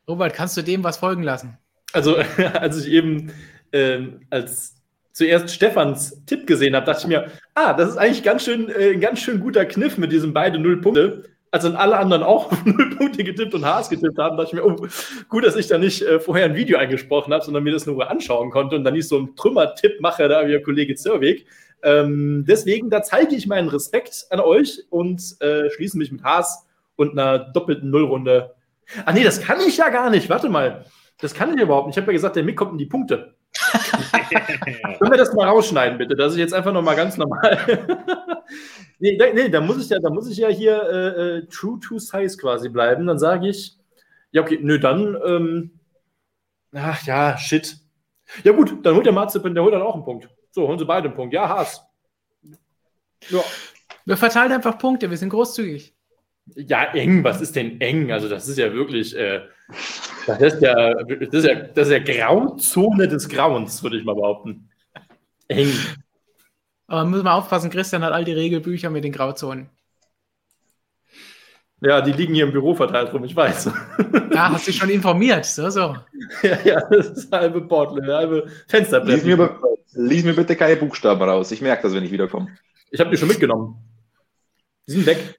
[0.09, 1.59] Robert, kannst du dem was folgen lassen?
[1.93, 2.17] Also,
[2.55, 3.33] als ich eben
[3.73, 4.76] ähm, als
[5.17, 8.93] zuerst Stefans Tipp gesehen habe, dachte ich mir, ah, das ist eigentlich ganz schön, äh,
[8.93, 11.25] ein ganz schön guter Kniff mit diesen beiden Null Punkte.
[11.51, 14.53] Als dann alle anderen auch auf Null Punkte getippt und Haas getippt haben, dachte ich
[14.53, 14.87] mir, oh,
[15.31, 18.11] gut, dass ich da nicht äh, vorher ein Video eingesprochen habe, sondern mir das nur
[18.11, 21.47] anschauen konnte und dann nicht so ein Trümmer-Tipp mache, da wie der Kollege Zerweg.
[21.83, 26.67] Ähm, deswegen, da zeige ich meinen Respekt an euch und äh, schließe mich mit Haas
[26.97, 28.55] und einer doppelten Nullrunde.
[29.07, 30.29] Ah, nee, das kann ich ja gar nicht.
[30.29, 30.85] Warte mal.
[31.23, 31.97] Das kann ich überhaupt nicht.
[31.97, 33.36] Ich habe ja gesagt, der Mick kommt in die Punkte.
[34.99, 36.15] Können wir das mal rausschneiden, bitte?
[36.17, 37.59] Das ist jetzt einfach nochmal ganz normal.
[38.99, 41.99] nee, nee, da muss ich ja, da muss ich ja hier äh, äh, true to
[41.99, 43.07] size quasi bleiben.
[43.07, 43.77] Dann sage ich,
[44.31, 45.81] ja, okay, nö, dann, ähm,
[46.73, 47.77] ach ja, shit.
[48.45, 50.29] Ja, gut, dann holt der Marzipin, der holt dann auch einen Punkt.
[50.51, 51.33] So, holen sie beide einen Punkt.
[51.33, 51.83] Ja, Haas.
[53.29, 53.41] Ja.
[54.05, 55.96] Wir verteilen einfach Punkte, wir sind großzügig.
[56.55, 58.13] Ja, eng, was ist denn eng?
[58.13, 59.43] Also, das ist ja wirklich, äh,
[60.27, 64.15] das, ist ja, das, ist ja, das ist ja Grauzone des Grauens, würde ich mal
[64.15, 64.69] behaupten.
[65.49, 65.73] Eng.
[66.87, 69.69] Aber müssen wir aufpassen, Christian hat all die Regelbücher mit den Grauzonen.
[71.81, 73.71] Ja, die liegen hier im Büro verteilt rum, ich weiß.
[74.33, 75.97] Ja, hast du dich schon informiert, so, so.
[76.43, 79.25] ja, ja, das ist halbe Portland, halbe Fensterbrett.
[79.25, 79.39] Lies,
[79.93, 82.49] lies mir, bitte keine Buchstaben raus, ich merke das, wenn ich wiederkomme.
[82.91, 83.77] Ich habe die schon mitgenommen.
[84.87, 85.39] Die sind weg.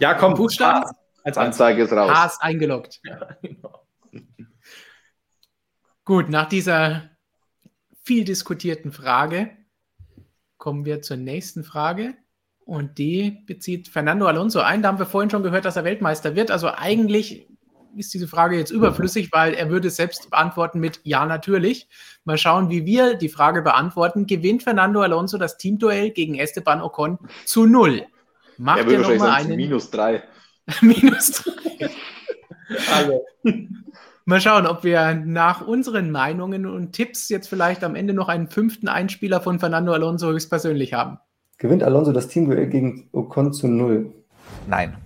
[0.00, 0.34] Ja, komm.
[0.34, 0.90] Buchstaben?
[1.24, 2.10] Anzeige ist raus.
[2.10, 3.00] Haas eingeloggt.
[3.04, 3.86] Ja, genau.
[6.04, 7.10] Gut, nach dieser
[8.02, 9.50] viel diskutierten Frage
[10.56, 12.14] kommen wir zur nächsten Frage.
[12.64, 14.82] Und die bezieht Fernando Alonso ein.
[14.82, 16.50] Da haben wir vorhin schon gehört, dass er Weltmeister wird.
[16.50, 17.48] Also eigentlich
[17.96, 21.88] ist diese Frage jetzt überflüssig, weil er würde es selbst beantworten mit Ja, natürlich.
[22.24, 24.26] Mal schauen, wie wir die Frage beantworten.
[24.26, 28.06] Gewinnt Fernando Alonso das Teamduell gegen Esteban Ocon zu null?
[28.58, 29.56] Macht er nochmal einen.
[29.56, 30.22] Minus drei.
[30.82, 31.90] minus drei.
[32.94, 33.24] also.
[34.24, 38.48] Mal schauen, ob wir nach unseren Meinungen und Tipps jetzt vielleicht am Ende noch einen
[38.48, 41.18] fünften Einspieler von Fernando Alonso höchstpersönlich haben.
[41.56, 44.12] Gewinnt Alonso das Teamduell gegen Ocon zu null?
[44.66, 44.98] Nein.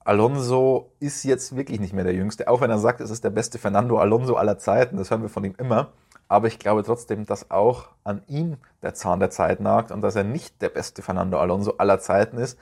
[0.00, 3.30] Alonso ist jetzt wirklich nicht mehr der Jüngste, auch wenn er sagt, es ist der
[3.30, 5.92] beste Fernando Alonso aller Zeiten, das hören wir von ihm immer.
[6.30, 10.14] Aber ich glaube trotzdem, dass auch an ihm der Zahn der Zeit nagt und dass
[10.14, 12.56] er nicht der beste Fernando Alonso aller Zeiten ist.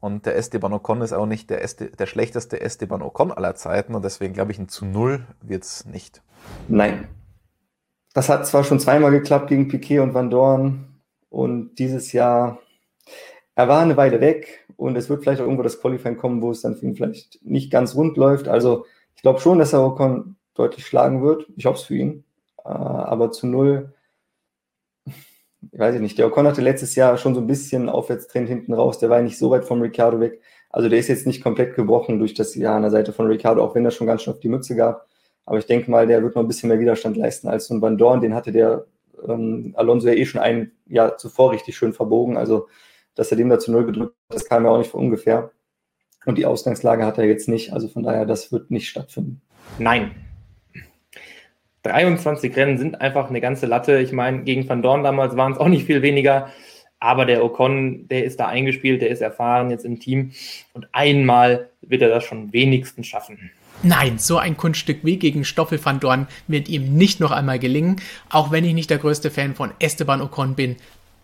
[0.00, 3.94] Und der Esteban Ocon ist auch nicht der, Este, der schlechteste Esteban Ocon aller Zeiten.
[3.94, 6.20] Und deswegen glaube ich, ein zu Null wird es nicht.
[6.66, 7.06] Nein.
[8.12, 11.00] Das hat zwar schon zweimal geklappt gegen Piquet und Van Dorn.
[11.30, 12.58] Und dieses Jahr,
[13.54, 14.66] er war eine Weile weg.
[14.76, 17.38] Und es wird vielleicht auch irgendwo das Qualifying kommen, wo es dann für ihn vielleicht
[17.44, 18.48] nicht ganz rund läuft.
[18.48, 18.84] Also
[19.14, 21.46] ich glaube schon, dass er Ocon deutlich schlagen wird.
[21.54, 22.24] Ich hoffe es für ihn.
[22.64, 23.92] Äh, aber zu null,
[25.04, 28.98] ich weiß nicht, der Ocon hatte letztes Jahr schon so ein bisschen Aufwärtstrend hinten raus,
[28.98, 30.40] der war nicht so weit vom Ricardo weg.
[30.70, 33.62] Also der ist jetzt nicht komplett gebrochen durch das Jahr an der Seite von Ricardo,
[33.62, 35.06] auch wenn er schon ganz schön auf die Mütze gab.
[35.44, 37.82] Aber ich denke mal, der wird noch ein bisschen mehr Widerstand leisten als so ein
[37.82, 38.20] Van Dorn.
[38.20, 38.86] Den hatte der
[39.28, 42.36] ähm, Alonso ja eh schon ein Jahr zuvor richtig schön verbogen.
[42.36, 42.68] Also,
[43.14, 45.50] dass er dem da zu Null gedrückt hat, das kam ja auch nicht von ungefähr.
[46.24, 47.72] Und die Ausgangslage hat er jetzt nicht.
[47.72, 49.42] Also von daher, das wird nicht stattfinden.
[49.78, 50.12] Nein,
[51.82, 53.98] 23 Rennen sind einfach eine ganze Latte.
[53.98, 56.50] Ich meine, gegen Van Dorn damals waren es auch nicht viel weniger.
[57.00, 60.30] Aber der Ocon, der ist da eingespielt, der ist erfahren jetzt im Team.
[60.72, 63.50] Und einmal wird er das schon wenigstens schaffen.
[63.82, 67.96] Nein, so ein Kunststück wie gegen Stoffel van Dorn wird ihm nicht noch einmal gelingen,
[68.30, 70.76] auch wenn ich nicht der größte Fan von Esteban Ocon bin.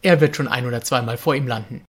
[0.02, 1.84] Er wird schon ein oder zweimal vor ihm landen.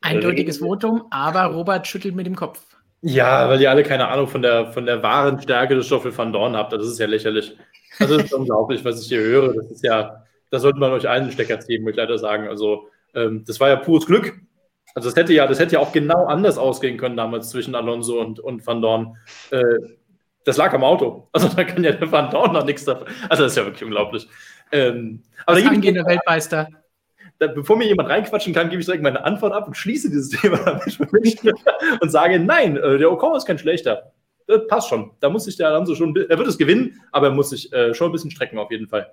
[0.00, 2.60] Eindeutiges Votum, aber Robert schüttelt mit dem Kopf.
[3.04, 6.32] Ja, weil ihr alle keine Ahnung von der, von der wahren Stärke des Stoffel van
[6.32, 6.72] Dorn habt.
[6.72, 7.56] Das ist ja lächerlich.
[7.98, 9.54] Das ist unglaublich, was ich hier höre.
[9.54, 12.46] Das ist ja, da sollte man euch allen einen Stecker ziehen, muss ich leider sagen.
[12.46, 14.40] Also, ähm, das war ja pures Glück.
[14.94, 18.20] Also, das hätte ja, das hätte ja auch genau anders ausgehen können damals zwischen Alonso
[18.20, 19.16] und, und Van Dorn.
[19.50, 19.64] Äh,
[20.44, 21.28] das lag am Auto.
[21.32, 23.08] Also, da kann ja der Van Dorn noch nichts dafür.
[23.28, 24.28] Also, das ist ja wirklich unglaublich.
[24.70, 26.68] Ähm, aber Als angehender Weltmeister
[27.42, 30.28] da, bevor mir jemand reinquatschen kann, gebe ich direkt meine Antwort ab und schließe dieses
[30.40, 31.38] Thema damit
[32.00, 34.12] und sage, nein, äh, der Ocon ist kein schlechter.
[34.46, 35.10] Das passt schon.
[35.20, 37.94] Da muss sich der Alonso schon, er wird es gewinnen, aber er muss sich äh,
[37.94, 39.12] schon ein bisschen strecken auf jeden Fall.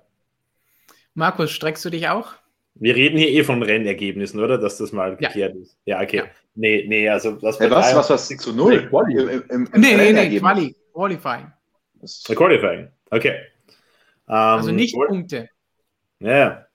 [1.14, 2.34] Markus, streckst du dich auch?
[2.74, 4.58] Wir reden hier eh von Rennergebnissen, oder?
[4.58, 5.60] Dass das mal geklärt ja.
[5.60, 5.78] ist.
[5.84, 6.16] Ja, okay.
[6.18, 6.24] Ja.
[6.54, 8.88] Nee, nee, also das hey, was, was, was zu null?
[8.88, 9.20] Quali.
[9.20, 10.74] Im, im, im nee, nee, nee, Quali.
[10.92, 11.52] Qualifying.
[12.28, 13.36] Qualifying, okay.
[14.26, 15.48] Um, also nicht Punkte.
[16.20, 16.66] Ja,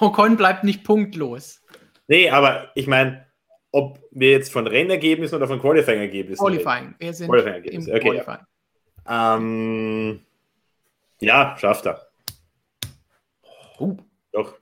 [0.00, 1.62] Ocon bleibt nicht punktlos.
[2.06, 3.26] Nee, aber ich meine,
[3.72, 6.94] ob wir jetzt von Rennergebnissen oder von Qualifying-Ergebnissen Qualifying.
[6.98, 8.38] Wir sind Qualifying im okay, Qualifying.
[9.06, 9.36] Ja.
[9.36, 10.20] Ähm,
[11.20, 12.06] ja, schafft er.
[13.78, 13.96] Uh.
[14.32, 14.54] Doch.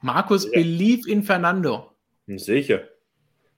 [0.00, 0.50] Markus ja.
[0.52, 1.92] believe in Fernando.
[2.26, 2.82] Hm, sicher.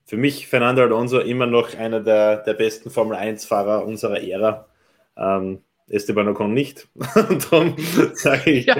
[0.05, 4.69] Für mich Fernando Alonso immer noch einer der, der besten Formel 1-Fahrer unserer Ära.
[5.17, 6.87] Ähm, Esteban Ocon nicht.
[7.29, 7.75] Und darum
[8.13, 8.75] sage ich, ja.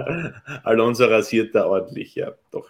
[0.00, 0.32] äh,
[0.64, 2.68] Alonso rasiert da ordentlich, ja, doch.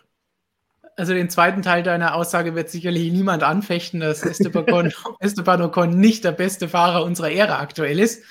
[0.97, 5.99] Also den zweiten Teil deiner Aussage wird sicherlich niemand anfechten, dass Esteban Ocon, Esteban Ocon
[5.99, 8.23] nicht der beste Fahrer unserer Ära aktuell ist.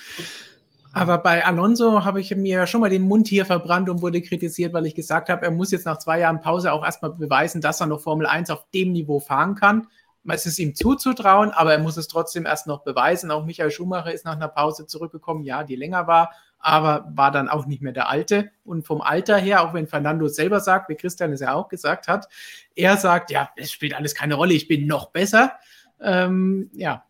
[0.94, 4.74] Aber bei Alonso habe ich mir schon mal den Mund hier verbrannt und wurde kritisiert,
[4.74, 7.80] weil ich gesagt habe, er muss jetzt nach zwei Jahren Pause auch erstmal beweisen, dass
[7.80, 9.88] er noch Formel 1 auf dem Niveau fahren kann
[10.28, 13.32] es ist ihm zuzutrauen, aber er muss es trotzdem erst noch beweisen.
[13.32, 17.50] Auch Michael Schumacher ist nach einer Pause zurückgekommen, ja, die länger war, aber war dann
[17.50, 18.52] auch nicht mehr der Alte.
[18.64, 22.08] Und vom Alter her, auch wenn Fernando selber sagt, wie Christian es ja auch gesagt
[22.08, 22.28] hat,
[22.76, 25.54] er sagt, ja, es spielt alles keine Rolle, ich bin noch besser.
[26.00, 27.06] Ähm, ja,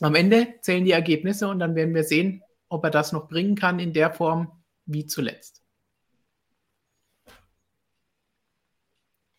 [0.00, 3.54] am Ende zählen die Ergebnisse und dann werden wir sehen, ob er das noch bringen
[3.54, 4.50] kann in der Form
[4.86, 5.63] wie zuletzt.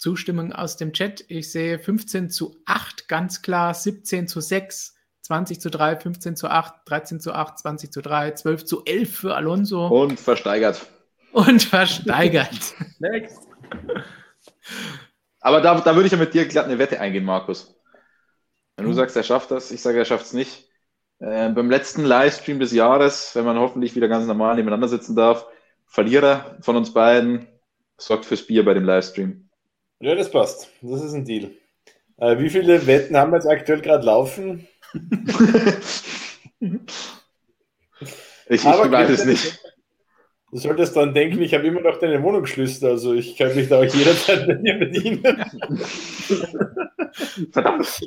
[0.05, 1.25] Zustimmung aus dem Chat.
[1.29, 6.47] Ich sehe 15 zu 8 ganz klar, 17 zu 6, 20 zu 3, 15 zu
[6.47, 9.87] 8, 13 zu 8, 20 zu 3, 12 zu 11 für Alonso.
[9.87, 10.85] Und versteigert.
[11.31, 12.75] Und versteigert.
[12.99, 13.47] Next.
[15.39, 17.75] Aber da, da würde ich ja mit dir glatt eine Wette eingehen, Markus.
[18.75, 18.97] Wenn du hm.
[18.97, 20.69] sagst, er schafft das, ich sage, er schafft es nicht.
[21.17, 25.47] Äh, beim letzten Livestream des Jahres, wenn man hoffentlich wieder ganz normal nebeneinander sitzen darf,
[25.87, 27.47] Verlierer von uns beiden
[27.97, 29.44] sorgt fürs Bier bei dem Livestream.
[29.99, 30.69] Ja, das passt.
[30.81, 31.51] Das ist ein Deal.
[32.17, 34.67] Äh, wie viele Wetten haben wir jetzt aktuell gerade laufen?
[38.49, 39.59] ich, ich weiß es nicht.
[40.51, 43.79] Du solltest dann denken, ich habe immer noch deine Wohnungsschlüssel, also ich kann mich da
[43.79, 45.21] auch jederzeit bei dir bedienen.
[47.51, 47.99] Verdammt.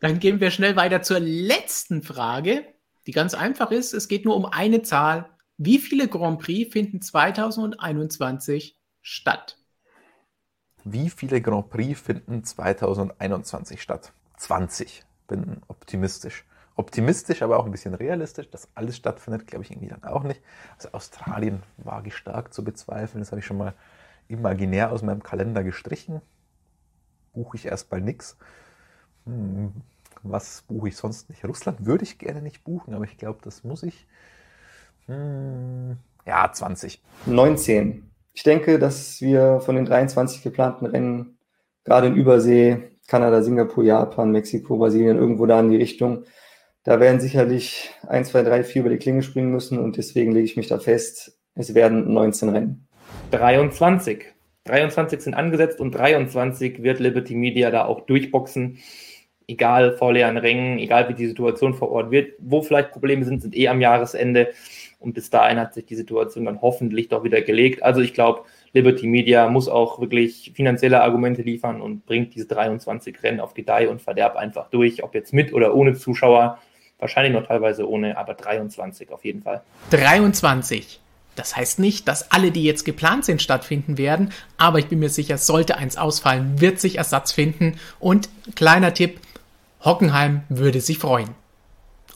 [0.00, 2.64] Dann gehen wir schnell weiter zur letzten Frage,
[3.06, 3.92] die ganz einfach ist.
[3.92, 5.28] Es geht nur um eine Zahl.
[5.58, 8.77] Wie viele Grand Prix finden 2021
[9.08, 9.56] statt?
[10.84, 14.12] Wie viele Grand Prix finden 2021 statt?
[14.36, 15.04] 20.
[15.26, 16.44] Bin optimistisch.
[16.76, 20.40] Optimistisch, aber auch ein bisschen realistisch, dass alles stattfindet, glaube ich irgendwie dann auch nicht.
[20.76, 23.20] Also Australien wage ich stark zu bezweifeln.
[23.20, 23.74] Das habe ich schon mal
[24.28, 26.20] imaginär aus meinem Kalender gestrichen.
[27.32, 28.36] buche ich erstmal nichts.
[29.26, 29.72] Hm,
[30.22, 31.44] was buche ich sonst nicht?
[31.44, 34.06] Russland würde ich gerne nicht buchen, aber ich glaube, das muss ich.
[35.06, 37.02] Hm, ja, 20.
[37.26, 38.07] 19.
[38.38, 41.40] Ich denke, dass wir von den 23 geplanten Rennen,
[41.82, 46.22] gerade in Übersee, Kanada, Singapur, Japan, Mexiko, Brasilien, irgendwo da in die Richtung,
[46.84, 50.44] da werden sicherlich 1, 2, 3, 4 über die Klinge springen müssen und deswegen lege
[50.44, 52.86] ich mich da fest, es werden 19 Rennen.
[53.32, 54.26] 23.
[54.66, 58.78] 23 sind angesetzt und 23 wird Liberty Media da auch durchboxen.
[59.48, 63.42] Egal vor leeren Rängen, egal wie die Situation vor Ort wird, wo vielleicht Probleme sind,
[63.42, 64.50] sind eh am Jahresende.
[65.00, 67.82] Und bis dahin hat sich die Situation dann hoffentlich doch wieder gelegt.
[67.82, 68.42] Also ich glaube,
[68.72, 73.88] Liberty Media muss auch wirklich finanzielle Argumente liefern und bringt diese 23 Rennen auf Gedeih
[73.88, 76.58] und Verderb einfach durch, ob jetzt mit oder ohne Zuschauer.
[76.98, 79.62] Wahrscheinlich noch teilweise ohne, aber 23 auf jeden Fall.
[79.90, 81.00] 23.
[81.36, 85.08] Das heißt nicht, dass alle, die jetzt geplant sind, stattfinden werden, aber ich bin mir
[85.08, 87.78] sicher, sollte eins ausfallen, wird sich Ersatz finden.
[88.00, 89.20] Und kleiner Tipp,
[89.84, 91.28] Hockenheim würde sich freuen.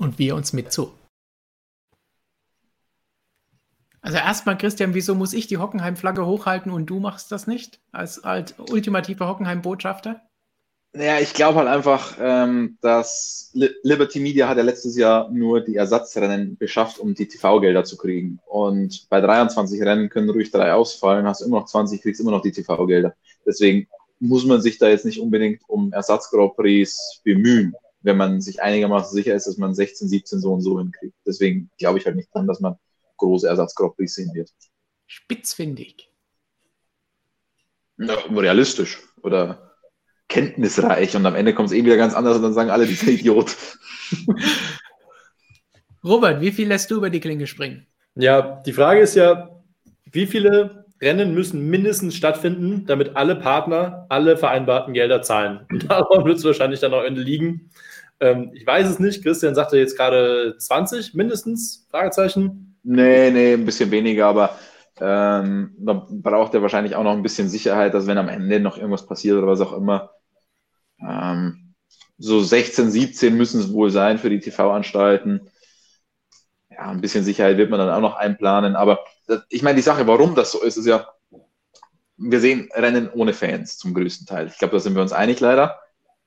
[0.00, 0.92] Und wir uns mit zu.
[4.03, 7.81] Also erstmal, Christian, wieso muss ich die Hockenheim-Flagge hochhalten und du machst das nicht?
[7.93, 10.20] Als, als ultimativer Hockenheim-Botschafter?
[10.93, 15.77] Naja, ich glaube halt einfach, ähm, dass Liberty Media hat ja letztes Jahr nur die
[15.77, 18.41] Ersatzrennen beschafft, um die TV-Gelder zu kriegen.
[18.45, 22.43] Und bei 23 Rennen können ruhig drei ausfallen, hast immer noch 20, kriegst immer noch
[22.43, 23.15] die TV-Gelder.
[23.47, 23.87] Deswegen
[24.19, 29.15] muss man sich da jetzt nicht unbedingt um Ersatz-Grand Prix bemühen, wenn man sich einigermaßen
[29.15, 31.15] sicher ist, dass man 16, 17 so und so hinkriegt.
[31.24, 32.77] Deswegen glaube ich halt nicht dran, dass man
[33.16, 34.51] große Ersatz-Grand Prix sehen wird.
[35.06, 36.10] Spitzfindig.
[37.98, 39.01] Ja, realistisch.
[39.22, 39.72] Oder
[40.28, 43.09] kenntnisreich und am Ende kommt es eh wieder ganz anders und dann sagen alle, dieser
[43.09, 43.55] Idiot.
[46.05, 47.86] Robert, wie viel lässt du über die Klinge springen?
[48.14, 49.62] Ja, die Frage ist ja,
[50.10, 55.66] wie viele Rennen müssen mindestens stattfinden, damit alle Partner alle vereinbarten Gelder zahlen?
[55.70, 57.70] Und darum wird es wahrscheinlich dann am Ende liegen.
[58.20, 59.22] Ähm, ich weiß es nicht.
[59.22, 61.86] Christian sagte jetzt gerade 20 mindestens?
[61.90, 62.72] Fragezeichen.
[62.82, 64.59] Nee, nee, ein bisschen weniger, aber
[65.00, 68.76] ähm, man braucht ja wahrscheinlich auch noch ein bisschen Sicherheit, dass wenn am Ende noch
[68.76, 70.10] irgendwas passiert oder was auch immer,
[71.00, 71.74] ähm,
[72.18, 75.50] so 16, 17 müssen es wohl sein für die TV-Anstalten.
[76.70, 78.76] Ja, ein bisschen Sicherheit wird man dann auch noch einplanen.
[78.76, 81.09] Aber das, ich meine, die Sache, warum das so ist, ist ja,
[82.16, 84.46] wir sehen Rennen ohne Fans zum größten Teil.
[84.46, 85.80] Ich glaube, da sind wir uns einig leider.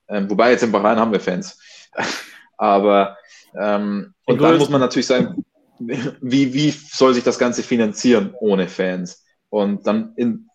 [0.08, 1.60] Ähm, wobei jetzt in Bahrain haben wir Fans.
[2.58, 3.18] Aber
[3.58, 5.45] ähm, und dann muss man natürlich sagen,
[5.80, 9.24] wie, wie soll sich das Ganze finanzieren ohne Fans?
[9.50, 10.50] Und dann in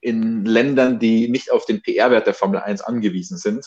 [0.00, 3.66] in Ländern, die nicht auf den PR-Wert der Formel 1 angewiesen sind,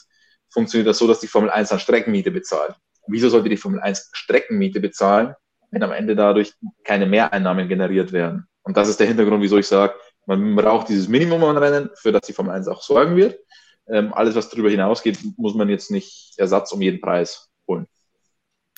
[0.49, 2.75] funktioniert das so, dass die Formel 1 dann Streckenmiete bezahlt.
[3.07, 5.33] Wieso sollte die Formel 1 Streckenmiete bezahlen,
[5.71, 6.53] wenn am Ende dadurch
[6.83, 8.47] keine Mehreinnahmen generiert werden?
[8.63, 9.95] Und das ist der Hintergrund, wieso ich sage,
[10.25, 13.39] man braucht dieses Minimum an Rennen, für das die Formel 1 auch sorgen wird.
[13.89, 17.87] Ähm, alles, was darüber hinausgeht, muss man jetzt nicht Ersatz um jeden Preis holen.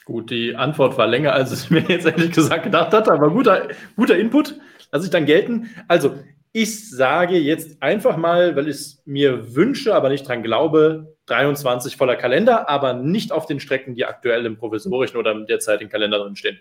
[0.10, 3.68] Gut, die Antwort war länger, als ich mir jetzt ehrlich gesagt gedacht hatte, aber guter,
[3.96, 4.60] guter Input.
[4.92, 5.70] Lass ich dann gelten.
[5.88, 6.18] Also,
[6.52, 11.96] ich sage jetzt einfach mal, weil ich es mir wünsche, aber nicht dran glaube, 23
[11.96, 16.18] voller Kalender, aber nicht auf den Strecken, die aktuell im provisorischen oder im derzeitigen Kalender
[16.18, 16.60] drin stehen.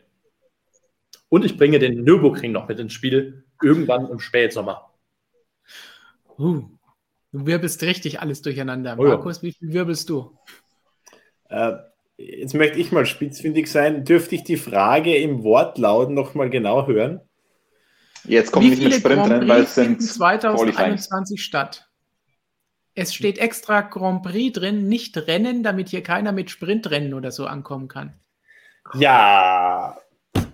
[1.30, 4.92] Und ich bringe den Nürburgring noch mit ins Spiel, irgendwann im Spätsommer.
[6.38, 6.68] Uh,
[7.32, 8.94] du wirbelst richtig alles durcheinander.
[8.98, 10.38] Oh, Markus, wie viel wirbelst du?
[11.48, 11.76] Äh,
[12.18, 14.04] jetzt möchte ich mal spitzfindig sein.
[14.04, 17.20] Dürfte ich die Frage im Wortlaut noch mal genau hören?
[18.24, 21.88] Jetzt kommen nicht mit Sprintrennen, weil es sind 2021 statt.
[22.94, 27.46] Es steht extra Grand Prix drin, nicht Rennen, damit hier keiner mit Sprintrennen oder so
[27.46, 28.18] ankommen kann.
[28.94, 29.98] Ja,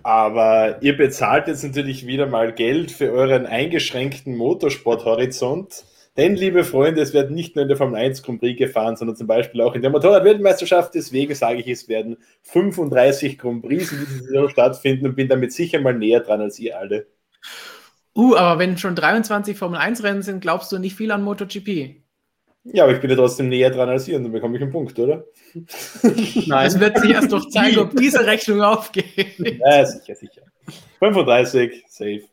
[0.03, 5.85] aber ihr bezahlt jetzt natürlich wieder mal Geld für euren eingeschränkten Motorsporthorizont.
[6.17, 9.17] Denn, liebe Freunde, es wird nicht nur in der Formel 1 Grand Prix gefahren, sondern
[9.17, 10.95] zum Beispiel auch in der Motorrad-Weltmeisterschaft.
[10.95, 15.51] Deswegen sage ich, es werden 35 Grand Prix in dieser Saison stattfinden und bin damit
[15.51, 17.07] sicher mal näher dran als ihr alle.
[18.15, 21.95] Uh, aber wenn schon 23 Formel 1 Rennen sind, glaubst du nicht viel an MotoGP?
[22.63, 24.71] Ja, aber ich bin ja trotzdem näher dran als ihr und dann bekomme ich einen
[24.71, 25.25] Punkt, oder?
[26.47, 26.67] Nein.
[26.67, 29.37] Es wird sich erst noch zeigen, ob diese Rechnung aufgeht.
[29.37, 30.41] Ja, sicher, sicher.
[30.99, 32.23] 35, safe.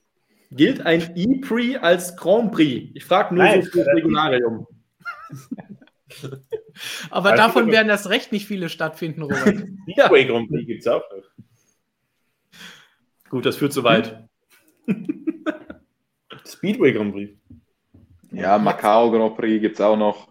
[0.54, 2.90] Gilt ein E-Prix als Grand Prix?
[2.94, 4.66] Ich frage nur Nein, so für das Regularium.
[7.10, 9.64] aber also davon werden erst recht nicht viele stattfinden, Robert.
[9.96, 11.24] Ja, Grand Prix gibt es auch noch.
[13.30, 14.28] Gut, das führt zu weit.
[16.46, 17.38] Speedway Grand Prix.
[18.30, 20.28] Ja, Macau Grand Prix gibt es auch noch.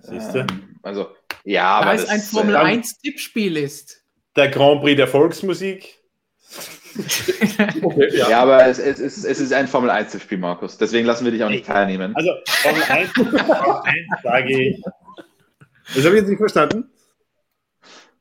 [0.00, 0.40] Siehst du?
[0.40, 1.08] Ähm, also,
[1.44, 4.04] ja, da es ein Formel 1 Tippspiel ist.
[4.36, 5.98] Der Grand Prix der Volksmusik.
[7.82, 8.40] Okay, Ja, ja.
[8.40, 10.78] aber es, es, ist, es ist ein Formel 1-Spiel, Markus.
[10.78, 12.14] Deswegen lassen wir dich auch nicht teilnehmen.
[12.16, 14.82] Also, Formel 1, Formel 1 sage ich.
[15.94, 16.90] Das habe ich jetzt nicht verstanden.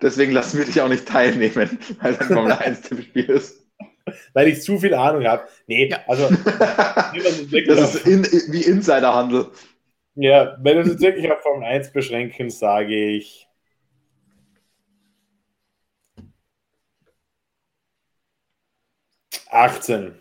[0.01, 3.65] Deswegen lassen wir dich auch nicht teilnehmen, weil es ein Formel 1-Spiel ist.
[4.33, 5.43] Weil ich zu viel Ahnung habe.
[5.67, 5.99] Nee, Ja.
[6.07, 6.29] also,
[7.67, 8.23] Das ist in,
[8.53, 9.47] wie Insiderhandel.
[10.15, 13.46] ja, wenn wir uns jetzt wirklich auf Formel 1 beschränken, sage ich.
[19.49, 20.15] Achtzehn.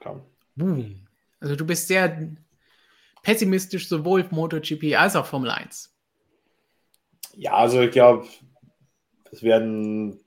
[0.00, 0.22] Komm.
[0.56, 1.06] Boom.
[1.40, 2.30] Also du bist sehr
[3.22, 5.94] pessimistisch sowohl MotoGP als auch Formel 1.
[7.34, 8.26] Ja, also ich glaube,
[9.30, 10.20] es werden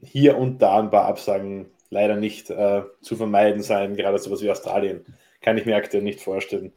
[0.00, 4.50] hier und da ein paar Absagen leider nicht äh, zu vermeiden sein, gerade sowas wie
[4.50, 5.04] Australien.
[5.40, 6.72] Kann ich mir aktuell nicht vorstellen.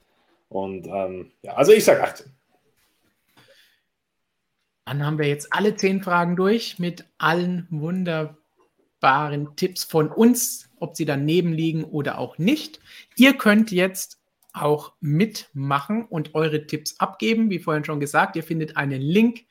[0.50, 2.32] Und ähm, ja, also ich sage 18.
[4.86, 10.98] Dann haben wir jetzt alle zehn Fragen durch mit allen wunderbaren Tipps von uns, ob
[10.98, 12.82] sie daneben liegen oder auch nicht.
[13.16, 14.20] Ihr könnt jetzt
[14.52, 17.50] auch mitmachen und eure Tipps abgeben.
[17.50, 19.46] Wie vorhin schon gesagt, ihr findet einen Link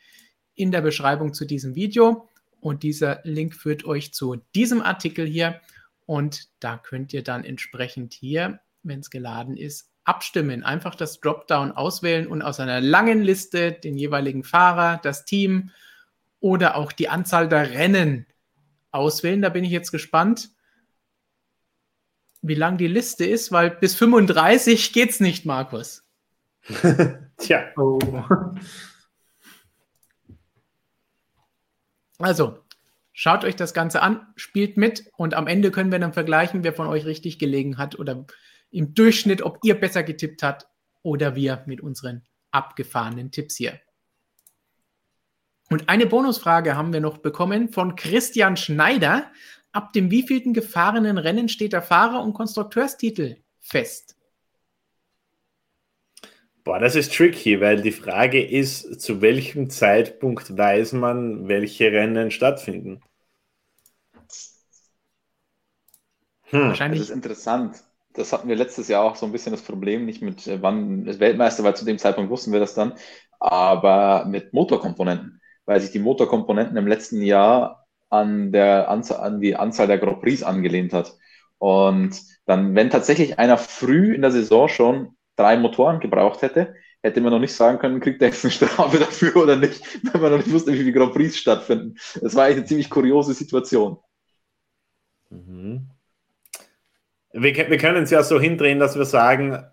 [0.55, 2.29] in der Beschreibung zu diesem Video
[2.61, 5.61] und dieser Link führt euch zu diesem Artikel hier
[6.05, 10.63] und da könnt ihr dann entsprechend hier, wenn es geladen ist, abstimmen.
[10.63, 15.71] Einfach das Dropdown auswählen und aus einer langen Liste den jeweiligen Fahrer, das Team
[16.41, 18.27] oder auch die Anzahl der Rennen
[18.91, 19.41] auswählen.
[19.41, 20.51] Da bin ich jetzt gespannt,
[22.43, 26.05] wie lang die Liste ist, weil bis 35 geht's nicht, Markus.
[27.39, 27.99] Tja, Oh.
[32.19, 32.59] Also,
[33.13, 36.73] schaut euch das Ganze an, spielt mit und am Ende können wir dann vergleichen, wer
[36.73, 38.27] von euch richtig gelegen hat oder
[38.71, 40.67] im Durchschnitt, ob ihr besser getippt habt
[41.03, 43.81] oder wir mit unseren abgefahrenen Tipps hier.
[45.69, 49.31] Und eine Bonusfrage haben wir noch bekommen von Christian Schneider.
[49.73, 54.17] Ab dem wievielten gefahrenen Rennen steht der Fahrer- und Konstrukteurstitel fest?
[56.65, 62.31] boah, das ist tricky, weil die Frage ist, zu welchem Zeitpunkt weiß man, welche Rennen
[62.31, 63.01] stattfinden?
[66.45, 66.61] Hm.
[66.61, 67.83] Das Wahrscheinlich ist interessant.
[68.15, 71.07] Das hatten wir letztes Jahr auch so ein bisschen das Problem, nicht mit äh, wann
[71.07, 72.93] ist Weltmeister, weil zu dem Zeitpunkt wussten wir das dann,
[73.41, 77.82] aber mit Motorkomponenten, weil sich die Motorkomponenten im letzten Jahr
[78.13, 81.17] an, der Anzahl, an die Anzahl der Grand Prix angelehnt hat.
[81.59, 87.21] Und dann, wenn tatsächlich einer früh in der Saison schon drei Motoren gebraucht hätte, hätte
[87.21, 89.83] man noch nicht sagen können, kriegt er jetzt eine Strafe dafür oder nicht,
[90.13, 91.97] wenn man noch nicht wusste, wie viele Grand Prix stattfinden.
[92.21, 93.97] Das war eigentlich eine ziemlich kuriose Situation.
[95.31, 95.89] Mhm.
[97.33, 99.65] Wir, wir können es ja so hindrehen, dass wir sagen,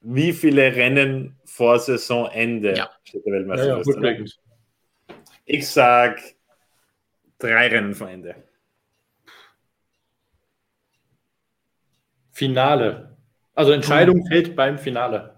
[0.00, 2.90] wie viele Rennen vor Saisonende Ja.
[3.04, 4.36] steht der Ja, Weltmeister ja, möglich.
[5.46, 6.20] Ich sag
[7.48, 8.34] drei Rennen vor Ende.
[12.32, 13.16] Finale.
[13.54, 15.36] Also Entscheidung fällt beim Finale.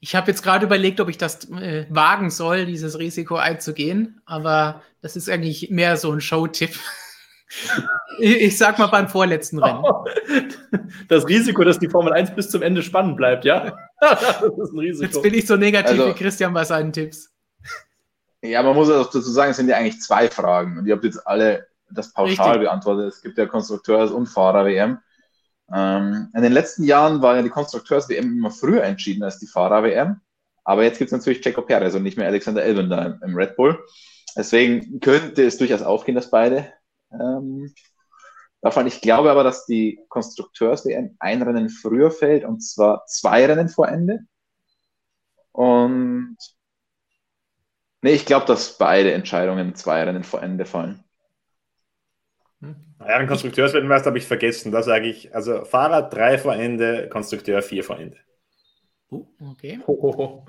[0.00, 4.82] Ich habe jetzt gerade überlegt, ob ich das äh, wagen soll, dieses Risiko einzugehen, aber
[5.02, 6.70] das ist eigentlich mehr so ein Showtipp.
[8.20, 9.82] ich, ich sag mal beim vorletzten Rennen.
[11.08, 13.76] Das Risiko, dass die Formel 1 bis zum Ende spannend bleibt, ja?
[14.00, 15.04] Das ist ein Risiko.
[15.04, 17.30] Jetzt bin ich so negativ Also- wie Christian bei seinen Tipps.
[18.42, 20.78] Ja, man muss auch dazu sagen, es sind ja eigentlich zwei Fragen.
[20.78, 22.62] Und ihr habt jetzt alle das pauschal Richtig.
[22.64, 23.12] beantwortet.
[23.12, 24.98] Es gibt ja Konstrukteurs- und Fahrer-WM.
[25.72, 30.20] Ähm, in den letzten Jahren war ja die Konstrukteurs-WM immer früher entschieden als die Fahrer-WM.
[30.64, 33.34] Aber jetzt gibt es natürlich Checo Perez und nicht mehr Alexander Elben da im, im
[33.34, 33.82] Red Bull.
[34.36, 36.72] Deswegen könnte es durchaus aufgehen, dass beide
[37.10, 37.72] ähm,
[38.60, 38.86] davon.
[38.86, 43.88] Ich glaube aber, dass die Konstrukteurs-WM ein Rennen früher fällt und zwar zwei Rennen vor
[43.88, 44.20] Ende.
[45.52, 46.36] Und
[48.02, 51.04] Nee, ich glaube, dass beide Entscheidungen zwei Rennen vor Ende fallen.
[52.60, 54.72] Ja, den Konstrukteursweltmeister habe ich vergessen.
[54.72, 58.16] Da sage ich, also Fahrer drei vor Ende, Konstrukteur vier vor Ende.
[59.10, 59.80] Oh, okay.
[59.86, 60.46] Ho, ho, ho.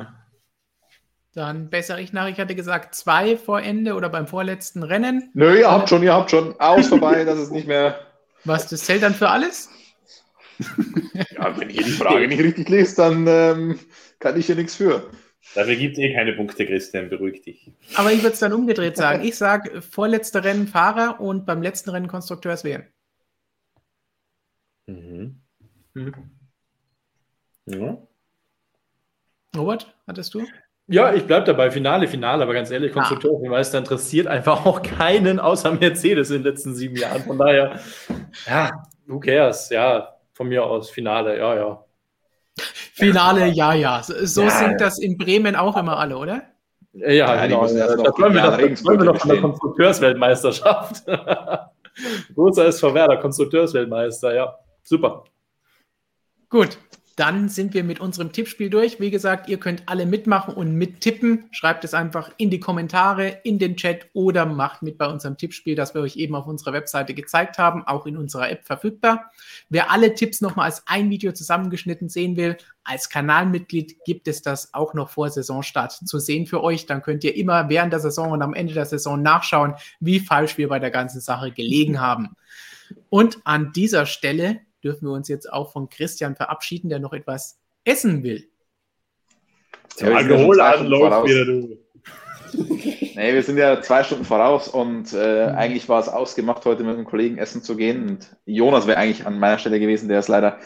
[1.34, 2.28] Dann bessere ich nach.
[2.28, 5.30] Ich hatte gesagt, zwei vor Ende oder beim vorletzten Rennen.
[5.34, 6.60] Nö, ihr habt schon, ihr habt schon.
[6.60, 8.00] Aus vorbei, das ist nicht mehr.
[8.46, 9.70] Was, das zählt dann für alles?
[11.14, 13.80] Ja, wenn ihr die Frage nicht richtig lest, dann ähm,
[14.20, 15.10] kann ich hier nichts für.
[15.56, 17.72] Dafür gibt es eh keine Punkte, Christian, beruhig dich.
[17.96, 19.24] Aber ich würde es dann umgedreht sagen.
[19.24, 22.86] Ich sage, vorletzte Rennen Fahrer und beim letzten Rennen Konstrukteurs WM.
[24.86, 25.42] Mhm.
[25.94, 26.14] Mhm.
[27.66, 27.98] Ja.
[29.56, 30.46] Robert, hattest du?
[30.88, 31.70] Ja, ich bleibe dabei.
[31.70, 36.74] Finale, Finale, aber ganz ehrlich, Konstrukteursmeister interessiert einfach auch keinen außer Mercedes in den letzten
[36.74, 37.22] sieben Jahren.
[37.22, 37.80] Von daher,
[38.48, 39.70] ja, who cares?
[39.70, 41.86] Ja, von mir aus Finale, ja, ja.
[43.00, 44.04] Finale, ja, ja.
[44.04, 44.78] So, so Ja, sind ja.
[44.78, 46.42] das in Bremen auch immer alle, oder?
[46.94, 47.62] Ja, Ja, genau.
[47.64, 48.58] müssen erst Da noch träumen wir doch,
[49.14, 49.42] wir von der.
[49.42, 51.04] Konstrukteursweltmeisterschaft.
[52.36, 54.56] Großer SV Werder, Konstrukteursweltmeister, ja.
[54.84, 55.24] Super.
[56.50, 56.78] Gut,
[57.20, 59.02] dann sind wir mit unserem Tippspiel durch.
[59.02, 61.50] Wie gesagt, ihr könnt alle mitmachen und mittippen.
[61.52, 65.76] Schreibt es einfach in die Kommentare, in den Chat oder macht mit bei unserem Tippspiel,
[65.76, 69.32] das wir euch eben auf unserer Webseite gezeigt haben, auch in unserer App verfügbar.
[69.68, 72.56] Wer alle Tipps nochmal als ein Video zusammengeschnitten sehen will,
[72.86, 76.86] als Kanalmitglied gibt es das auch noch vor Saisonstart zu sehen für euch.
[76.86, 80.58] Dann könnt ihr immer während der Saison und am Ende der Saison nachschauen, wie falsch
[80.58, 82.30] wir bei der ganzen Sache gelegen haben.
[83.10, 87.60] Und an dieser Stelle dürfen wir uns jetzt auch von Christian verabschieden, der noch etwas
[87.84, 88.50] essen will.
[89.98, 91.78] Ja, Alkoholaden läuft wieder, du.
[92.54, 95.56] nee, wir sind ja zwei Stunden voraus und äh, mhm.
[95.56, 98.10] eigentlich war es ausgemacht, heute mit einem Kollegen essen zu gehen.
[98.10, 100.58] Und Jonas wäre eigentlich an meiner Stelle gewesen, der ist leider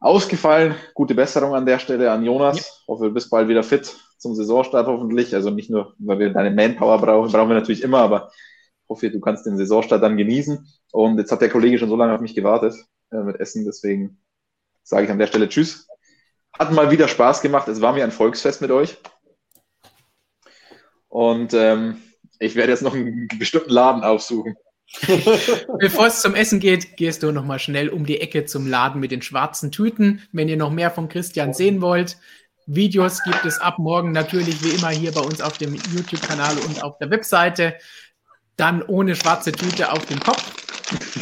[0.00, 0.74] ausgefallen.
[0.94, 2.58] Gute Besserung an der Stelle an Jonas.
[2.58, 2.64] Ja.
[2.94, 5.34] Hoffe, du bist bald wieder fit zum Saisonstart hoffentlich.
[5.34, 8.30] Also nicht nur, weil wir deine Manpower brauchen, brauchen wir natürlich immer, aber
[8.88, 10.66] hoffe, du kannst den Saisonstart dann genießen.
[10.92, 12.74] Und jetzt hat der Kollege schon so lange auf mich gewartet
[13.12, 13.64] äh, mit Essen.
[13.64, 14.18] Deswegen
[14.82, 15.88] sage ich an der Stelle Tschüss.
[16.58, 17.68] Hat mal wieder Spaß gemacht.
[17.68, 18.98] Es war mir ein Volksfest mit euch.
[21.08, 22.02] Und ähm,
[22.38, 24.56] ich werde jetzt noch einen bestimmten Laden aufsuchen.
[25.78, 29.10] Bevor es zum Essen geht, gehst du nochmal schnell um die Ecke zum Laden mit
[29.10, 30.22] den schwarzen Tüten.
[30.32, 32.18] Wenn ihr noch mehr von Christian sehen wollt,
[32.66, 36.82] Videos gibt es ab morgen natürlich wie immer hier bei uns auf dem YouTube-Kanal und
[36.82, 37.74] auf der Webseite.
[38.56, 40.61] Dann ohne schwarze Tüte auf dem Kopf.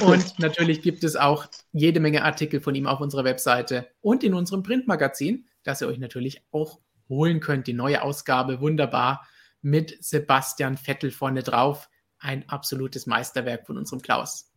[0.01, 4.35] Und natürlich gibt es auch jede Menge Artikel von ihm auf unserer Webseite und in
[4.35, 7.67] unserem Printmagazin, das ihr euch natürlich auch holen könnt.
[7.67, 9.27] Die neue Ausgabe, wunderbar,
[9.63, 11.89] mit Sebastian Vettel vorne drauf.
[12.19, 14.53] Ein absolutes Meisterwerk von unserem Klaus.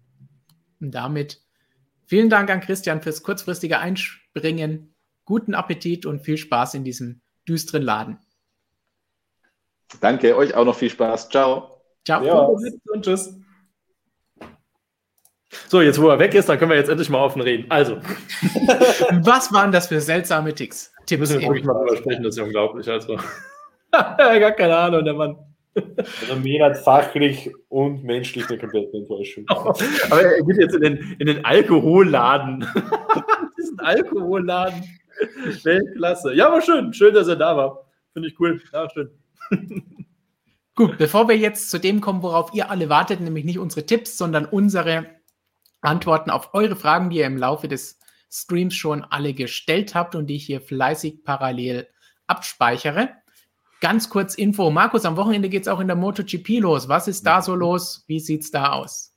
[0.80, 1.42] Und damit
[2.06, 4.96] vielen Dank an Christian fürs kurzfristige Einspringen.
[5.26, 8.20] Guten Appetit und viel Spaß in diesem düsteren Laden.
[10.02, 11.30] Danke, euch auch noch viel Spaß.
[11.30, 11.82] Ciao.
[12.06, 12.24] Ciao.
[12.24, 12.34] Ja.
[12.94, 13.43] Und tschüss.
[15.74, 17.66] So, jetzt wo er weg ist, dann können wir jetzt endlich mal offen reden.
[17.70, 17.96] Also.
[19.24, 20.94] Was waren das für seltsame Ticks?
[21.08, 22.88] Tipps müssen wir wirklich mal drüber sprechen, das ist ja unglaublich.
[22.88, 23.16] Also.
[23.92, 25.36] Gar keine Ahnung, der Mann.
[25.74, 29.46] Also mir hat fachlich und menschlich eine komplette Enttäuschung.
[29.50, 32.68] Aber er geht jetzt in den, in den Alkoholladen.
[33.58, 34.84] Diesen Alkoholladen.
[35.64, 36.36] Weltklasse.
[36.36, 36.94] Ja, aber schön.
[36.94, 37.88] Schön, dass er da war.
[38.14, 38.62] Finde ich cool.
[38.72, 39.10] Ja, schön.
[40.76, 44.20] Gut, bevor wir jetzt zu dem kommen, worauf ihr alle wartet, nämlich nicht unsere Tipps,
[44.20, 45.08] sondern unsere
[45.84, 48.00] Antworten auf eure Fragen, die ihr im Laufe des
[48.32, 51.88] Streams schon alle gestellt habt und die ich hier fleißig parallel
[52.28, 53.10] abspeichere.
[53.80, 54.72] Ganz kurz Info.
[54.72, 56.88] Markus, am Wochenende geht es auch in der MotoGP los.
[56.88, 58.06] Was ist da so los?
[58.08, 59.14] Wie sieht es da aus?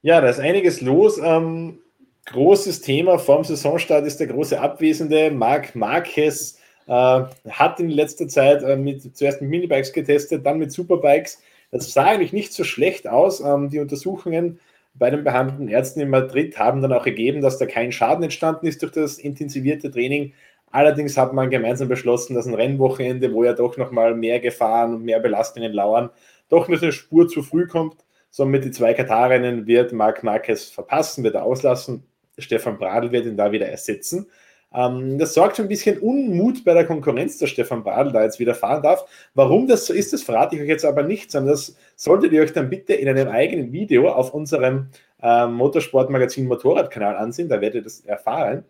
[0.00, 1.18] Ja, da ist einiges los.
[1.22, 1.78] Ähm,
[2.26, 5.30] großes Thema vom Saisonstart ist der große Abwesende.
[5.30, 10.72] Marc Marquez äh, hat in letzter Zeit äh, mit, zuerst mit Minibikes getestet, dann mit
[10.72, 11.42] Superbikes.
[11.70, 13.40] Das sah eigentlich nicht so schlecht aus.
[13.40, 14.58] Ähm, die Untersuchungen
[14.94, 18.66] bei den behandelten Ärzten in Madrid haben dann auch ergeben, dass da kein Schaden entstanden
[18.66, 20.34] ist durch das intensivierte Training.
[20.70, 25.04] Allerdings hat man gemeinsam beschlossen, dass ein Rennwochenende, wo ja doch nochmal mehr Gefahren und
[25.04, 26.10] mehr Belastungen lauern,
[26.48, 27.96] doch noch eine Spur zu früh kommt.
[28.30, 32.04] Somit die zwei Katarrennen wird Marc Marquez verpassen, wird er auslassen.
[32.38, 34.30] Stefan Bradl wird ihn da wieder ersetzen.
[34.74, 38.38] Ähm, das sorgt für ein bisschen Unmut bei der Konkurrenz, dass Stefan Bradl da jetzt
[38.38, 39.04] wieder fahren darf.
[39.34, 42.42] Warum das so ist, das verrate ich euch jetzt aber nicht, sondern das solltet ihr
[42.42, 44.88] euch dann bitte in einem eigenen Video auf unserem
[45.22, 48.64] äh, Motorsportmagazin Motorradkanal ansehen, da werdet ihr das erfahren.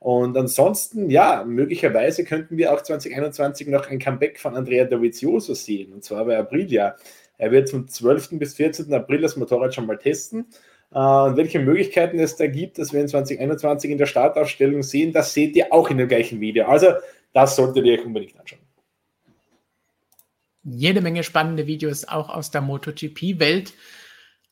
[0.00, 5.94] Und ansonsten, ja, möglicherweise könnten wir auch 2021 noch ein Comeback von Andrea Dovizioso sehen,
[5.94, 6.96] und zwar bei Aprilia.
[7.38, 8.38] Er wird zum 12.
[8.38, 8.92] bis 14.
[8.92, 10.46] April das Motorrad schon mal testen
[10.94, 15.34] äh, welche Möglichkeiten es da gibt, dass wir in 2021 in der Startaufstellung sehen, das
[15.34, 16.66] seht ihr auch in dem gleichen Video.
[16.66, 16.92] Also
[17.32, 18.60] das solltet ihr euch unbedingt anschauen.
[20.62, 23.74] Jede Menge spannende Videos auch aus der MotoGP-Welt.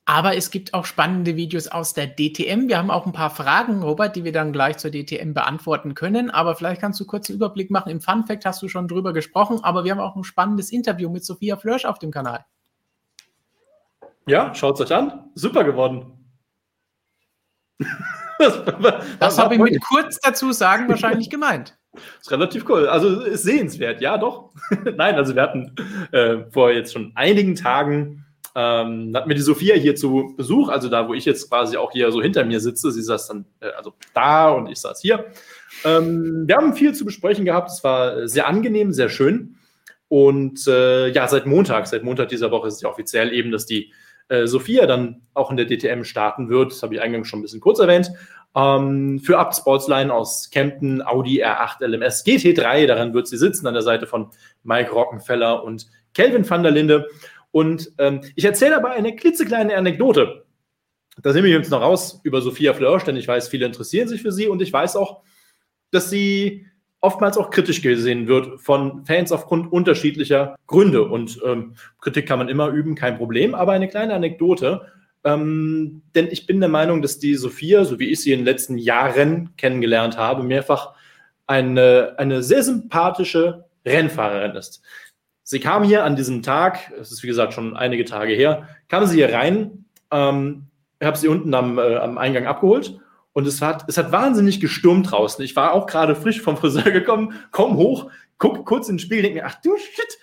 [0.05, 2.67] Aber es gibt auch spannende Videos aus der DTM.
[2.67, 6.29] Wir haben auch ein paar Fragen, Robert, die wir dann gleich zur DTM beantworten können.
[6.29, 7.89] Aber vielleicht kannst du kurz einen Überblick machen.
[7.89, 11.09] Im Fun Fact hast du schon drüber gesprochen, aber wir haben auch ein spannendes Interview
[11.09, 12.45] mit Sophia Flörsch auf dem Kanal.
[14.27, 15.31] Ja, schaut es euch an.
[15.35, 16.22] Super geworden.
[18.39, 18.61] Das,
[19.19, 21.77] das habe ich mit kurz dazu sagen wahrscheinlich gemeint.
[21.93, 22.87] Das ist relativ cool.
[22.87, 24.51] Also ist sehenswert, ja doch.
[24.95, 25.75] Nein, also wir hatten
[26.11, 28.23] äh, vor jetzt schon einigen Tagen
[28.55, 31.91] ähm, hatten wir die Sophia hier zu Besuch, also da, wo ich jetzt quasi auch
[31.91, 32.91] hier so hinter mir sitze.
[32.91, 35.25] Sie saß dann äh, also da und ich saß hier.
[35.83, 37.71] Ähm, wir haben viel zu besprechen gehabt.
[37.71, 39.55] Es war sehr angenehm, sehr schön.
[40.07, 43.65] Und äh, ja, seit Montag, seit Montag dieser Woche ist es ja offiziell eben, dass
[43.65, 43.91] die
[44.29, 46.71] äh, Sophia dann auch in der DTM starten wird.
[46.71, 48.11] Das habe ich eingangs schon ein bisschen kurz erwähnt.
[48.55, 52.87] Ähm, für Up Sportsline aus Kempten, Audi R8 LMS GT3.
[52.87, 54.29] Daran wird sie sitzen, an der Seite von
[54.63, 57.07] Mike Rockenfeller und Kelvin van der Linde.
[57.51, 60.45] Und ähm, ich erzähle aber eine klitzekleine Anekdote.
[61.21, 64.21] das nehme ich jetzt noch raus über Sophia Flörsch, denn ich weiß, viele interessieren sich
[64.21, 65.21] für sie und ich weiß auch,
[65.91, 66.65] dass sie
[67.03, 71.03] oftmals auch kritisch gesehen wird von Fans aufgrund unterschiedlicher Gründe.
[71.03, 73.53] Und ähm, Kritik kann man immer üben, kein Problem.
[73.53, 74.87] Aber eine kleine Anekdote.
[75.25, 78.45] Ähm, denn ich bin der Meinung, dass die Sophia, so wie ich sie in den
[78.45, 80.93] letzten Jahren kennengelernt habe, mehrfach
[81.45, 84.81] eine, eine sehr sympathische Rennfahrerin ist.
[85.43, 89.05] Sie kam hier an diesem Tag, es ist wie gesagt schon einige Tage her, kam
[89.05, 90.67] sie hier rein, ähm,
[91.03, 92.97] habe sie unten am, äh, am Eingang abgeholt
[93.33, 95.43] und es hat, es hat wahnsinnig gestürmt draußen.
[95.43, 99.23] Ich war auch gerade frisch vom Friseur gekommen, komm hoch, guck kurz in den Spiegel,
[99.23, 100.17] denke mir, ach du Shit,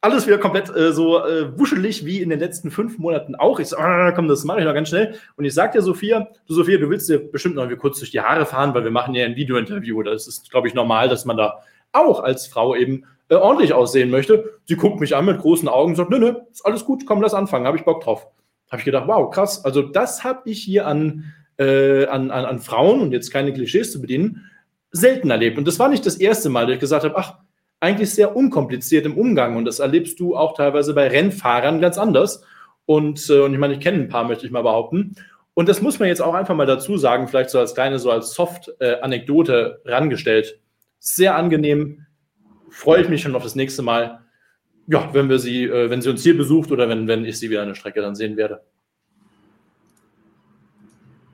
[0.00, 3.58] alles wieder komplett äh, so äh, wuschelig wie in den letzten fünf Monaten auch.
[3.58, 5.14] Ich so, ah, komm, das mache ich noch ganz schnell.
[5.36, 8.20] Und ich sag dir, Sophia, du Sophia, du willst dir bestimmt noch kurz durch die
[8.20, 10.02] Haare fahren, weil wir machen ja ein Videointerview.
[10.02, 11.60] Das ist, glaube ich, normal, dass man da
[11.92, 14.58] auch als Frau eben äh, ordentlich aussehen möchte.
[14.66, 17.22] Sie guckt mich an mit großen Augen und sagt, nö, nö, ist alles gut, komm,
[17.22, 18.26] lass anfangen, habe ich Bock drauf.
[18.70, 19.64] Habe ich gedacht, wow, krass.
[19.64, 23.92] Also das habe ich hier an äh, an, an, an Frauen und jetzt keine Klischees
[23.92, 24.50] zu bedienen,
[24.90, 25.58] selten erlebt.
[25.58, 27.38] Und das war nicht das erste Mal, dass ich gesagt habe, ach,
[27.80, 29.56] eigentlich sehr unkompliziert im Umgang.
[29.56, 32.44] Und das erlebst du auch teilweise bei Rennfahrern ganz anders.
[32.86, 35.16] Und, äh, und ich meine, ich kenne ein paar, möchte ich mal behaupten.
[35.54, 38.10] Und das muss man jetzt auch einfach mal dazu sagen, vielleicht so als kleine, so
[38.10, 40.58] als Soft-Anekdote äh, rangestellt.
[40.98, 42.06] Sehr angenehm.
[42.70, 44.20] Freue ich mich schon auf das nächste Mal.
[44.86, 47.50] Ja, wenn wir sie, äh, wenn sie uns hier besucht oder wenn, wenn ich sie
[47.50, 48.62] wieder an der Strecke dann sehen werde.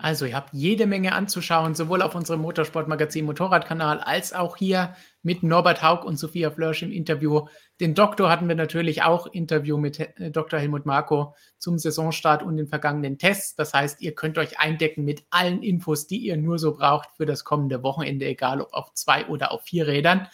[0.02, 5.42] Also ihr habt jede Menge anzuschauen, sowohl auf unserem Motorsportmagazin Motorradkanal als auch hier mit
[5.42, 7.46] Norbert Haug und Sophia Flörsch im Interview.
[7.80, 10.58] Den Doktor hatten wir natürlich auch Interview mit äh, Dr.
[10.58, 13.54] Helmut Marko zum Saisonstart und den vergangenen Tests.
[13.56, 17.26] Das heißt, ihr könnt euch eindecken mit allen Infos, die ihr nur so braucht für
[17.26, 20.28] das kommende Wochenende, egal ob auf zwei oder auf vier Rädern.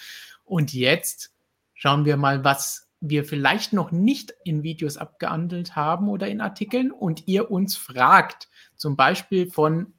[0.44, 1.32] Und jetzt
[1.74, 6.90] schauen wir mal, was wir vielleicht noch nicht in Videos abgehandelt haben oder in Artikeln
[6.90, 9.94] und ihr uns fragt zum Beispiel von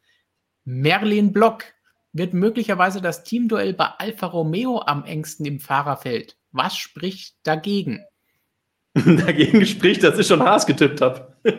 [0.66, 1.66] Merlin Block,
[2.14, 6.38] wird möglicherweise das Teamduell bei Alfa Romeo am engsten im Fahrerfeld.
[6.52, 8.04] Was spricht dagegen?
[8.94, 11.36] dagegen spricht, dass ich schon Haas getippt habe.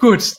[0.00, 0.34] Gut,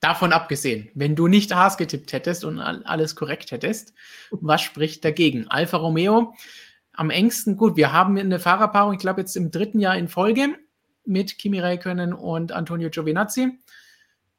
[0.00, 3.92] davon abgesehen, wenn du nicht Haas getippt hättest und alles korrekt hättest,
[4.30, 5.48] was spricht dagegen?
[5.48, 6.34] Alfa Romeo
[6.94, 10.48] am engsten, gut, wir haben eine Fahrerpaarung, ich glaube jetzt im dritten Jahr in Folge
[11.04, 13.58] mit Kimi Räikkönen und Antonio Giovinazzi.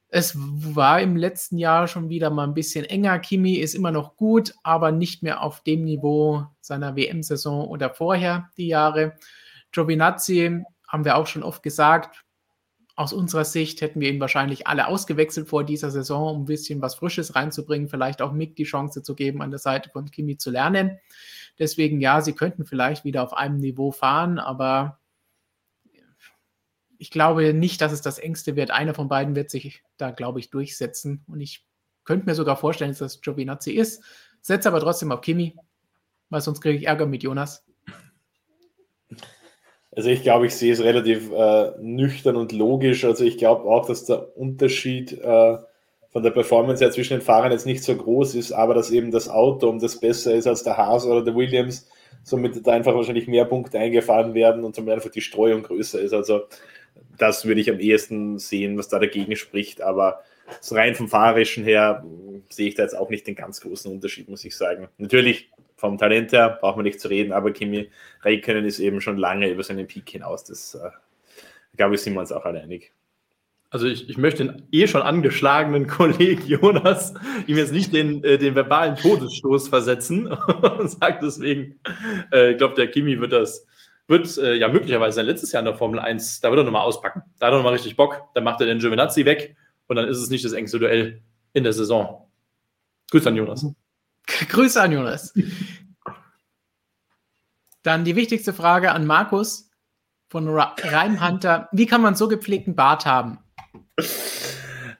[0.08, 3.20] Es war im letzten Jahr schon wieder mal ein bisschen enger.
[3.20, 8.50] Kimi ist immer noch gut, aber nicht mehr auf dem Niveau seiner WM-Saison oder vorher
[8.56, 9.16] die Jahre.
[9.72, 12.24] Giovinazzi haben wir auch schon oft gesagt.
[12.96, 16.82] Aus unserer Sicht hätten wir ihn wahrscheinlich alle ausgewechselt vor dieser Saison, um ein bisschen
[16.82, 20.38] was Frisches reinzubringen, vielleicht auch Mick die Chance zu geben, an der Seite von Kimi
[20.38, 20.98] zu lernen.
[21.60, 25.00] Deswegen ja, sie könnten vielleicht wieder auf einem Niveau fahren, aber
[26.98, 28.72] ich glaube nicht, dass es das engste wird.
[28.72, 31.24] Einer von beiden wird sich da, glaube ich, durchsetzen.
[31.28, 31.66] Und ich
[32.04, 34.04] könnte mir sogar vorstellen, dass das Giovinazzi ist.
[34.42, 35.56] Setze aber trotzdem auf Kimi,
[36.30, 37.66] weil sonst kriege ich Ärger mit Jonas.
[39.96, 43.06] Also ich glaube, ich sehe es relativ äh, nüchtern und logisch.
[43.06, 45.58] Also ich glaube auch, dass der Unterschied äh,
[46.16, 49.12] von der Performance her zwischen den Fahrern jetzt nicht so groß ist, aber dass eben
[49.12, 51.90] das Auto um das besser ist als der Haas oder der Williams,
[52.24, 56.14] somit da einfach wahrscheinlich mehr Punkte eingefahren werden und somit einfach die Streuung größer ist.
[56.14, 56.44] Also
[57.18, 59.82] das würde ich am ehesten sehen, was da dagegen spricht.
[59.82, 60.22] Aber
[60.62, 62.06] so rein vom Fahrerischen her
[62.48, 64.88] sehe ich da jetzt auch nicht den ganz großen Unterschied, muss ich sagen.
[64.98, 67.90] Natürlich, vom Talent her braucht man nicht zu reden, aber Kimi
[68.24, 70.46] Räikkönen ist eben schon lange über seinen Peak hinaus.
[70.46, 70.92] Das, äh,
[71.76, 72.94] glaube ich, sind wir uns auch alle einig.
[73.76, 77.14] Also ich, ich möchte den eh schon angeschlagenen Kollegen Jonas
[77.46, 80.28] ihm jetzt nicht den, äh, den verbalen Todesstoß versetzen
[80.78, 81.78] und sagt deswegen,
[82.32, 83.68] äh, ich glaube, der Kimi wird das
[84.08, 86.84] wird äh, ja möglicherweise sein letztes Jahr in der Formel 1, da wird er nochmal
[86.84, 87.24] auspacken.
[87.38, 88.22] Da hat er nochmal richtig Bock.
[88.34, 89.58] Dann macht er den Giovinazzi weg
[89.88, 91.22] und dann ist es nicht das engste Duell
[91.52, 92.30] in der Saison.
[93.12, 93.66] Grüße an Jonas.
[94.48, 95.34] Grüße an Jonas.
[97.84, 99.70] Dann die wichtigste Frage an Markus
[100.30, 101.68] von Reimhunter.
[101.74, 103.40] Wie kann man so gepflegten Bart haben?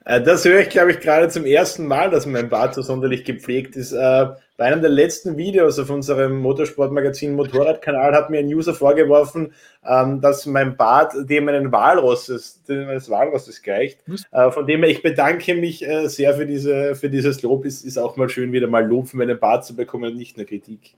[0.06, 3.24] Äh, das höre ich, glaube ich, gerade zum ersten Mal, dass mein Bart so sonderlich
[3.24, 3.92] gepflegt ist.
[3.92, 9.52] Äh, bei einem der letzten Videos auf unserem Motorsportmagazin Motorradkanal hat mir ein User vorgeworfen,
[9.84, 13.98] ähm, dass mein Bart dem einen Walrosses, dem eines Walrosses gleicht.
[14.30, 17.64] Äh, von dem her, ich bedanke mich sehr für, diese, für dieses Lob.
[17.64, 20.36] Es ist auch mal schön, wieder mal Lob für meinen Bart zu bekommen und nicht
[20.36, 20.94] nur Kritik.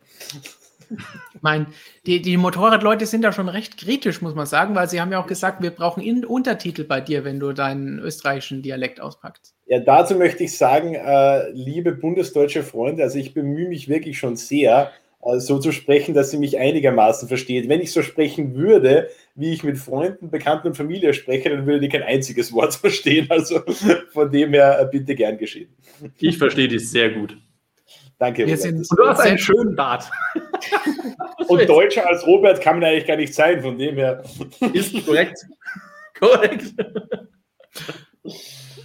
[0.90, 1.66] Ich meine,
[2.06, 5.20] die, die Motorradleute sind da schon recht kritisch, muss man sagen, weil sie haben ja
[5.20, 9.55] auch gesagt, wir brauchen In Untertitel bei dir, wenn du deinen österreichischen Dialekt auspackst.
[9.66, 14.36] Ja, dazu möchte ich sagen, äh, liebe bundesdeutsche Freunde, also ich bemühe mich wirklich schon
[14.36, 14.90] sehr,
[15.23, 17.69] äh, so zu sprechen, dass sie mich einigermaßen versteht.
[17.69, 21.81] Wenn ich so sprechen würde, wie ich mit Freunden, Bekannten und Familie spreche, dann würde
[21.81, 23.27] die kein einziges Wort verstehen.
[23.28, 23.60] Also
[24.12, 25.69] von dem her äh, bitte gern geschehen.
[26.19, 27.36] Ich verstehe dich sehr gut.
[28.19, 28.47] Danke.
[28.47, 30.11] Wir sind du hast einen schönen Bart.
[31.49, 34.23] Und deutscher als Robert kann man eigentlich gar nicht sein, von dem her.
[34.73, 35.39] Ist korrekt.
[36.19, 36.74] Korrekt.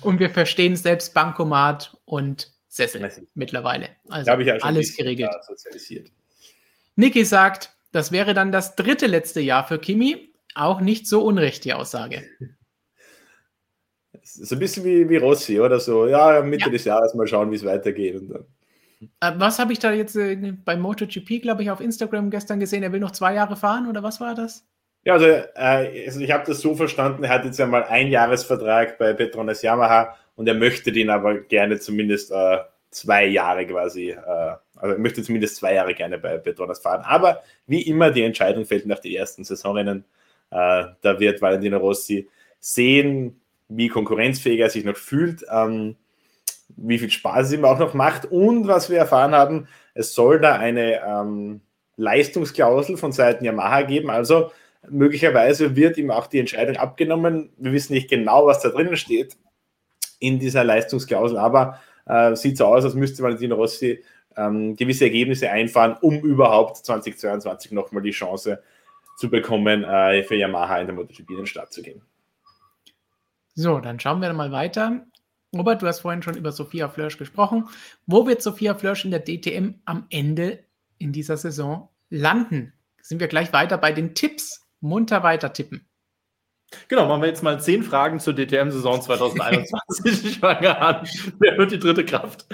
[0.01, 3.89] Und wir verstehen selbst Bankomat und Sessel mittlerweile.
[4.09, 5.31] Also Da habe ich ja alles geregelt.
[6.95, 10.33] Niki sagt, das wäre dann das dritte letzte Jahr für Kimi.
[10.55, 12.23] Auch nicht so unrecht, die Aussage.
[14.21, 16.07] Ist ein bisschen wie, wie Rossi oder so.
[16.07, 16.71] Ja, Mitte Ja.
[16.71, 18.15] des Jahres mal schauen, wie es weitergeht.
[18.15, 18.45] Und dann.
[19.19, 22.83] Äh, was habe ich da jetzt äh, bei MotoGP, glaube ich, auf Instagram gestern gesehen?
[22.83, 24.65] Er will noch zwei Jahre fahren oder was war das?
[25.05, 28.97] Ja, also, äh, also ich habe das so verstanden, er hat jetzt einmal einen Jahresvertrag
[28.97, 32.59] bei Petronas Yamaha und er möchte den aber gerne zumindest äh,
[32.89, 34.17] zwei Jahre quasi, äh,
[34.75, 37.01] also er möchte zumindest zwei Jahre gerne bei Petronas fahren.
[37.03, 40.05] Aber wie immer, die Entscheidung fällt nach den ersten Saisonrennen.
[40.51, 45.97] Äh, da wird Valentino Rossi sehen, wie konkurrenzfähig er sich noch fühlt, ähm,
[46.75, 50.39] wie viel Spaß es ihm auch noch macht und was wir erfahren haben, es soll
[50.39, 51.61] da eine ähm,
[51.97, 54.51] Leistungsklausel von Seiten Yamaha geben, also
[54.89, 57.51] möglicherweise wird ihm auch die Entscheidung abgenommen.
[57.57, 59.37] Wir wissen nicht genau, was da drinnen steht
[60.19, 64.03] in dieser Leistungsklausel, aber äh, sieht so aus, als müsste Valentino Rossi
[64.35, 68.61] ähm, gewisse Ergebnisse einfahren, um überhaupt 2022 nochmal die Chance
[69.17, 72.01] zu bekommen, äh, für Yamaha in der MotoGP in den Start zu gehen.
[73.55, 75.05] So, dann schauen wir mal weiter.
[75.55, 77.69] Robert, du hast vorhin schon über Sophia Flörsch gesprochen.
[78.07, 80.63] Wo wird Sophia Flörsch in der DTM am Ende
[80.97, 82.73] in dieser Saison landen?
[83.01, 84.67] Sind wir gleich weiter bei den Tipps?
[84.79, 85.87] Munter weiter tippen.
[86.87, 90.25] Genau, machen wir jetzt mal zehn Fragen zur DTM-Saison 2021.
[90.25, 91.07] Ich fange an.
[91.39, 92.45] Wer wird die dritte Kraft?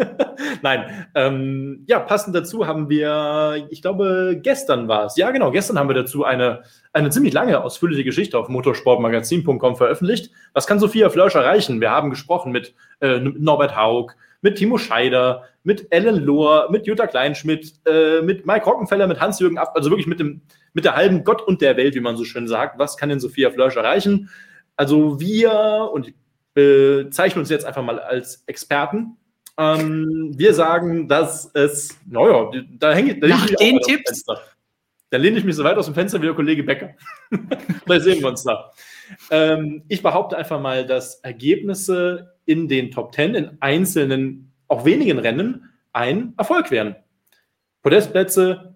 [0.62, 1.06] Nein.
[1.14, 5.16] Ähm, ja, passend dazu haben wir, ich glaube, gestern war es.
[5.16, 6.62] Ja, genau, gestern haben wir dazu eine,
[6.92, 10.30] eine ziemlich lange, ausführliche Geschichte auf motorsportmagazin.com veröffentlicht.
[10.52, 11.80] Was kann Sophia Flörsch erreichen?
[11.80, 16.86] Wir haben gesprochen mit, äh, mit Norbert Haug, mit Timo Scheider, mit Ellen Lohr, mit
[16.86, 20.42] Jutta Kleinschmidt, äh, mit Mike Rockenfeller, mit Hans-Jürgen Ab, also wirklich mit dem,
[20.72, 22.78] mit der halben Gott und der Welt, wie man so schön sagt.
[22.78, 24.30] Was kann denn Sophia Flörsch erreichen?
[24.76, 26.14] Also wir, und ich
[26.54, 29.16] bezeichne uns jetzt einfach mal als Experten,
[29.58, 34.24] ähm, wir sagen, dass es, naja, da hänge da lehne Nach ich den Tipps?
[35.10, 36.90] Da lehne ich mich so weit aus dem Fenster wie der Kollege Becker.
[37.86, 38.70] da sehen wir uns da.
[39.30, 45.18] Ähm, ich behaupte einfach mal, dass Ergebnisse in den Top Ten in einzelnen, auch wenigen
[45.18, 46.96] Rennen ein Erfolg werden.
[47.82, 48.74] Podestplätze,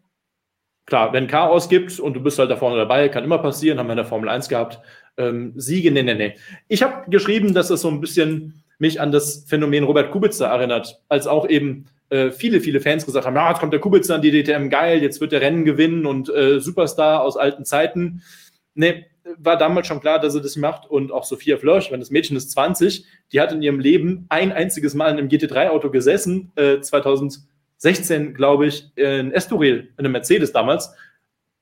[0.85, 3.87] klar, wenn Chaos gibt und du bist halt da vorne dabei, kann immer passieren, haben
[3.87, 4.81] wir in der Formel 1 gehabt.
[5.17, 6.35] Ähm, Siege, nee, nee, nee.
[6.69, 11.01] Ich habe geschrieben, dass das so ein bisschen mich an das Phänomen Robert Kubica erinnert,
[11.09, 14.23] als auch eben äh, viele, viele Fans gesagt haben, ja, jetzt kommt der Kubica an
[14.23, 18.23] die DTM, geil, jetzt wird der Rennen gewinnen und äh, Superstar aus alten Zeiten.
[18.75, 19.07] Nee,
[19.39, 22.37] war damals schon klar, dass er das macht und auch Sophia Flörsch, wenn das Mädchen
[22.37, 26.81] ist 20, die hat in ihrem Leben ein einziges Mal in einem GT3-Auto gesessen, äh,
[26.81, 30.93] 2016, glaube ich, in Estoril, in einem Mercedes damals.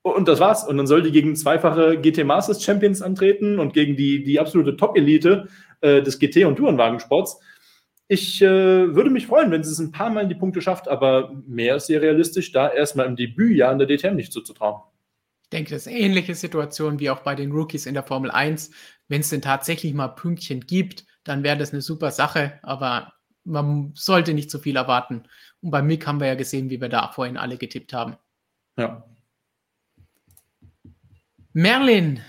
[0.03, 0.67] Und das war's.
[0.67, 4.75] Und dann soll die gegen zweifache GT Masters Champions antreten und gegen die, die absolute
[4.75, 5.47] Top-Elite
[5.81, 7.39] äh, des GT- und Tourenwagensports.
[8.07, 10.87] Ich äh, würde mich freuen, wenn sie es ein paar Mal in die Punkte schafft,
[10.87, 14.81] aber mehr ist sehr realistisch, da erstmal im Debütjahr in der DTM nicht zuzutrauen.
[15.51, 18.31] Ich denke, das ist eine ähnliche Situation wie auch bei den Rookies in der Formel
[18.31, 18.71] 1.
[19.09, 23.11] Wenn es denn tatsächlich mal Pünktchen gibt, dann wäre das eine super Sache, aber
[23.43, 25.23] man sollte nicht zu viel erwarten.
[25.59, 28.15] Und bei Mick haben wir ja gesehen, wie wir da vorhin alle getippt haben.
[28.77, 29.03] Ja.
[31.51, 32.21] Merlin,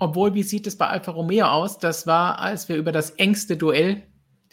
[0.00, 1.78] obwohl, wie sieht es bei Alfa Romeo aus?
[1.78, 4.02] Das war, als wir über das engste Duell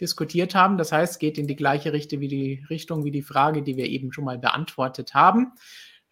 [0.00, 0.78] diskutiert haben.
[0.78, 3.86] Das heißt, geht in die gleiche Richtung wie die Richtung wie die Frage, die wir
[3.86, 5.54] eben schon mal beantwortet haben.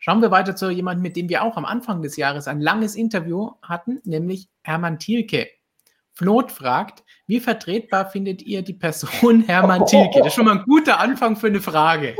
[0.04, 2.94] Schauen wir weiter zu jemandem, mit dem wir auch am Anfang des Jahres ein langes
[2.94, 5.48] Interview hatten, nämlich Hermann Thielke.
[6.12, 10.18] Flot fragt, wie vertretbar findet ihr die Person Hermann Thielke?
[10.18, 12.14] Das ist schon mal ein guter Anfang für eine Frage.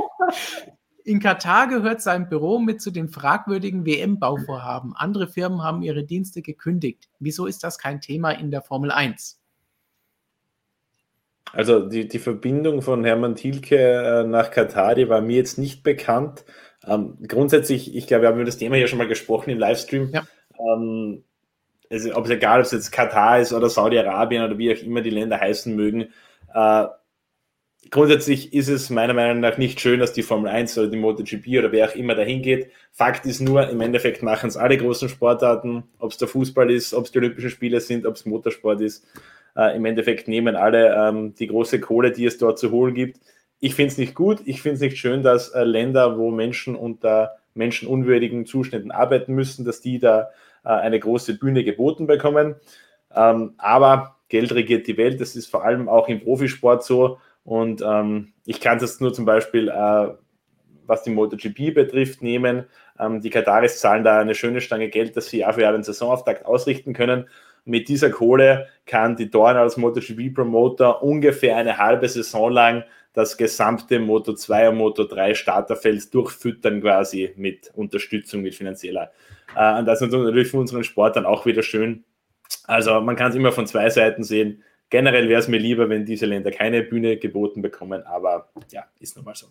[1.05, 4.97] In Katar gehört sein Büro mit zu den fragwürdigen WM-Bauvorhaben.
[4.97, 7.11] Andere Firmen haben ihre Dienste gekündigt.
[7.19, 9.39] Wieso ist das kein Thema in der Formel 1?
[11.52, 15.82] Also die, die Verbindung von Hermann Thielke äh, nach Katar, die war mir jetzt nicht
[15.82, 16.47] bekannt.
[16.86, 20.11] Ähm, grundsätzlich, ich glaube, wir haben über das Thema hier schon mal gesprochen im Livestream.
[20.12, 20.27] Ja.
[20.59, 21.24] Ähm,
[21.90, 25.01] also, ob es egal, ob es jetzt Katar ist oder Saudi-Arabien oder wie auch immer
[25.01, 26.09] die Länder heißen mögen,
[26.55, 26.86] äh,
[27.90, 31.59] grundsätzlich ist es meiner Meinung nach nicht schön, dass die Formel 1 oder die MotoGP
[31.59, 32.70] oder wer auch immer dahin geht.
[32.93, 36.94] Fakt ist nur, im Endeffekt machen es alle großen Sportarten, ob es der Fußball ist,
[36.94, 39.06] ob es die Olympischen Spiele sind, ob es Motorsport ist.
[39.56, 43.20] Äh, Im Endeffekt nehmen alle ähm, die große Kohle, die es dort zu holen gibt.
[43.64, 46.76] Ich finde es nicht gut, ich finde es nicht schön, dass äh, Länder, wo Menschen
[46.76, 50.28] unter menschenunwürdigen Zuständen arbeiten müssen, dass die da
[50.66, 52.56] äh, eine große Bühne geboten bekommen.
[53.14, 57.16] Ähm, aber Geld regiert die Welt, das ist vor allem auch im Profisport so.
[57.42, 60.08] Und ähm, ich kann das nur zum Beispiel, äh,
[60.86, 62.66] was die MotoGP betrifft, nehmen.
[63.00, 65.84] Ähm, die Kataris zahlen da eine schöne Stange Geld, dass sie Jahr für Jahr den
[65.84, 67.30] Saisonauftakt ausrichten können.
[67.64, 72.84] Mit dieser Kohle kann die Dorn als MotoGP-Promoter ungefähr eine halbe Saison lang
[73.14, 79.12] das gesamte Moto 2 und Moto 3 Starterfeld durchfüttern quasi mit Unterstützung, mit finanzieller.
[79.56, 82.04] Äh, und das ist natürlich für unseren Sport dann auch wieder schön.
[82.64, 84.62] Also man kann es immer von zwei Seiten sehen.
[84.90, 89.16] Generell wäre es mir lieber, wenn diese Länder keine Bühne geboten bekommen, aber ja, ist
[89.16, 89.48] nun mal so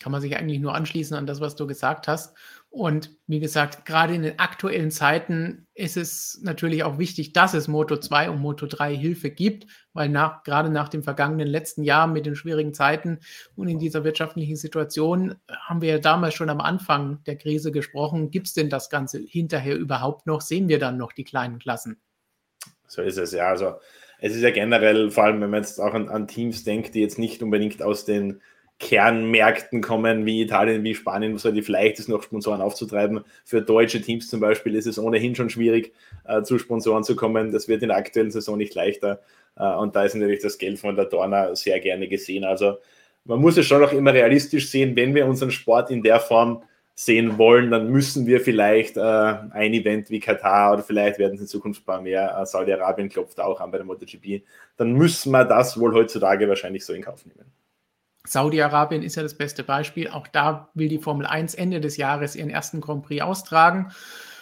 [0.00, 2.36] kann man sich eigentlich nur anschließen an das, was du gesagt hast.
[2.70, 7.66] Und wie gesagt, gerade in den aktuellen Zeiten ist es natürlich auch wichtig, dass es
[7.66, 12.06] Moto 2 und Moto 3 Hilfe gibt, weil nach, gerade nach dem vergangenen letzten Jahr
[12.06, 13.20] mit den schwierigen Zeiten
[13.56, 18.30] und in dieser wirtschaftlichen Situation haben wir ja damals schon am Anfang der Krise gesprochen.
[18.30, 20.42] Gibt es denn das Ganze hinterher überhaupt noch?
[20.42, 21.98] Sehen wir dann noch die kleinen Klassen?
[22.86, 23.48] So ist es, ja.
[23.48, 23.76] Also
[24.20, 27.00] es ist ja generell, vor allem wenn man jetzt auch an, an Teams denkt, die
[27.00, 28.42] jetzt nicht unbedingt aus den
[28.78, 33.24] Kernmärkten kommen, wie Italien, wie Spanien, wo es relativ leicht ist, noch Sponsoren aufzutreiben.
[33.44, 35.92] Für deutsche Teams zum Beispiel ist es ohnehin schon schwierig,
[36.24, 37.50] äh, zu Sponsoren zu kommen.
[37.50, 39.20] Das wird in der aktuellen Saison nicht leichter.
[39.56, 42.44] Äh, und da ist natürlich das Geld von der Dorna sehr gerne gesehen.
[42.44, 42.78] Also
[43.24, 46.62] man muss es schon auch immer realistisch sehen, wenn wir unseren Sport in der Form
[46.94, 51.40] sehen wollen, dann müssen wir vielleicht äh, ein Event wie Katar oder vielleicht werden es
[51.42, 52.36] in Zukunft ein paar mehr.
[52.36, 54.42] Äh, Saudi-Arabien klopft auch an bei der MotoGP.
[54.76, 57.57] Dann müssen wir das wohl heutzutage wahrscheinlich so in Kauf nehmen.
[58.30, 60.08] Saudi-Arabien ist ja das beste Beispiel.
[60.08, 63.92] Auch da will die Formel 1 Ende des Jahres ihren ersten Grand Prix austragen.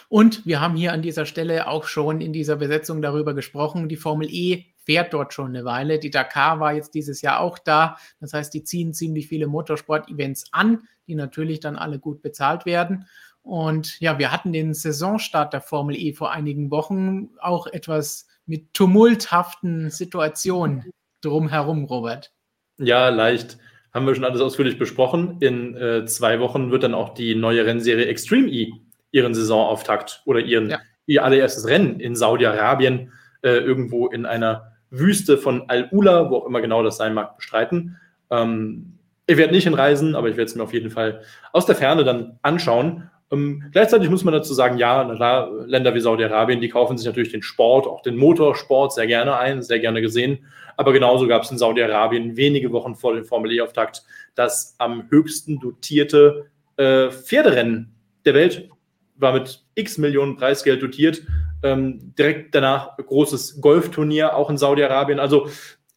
[0.09, 3.89] Und wir haben hier an dieser Stelle auch schon in dieser Besetzung darüber gesprochen.
[3.89, 5.99] Die Formel E fährt dort schon eine Weile.
[5.99, 7.97] Die Dakar war jetzt dieses Jahr auch da.
[8.21, 13.05] Das heißt, die ziehen ziemlich viele Motorsport-Events an, die natürlich dann alle gut bezahlt werden.
[13.41, 18.73] Und ja, wir hatten den Saisonstart der Formel E vor einigen Wochen auch etwas mit
[18.73, 20.91] tumulthaften Situationen
[21.21, 22.33] drumherum, Robert.
[22.77, 23.57] Ja, leicht
[23.93, 25.37] haben wir schon alles ausführlich besprochen.
[25.39, 28.73] In äh, zwei Wochen wird dann auch die neue Rennserie Extreme E
[29.11, 30.79] ihren Saisonauftakt oder ihren, ja.
[31.05, 33.11] ihr allererstes Rennen in Saudi-Arabien
[33.41, 37.97] äh, irgendwo in einer Wüste von Al-Ula, wo auch immer genau das sein mag, bestreiten.
[38.29, 41.75] Ähm, ich werde nicht hinreisen, aber ich werde es mir auf jeden Fall aus der
[41.75, 43.09] Ferne dann anschauen.
[43.31, 47.31] Ähm, gleichzeitig muss man dazu sagen, ja, klar, Länder wie Saudi-Arabien, die kaufen sich natürlich
[47.31, 50.45] den Sport, auch den Motorsport sehr gerne ein, sehr gerne gesehen.
[50.77, 54.03] Aber genauso gab es in Saudi-Arabien wenige Wochen vor dem Formel E-Auftakt
[54.35, 56.45] das am höchsten dotierte
[56.77, 57.95] äh, Pferderennen
[58.25, 58.69] der Welt.
[59.15, 61.23] War mit x Millionen Preisgeld dotiert.
[61.63, 65.19] Ähm, direkt danach großes Golfturnier, auch in Saudi-Arabien.
[65.19, 65.49] Also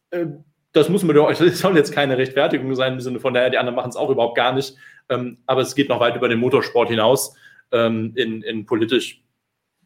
[0.09, 0.25] äh,
[0.73, 3.57] das muss man doch, das soll jetzt keine Rechtfertigung sein im Sinne von daher, die
[3.57, 4.75] anderen machen es auch überhaupt gar nicht.
[5.11, 7.35] Ähm, aber es geht noch weit über den Motorsport hinaus
[7.71, 9.21] ähm, in, in politisch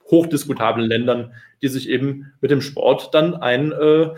[0.09, 4.11] hochdiskutablen Ländern, die sich eben mit dem Sport dann ein äh,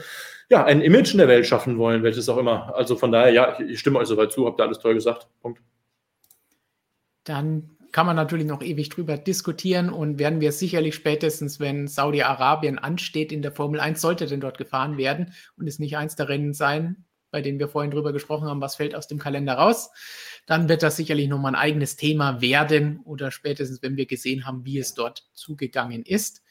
[0.49, 2.73] ja, ein Image in der Welt schaffen wollen, welches auch immer.
[2.75, 5.27] Also von daher, ja, ich, stimme euch soweit zu, habt ihr alles toll gesagt.
[5.41, 5.61] Punkt.
[7.25, 12.79] Dann kann man natürlich noch ewig drüber diskutieren und werden wir sicherlich spätestens, wenn Saudi-Arabien
[12.79, 16.29] ansteht in der Formel 1, sollte denn dort gefahren werden und es nicht eins der
[16.29, 19.89] Rennen sein, bei denen wir vorhin drüber gesprochen haben, was fällt aus dem Kalender raus,
[20.47, 24.65] dann wird das sicherlich nochmal ein eigenes Thema werden oder spätestens, wenn wir gesehen haben,
[24.65, 26.41] wie es dort zugegangen ist.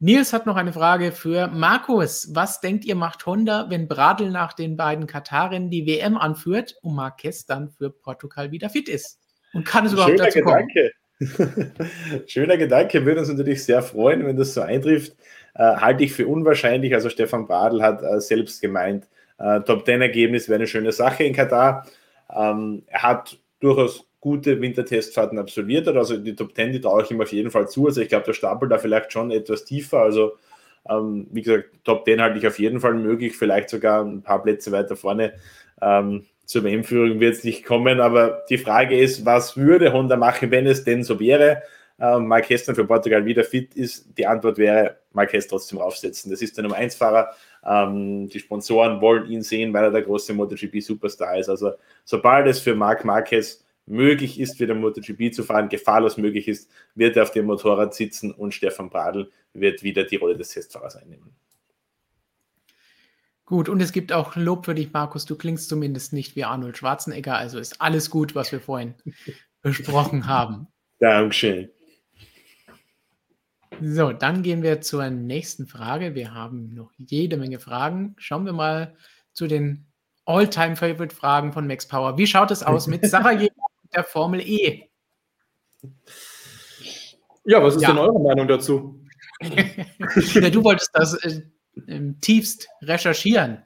[0.00, 2.30] Nils hat noch eine Frage für Markus.
[2.32, 6.94] Was denkt ihr, macht Honda, wenn Bradl nach den beiden Kataren die WM anführt und
[6.94, 9.18] Marquez dann für Portugal wieder fit ist?
[9.52, 10.92] Und kann es überhaupt Schöner dazu Gedanke.
[11.18, 11.72] kommen?
[12.28, 15.16] Schöner Gedanke, würde uns natürlich sehr freuen, wenn das so eintrifft.
[15.54, 16.94] Äh, halte ich für unwahrscheinlich.
[16.94, 19.08] Also Stefan Bradl hat äh, selbst gemeint,
[19.38, 21.84] äh, Top-10-Ergebnis wäre eine schöne Sache in Katar.
[22.34, 25.96] Ähm, er hat durchaus gute Wintertestfahrten absolviert hat.
[25.96, 27.86] Also die Top 10, die traue ich ihm auf jeden Fall zu.
[27.86, 30.00] Also ich glaube, der Stapel da vielleicht schon etwas tiefer.
[30.00, 30.32] Also
[30.88, 34.42] ähm, wie gesagt, Top 10 halte ich auf jeden Fall möglich, vielleicht sogar ein paar
[34.42, 35.34] Plätze weiter vorne.
[35.80, 40.50] Ähm, zur WM-Führung wird es nicht kommen, aber die Frage ist, was würde Honda machen,
[40.50, 41.62] wenn es denn so wäre?
[42.00, 44.06] Ähm, Marquez dann für Portugal wieder fit ist.
[44.16, 46.30] Die Antwort wäre, Marquez trotzdem aufsetzen.
[46.30, 47.30] Das ist der Nummer 1-Fahrer.
[47.68, 51.48] Ähm, die Sponsoren wollen ihn sehen, weil er der große MotoGP-Superstar ist.
[51.48, 51.72] Also
[52.04, 57.16] sobald es für Marc Marquez möglich ist, wieder MotoGP zu fahren, gefahrlos möglich ist, wird
[57.16, 61.34] er auf dem Motorrad sitzen und Stefan Bradl wird wieder die Rolle des Testfahrers einnehmen.
[63.44, 65.24] Gut, und es gibt auch Lob für dich, Markus.
[65.24, 68.94] Du klingst zumindest nicht wie Arnold Schwarzenegger, also ist alles gut, was wir vorhin
[69.62, 70.68] besprochen haben.
[70.98, 71.70] Dankeschön.
[73.82, 76.14] So, dann gehen wir zur nächsten Frage.
[76.14, 78.14] Wir haben noch jede Menge Fragen.
[78.18, 78.94] Schauen wir mal
[79.32, 79.86] zu den
[80.24, 82.18] All-Time-Favorite-Fragen von Max Power.
[82.18, 84.90] Wie schaut es aus mit Sarajevo und der Formel E?
[87.44, 87.88] Ja, was ist Ja.
[87.88, 89.00] denn eure Meinung dazu?
[89.40, 91.42] ja, du wolltest das äh,
[92.20, 93.64] tiefst recherchieren.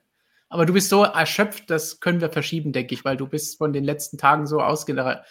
[0.49, 3.73] Aber du bist so erschöpft, das können wir verschieben, denke ich, weil du bist von
[3.73, 5.27] den letzten Tagen so ausgelaugt,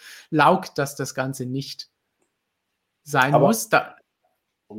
[0.76, 1.88] dass das Ganze nicht
[3.04, 3.68] sein Aber- muss.
[3.68, 3.94] Da,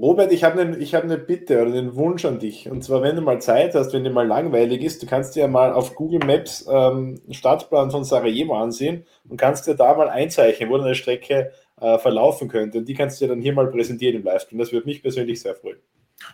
[0.01, 2.69] Robert, ich habe eine hab ne Bitte oder einen Wunsch an dich.
[2.69, 5.41] Und zwar, wenn du mal Zeit hast, wenn dir mal langweilig ist, du kannst dir
[5.41, 9.93] ja mal auf Google Maps ähm, einen Stadtplan von Sarajevo ansehen und kannst dir da
[9.95, 12.79] mal einzeichnen, wo deine Strecke äh, verlaufen könnte.
[12.79, 14.59] Und die kannst du dir dann hier mal präsentieren im Livestream.
[14.59, 15.77] Das würde mich persönlich sehr freuen.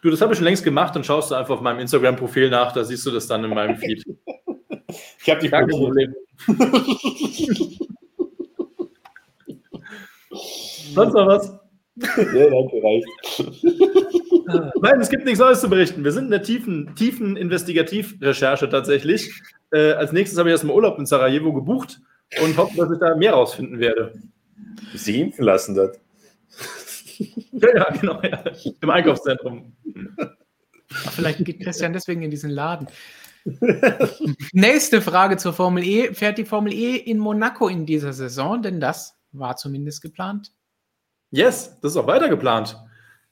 [0.02, 2.72] Du, das habe ich schon längst gemacht, dann schaust du einfach auf meinem Instagram-Profil nach,
[2.74, 4.04] da siehst du das dann in meinem Feed.
[5.22, 5.68] Ich habe dich Kein.
[5.68, 6.16] Problem.
[10.94, 11.60] Sonst noch was?
[12.34, 13.08] Ja, danke, reicht.
[14.82, 16.04] Nein, es gibt nichts Neues zu berichten.
[16.04, 19.32] Wir sind in der tiefen, tiefen Investigativrecherche tatsächlich.
[19.72, 22.00] Äh, als nächstes habe ich erstmal Urlaub in Sarajevo gebucht
[22.44, 24.14] und hoffe, dass ich da mehr rausfinden werde.
[24.94, 26.00] Sie impfen lassen dort.
[27.52, 28.22] Ja, ja, genau.
[28.22, 28.42] Ja.
[28.80, 29.74] Im Einkaufszentrum.
[30.88, 32.88] vielleicht geht Christian deswegen in diesen Laden.
[34.54, 36.14] Nächste Frage zur Formel E.
[36.14, 38.62] Fährt die Formel E in Monaco in dieser Saison?
[38.62, 40.54] Denn das war zumindest geplant.
[41.32, 42.78] Yes, das ist auch weiter geplant.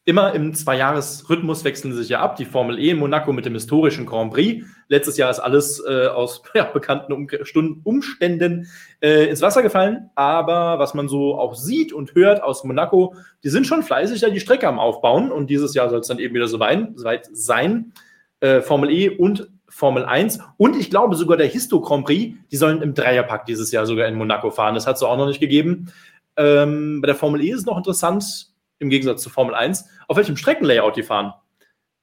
[0.06, 2.38] Immer im Zwei-Jahres-Rhythmus wechseln sich ja ab.
[2.38, 4.66] Die Formel E in Monaco mit dem historischen Grand Prix.
[4.88, 8.68] Letztes Jahr ist alles äh, aus ja, bekannten um Stunden, Umständen
[9.02, 10.10] äh, ins Wasser gefallen.
[10.16, 14.30] Aber was man so auch sieht und hört aus Monaco, die sind schon fleißig da
[14.30, 15.30] die Strecke am Aufbauen.
[15.30, 17.92] Und dieses Jahr soll es dann eben wieder so weit, so weit sein.
[18.40, 22.56] Äh, Formel E und Formel 1 und ich glaube sogar der Histo Grand Prix, die
[22.56, 24.76] sollen im Dreierpack dieses Jahr sogar in Monaco fahren.
[24.76, 25.92] Das hat es auch noch nicht gegeben.
[26.38, 28.48] Ähm, bei der Formel E ist es noch interessant,
[28.80, 31.34] im Gegensatz zur Formel 1, auf welchem Streckenlayout die fahren.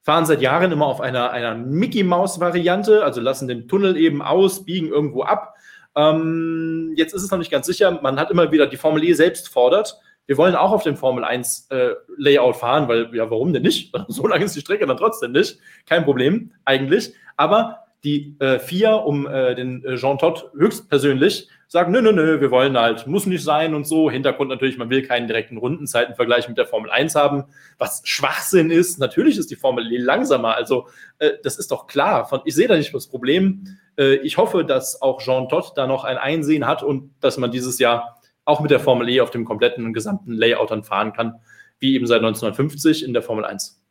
[0.01, 4.89] Fahren seit Jahren immer auf einer, einer Mickey-Maus-Variante, also lassen den Tunnel eben aus, biegen
[4.89, 5.55] irgendwo ab.
[5.95, 7.99] Ähm, jetzt ist es noch nicht ganz sicher.
[8.01, 9.97] Man hat immer wieder die Formel E selbst fordert.
[10.27, 13.93] Wir wollen auch auf dem Formel 1 äh, Layout fahren, weil, ja, warum denn nicht?
[14.07, 15.59] So lange ist die Strecke dann trotzdem nicht.
[15.85, 17.13] Kein Problem, eigentlich.
[17.37, 22.39] Aber die äh, vier um äh, den äh, Jean Todt höchstpersönlich sagen, nö, nö, nö,
[22.39, 24.09] wir wollen halt, muss nicht sein und so.
[24.09, 27.43] Hintergrund natürlich, man will keinen direkten Rundenzeitenvergleich mit der Formel 1 haben,
[27.77, 28.97] was Schwachsinn ist.
[28.97, 30.87] Natürlich ist die Formel E langsamer, also
[31.19, 32.27] äh, das ist doch klar.
[32.29, 33.77] Von, ich sehe da nicht das Problem.
[33.97, 37.51] Äh, ich hoffe, dass auch Jean Todt da noch ein Einsehen hat und dass man
[37.51, 41.11] dieses Jahr auch mit der Formel E auf dem kompletten und gesamten Layout dann fahren
[41.11, 41.41] kann,
[41.79, 43.83] wie eben seit 1950 in der Formel 1.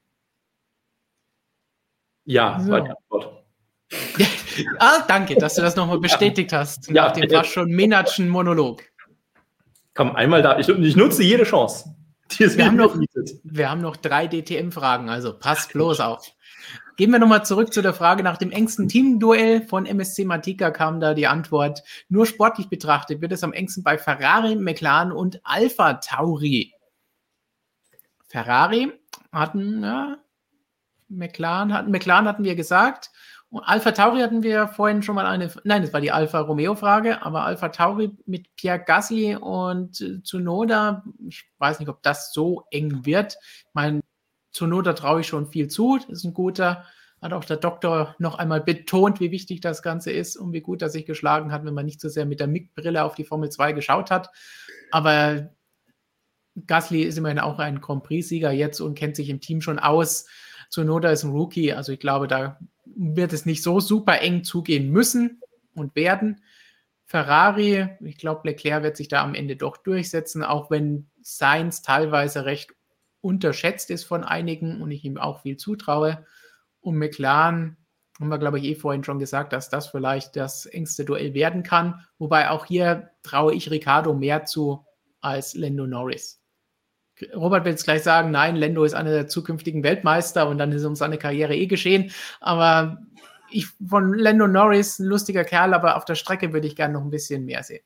[2.25, 2.71] Ja, So.
[2.71, 3.45] war die Antwort.
[4.79, 6.89] Ah, danke, dass du das nochmal bestätigt hast.
[6.89, 8.83] Ja, nach dem fast schon Minatschen Monolog.
[9.95, 10.59] Komm, einmal da.
[10.59, 11.95] Ich, ich nutze jede Chance.
[12.33, 13.31] Die es Wir mir haben noch- bietet.
[13.45, 16.27] Wir haben noch drei DTM-Fragen, also passt bloß auf.
[16.97, 21.01] Gehen wir nochmal zurück zu der Frage nach dem engsten Teamduell von MSC Matika kam
[21.01, 21.83] da die Antwort.
[22.09, 26.73] Nur sportlich betrachtet wird es am engsten bei Ferrari, McLaren und Alpha Tauri.
[28.29, 28.93] Ferrari
[29.33, 30.17] hatten, ja,
[31.09, 33.11] McLaren hatten, McLaren hatten wir gesagt.
[33.63, 37.23] Alpha Tauri hatten wir vorhin schon mal eine, nein, das war die Alpha Romeo Frage,
[37.23, 42.65] aber Alpha Tauri mit Pierre Gasly und äh, Tsunoda, ich weiß nicht, ob das so
[42.71, 43.37] eng wird.
[43.69, 44.01] Ich meine,
[44.53, 46.85] Tsunoda traue ich schon viel zu, das ist ein guter,
[47.21, 50.83] hat auch der Doktor noch einmal betont, wie wichtig das Ganze ist und wie gut
[50.83, 53.51] er sich geschlagen hat, wenn man nicht so sehr mit der MIG-Brille auf die Formel
[53.51, 54.31] 2 geschaut hat.
[54.91, 55.51] Aber
[56.67, 60.27] Gasly ist immerhin auch ein Grand Prix-Sieger jetzt und kennt sich im Team schon aus.
[60.71, 64.91] Tsunoda ist ein Rookie, also ich glaube, da wird es nicht so super eng zugehen
[64.91, 65.41] müssen
[65.75, 66.41] und werden.
[67.07, 72.45] Ferrari, ich glaube, Leclerc wird sich da am Ende doch durchsetzen, auch wenn Sainz teilweise
[72.45, 72.75] recht
[73.21, 76.27] unterschätzt ist von einigen und ich ihm auch viel zutraue.
[76.81, 77.77] Und McLaren,
[78.21, 81.63] haben wir, glaube ich, eh vorhin schon gesagt, dass das vielleicht das engste Duell werden
[81.63, 82.05] kann.
[82.19, 84.85] Wobei auch hier traue ich Ricardo mehr zu
[85.21, 86.44] als Lando Norris.
[87.35, 90.85] Robert will jetzt gleich sagen, nein, Lando ist einer der zukünftigen Weltmeister und dann ist
[90.85, 92.11] um seine Karriere eh geschehen.
[92.41, 92.99] Aber
[93.51, 97.03] ich von Lando Norris, ein lustiger Kerl, aber auf der Strecke würde ich gerne noch
[97.03, 97.85] ein bisschen mehr sehen.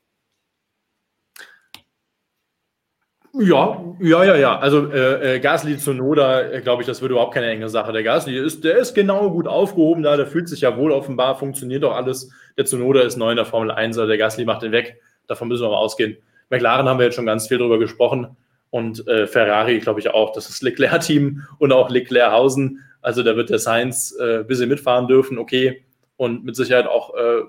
[3.33, 4.59] Ja, ja, ja, ja.
[4.59, 7.91] Also äh, äh, Gasly zu Noda, äh, glaube ich, das wird überhaupt keine enge Sache.
[7.93, 11.37] Der Gasly ist, der ist genau gut aufgehoben da, der fühlt sich ja wohl offenbar,
[11.37, 12.31] funktioniert doch alles.
[12.57, 14.99] Der Zunoda ist neu in der Formel 1, also der Gasly macht den weg.
[15.27, 16.17] Davon müssen wir mal ausgehen.
[16.49, 18.35] McLaren haben wir jetzt schon ganz viel drüber gesprochen.
[18.71, 20.31] Und äh, Ferrari, glaube ich, auch.
[20.33, 22.83] Das ist Leclerc-Team und auch Leclerc-Hausen.
[23.01, 25.85] Also da wird der Sainz äh, ein bisschen mitfahren dürfen, okay.
[26.17, 27.41] Und mit Sicherheit auch äh,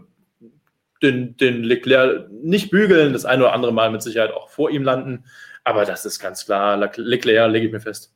[1.03, 4.83] den, den Leclerc nicht bügeln, das eine oder andere Mal mit Sicherheit auch vor ihm
[4.83, 5.25] landen.
[5.65, 8.15] Aber das ist ganz klar, Leclerc lege ich mir fest.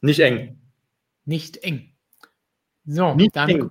[0.00, 0.58] Nicht eng.
[1.24, 1.92] Nicht eng.
[2.86, 3.70] So, Nicht dann eng.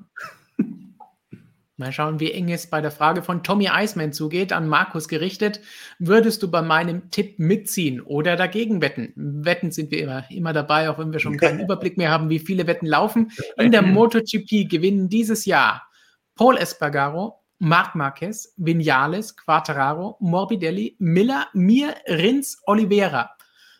[1.79, 5.61] Mal schauen, wie eng es bei der Frage von Tommy Eisman zugeht, an Markus gerichtet.
[5.99, 9.13] Würdest du bei meinem Tipp mitziehen oder dagegen wetten?
[9.15, 12.39] Wetten sind wir immer, immer dabei, auch wenn wir schon keinen Überblick mehr haben, wie
[12.39, 13.31] viele Wetten laufen.
[13.57, 15.87] In der MotoGP gewinnen dieses Jahr
[16.33, 23.29] Paul Espargaro, Marc Marquez, Vinales, Quattararo, Morbidelli, Miller, Mir, Rins, Oliveira.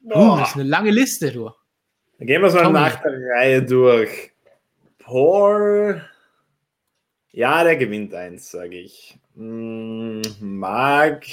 [0.04, 1.50] Uh, das ist eine lange Liste, du.
[2.20, 4.34] Dann gehen wir so nach der Reihe durch.
[5.00, 6.04] Paul.
[7.38, 9.20] Ja, der gewinnt eins, sage ich.
[9.36, 11.28] Mm, Marc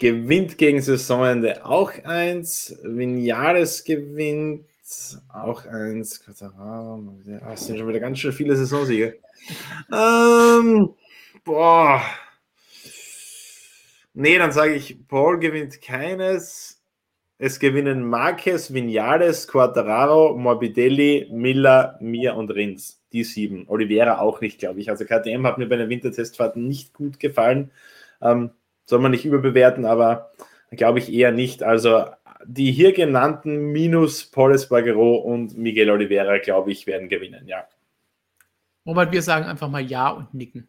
[0.00, 2.76] gewinnt gegen Saisonende auch eins.
[2.82, 4.66] Vinales gewinnt
[5.32, 6.20] auch eins.
[6.58, 6.98] Ah,
[7.52, 9.20] Es sind schon wieder ganz schön viele Saisonsiege.
[9.92, 10.94] Ähm,
[11.44, 12.02] boah.
[14.14, 16.79] Nee, dann sage ich, Paul gewinnt keines.
[17.42, 23.02] Es gewinnen Marquez, Vinales, Quattararo, Morbidelli, Miller, Mir und Rins.
[23.14, 23.64] Die sieben.
[23.66, 24.90] Oliveira auch nicht, glaube ich.
[24.90, 27.70] Also KTM hat mir bei den Wintertestfahrten nicht gut gefallen.
[28.20, 28.50] Ähm,
[28.84, 30.32] soll man nicht überbewerten, aber
[30.72, 31.62] glaube ich eher nicht.
[31.62, 32.04] Also
[32.44, 37.66] die hier genannten minus Paul Espargaro und Miguel Oliveira, glaube ich, werden gewinnen, ja.
[38.86, 40.68] Robert, wir sagen einfach mal Ja und nicken.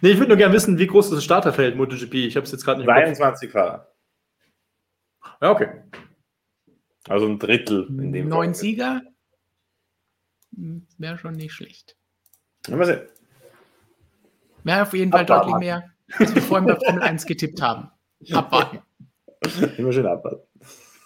[0.00, 2.14] Nee, ich würde nur gerne wissen, wie groß das Starterfeld MotoGP?
[2.14, 3.04] Ich habe es jetzt gerade nicht im Kopf.
[3.04, 3.95] 23 Fahrer.
[5.40, 5.82] Ja, okay.
[7.08, 8.54] Also ein Drittel in dem Neun.
[8.54, 9.02] Sieger
[10.98, 11.96] wäre schon nicht schlecht.
[12.68, 13.02] Mal sehen.
[14.64, 15.50] Wäre auf jeden Fall Abwarten.
[15.52, 17.90] deutlich mehr, als wir vorhin bei Formel 1 getippt haben.
[18.32, 18.80] Abwarten.
[19.76, 20.42] Immer schön abwarten.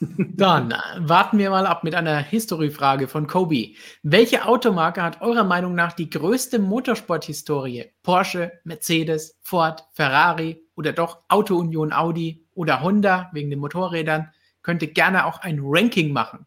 [0.00, 3.74] Dann äh, warten wir mal ab mit einer History-Frage von Kobe.
[4.02, 7.92] Welche Automarke hat eurer Meinung nach die größte Motorsport-Historie?
[8.02, 14.30] Porsche, Mercedes, Ford, Ferrari oder doch Auto Union Audi oder Honda wegen den Motorrädern?
[14.62, 16.46] Könnte gerne auch ein Ranking machen.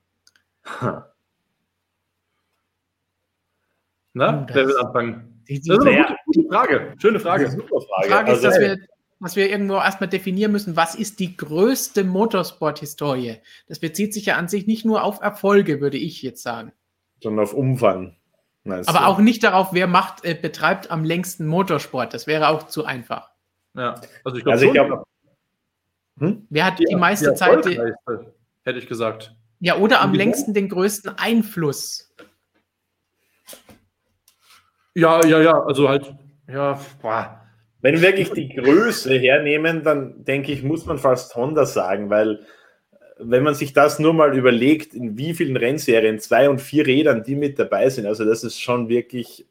[4.13, 5.43] Na, Oh, wer will anfangen?
[5.47, 6.95] Die, die, Das ist eine die gute, gute Frage.
[6.99, 7.51] Schöne Frage.
[7.51, 8.09] Super Frage.
[8.09, 8.77] Frage ist, Also, dass wir,
[9.23, 13.37] dass wir irgendwo erstmal definieren müssen, was ist die größte Motorsport-Historie?
[13.67, 16.73] Das bezieht sich ja an sich nicht nur auf Erfolge, würde ich jetzt sagen.
[17.21, 18.17] schon auf Umfang.
[18.63, 19.05] meinst Aber du?
[19.05, 22.13] auch nicht darauf, wer macht, äh, betreibt am längsten Motorsport.
[22.13, 23.31] Das wäre auch zu einfach.
[23.75, 23.95] Ja.
[24.23, 25.03] Also ich glaube, Also schon, glaube,
[26.49, 28.33] Wer hat die, meiste die Zeit, die, erfolgreichste,
[28.63, 29.35] hätte ich gesagt.
[29.59, 32.13] ja, oder am längsten den größten Einfluss?
[34.95, 36.13] Ja, ja, ja, also halt,
[36.47, 37.42] ja, boah.
[37.83, 42.35] Wenn wir wirklich die Größe hernehmen, dann denke ich, muss man fast Honda sagen, weil
[42.35, 46.87] äh, wenn man sich das nur mal überlegt, in wie vielen Rennserien, zwei und vier
[46.87, 49.45] Rädern, die mit dabei sind, also das ist schon wirklich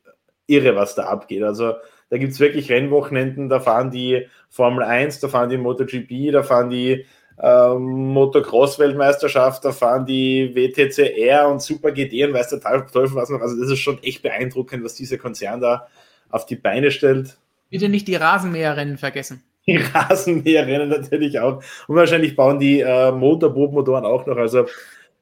[0.46, 1.42] irre, was da abgeht.
[1.42, 1.74] Also
[2.08, 6.42] da gibt es wirklich Rennwochenenden, da fahren die Formel 1, da fahren die MotoGP, da
[6.42, 7.04] fahren die
[7.38, 13.42] ähm, Motocross-Weltmeisterschaft, da fahren die WTCR und Super GT und weiß der Teufel was noch.
[13.42, 15.86] Also das ist schon echt beeindruckend, was dieser Konzern da
[16.30, 17.36] auf die Beine stellt.
[17.72, 19.42] Bitte nicht die Rasenmäherrennen vergessen.
[19.66, 21.62] Die Rasenmäherrennen natürlich auch.
[21.86, 24.36] Und wahrscheinlich bauen die äh, Motorbootmotoren auch noch.
[24.36, 24.66] Also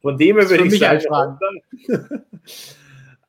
[0.00, 1.38] von dem her würde ich sagen,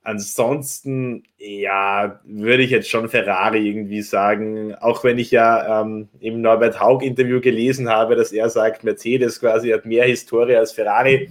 [0.04, 4.74] ansonsten, ja, würde ich jetzt schon Ferrari irgendwie sagen.
[4.76, 9.40] Auch wenn ich ja ähm, im Norbert Haug Interview gelesen habe, dass er sagt, Mercedes
[9.40, 11.30] quasi hat mehr Historie als Ferrari.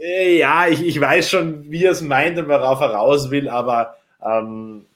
[0.00, 3.48] Äh, Ja, ich, ich weiß schon, wie er es meint und worauf er raus will,
[3.50, 4.86] aber ähm,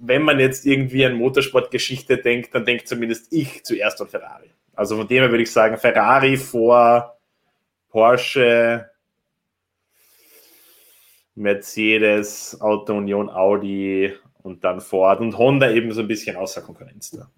[0.00, 4.50] wenn man jetzt irgendwie an Motorsportgeschichte denkt, dann denkt zumindest ich zuerst an Ferrari.
[4.74, 7.18] Also von dem her würde ich sagen, Ferrari vor
[7.90, 8.90] Porsche,
[11.34, 14.12] Mercedes, Auto Union, Audi
[14.42, 17.30] und dann Ford und Honda eben so ein bisschen außer Konkurrenz da.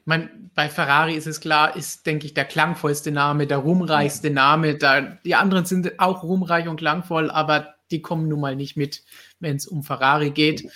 [0.00, 4.30] Ich meine, bei Ferrari ist es klar, ist, denke ich, der klangvollste Name, der ruhmreichste
[4.30, 4.76] Name.
[4.76, 9.04] Da, die anderen sind auch ruhmreich und klangvoll, aber die kommen nun mal nicht mit,
[9.38, 10.70] wenn es um Ferrari geht.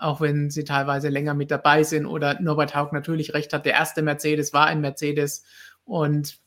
[0.00, 3.66] Auch wenn sie teilweise länger mit dabei sind oder Norbert Haug natürlich recht hat.
[3.66, 5.44] Der erste Mercedes war ein Mercedes
[5.84, 6.38] und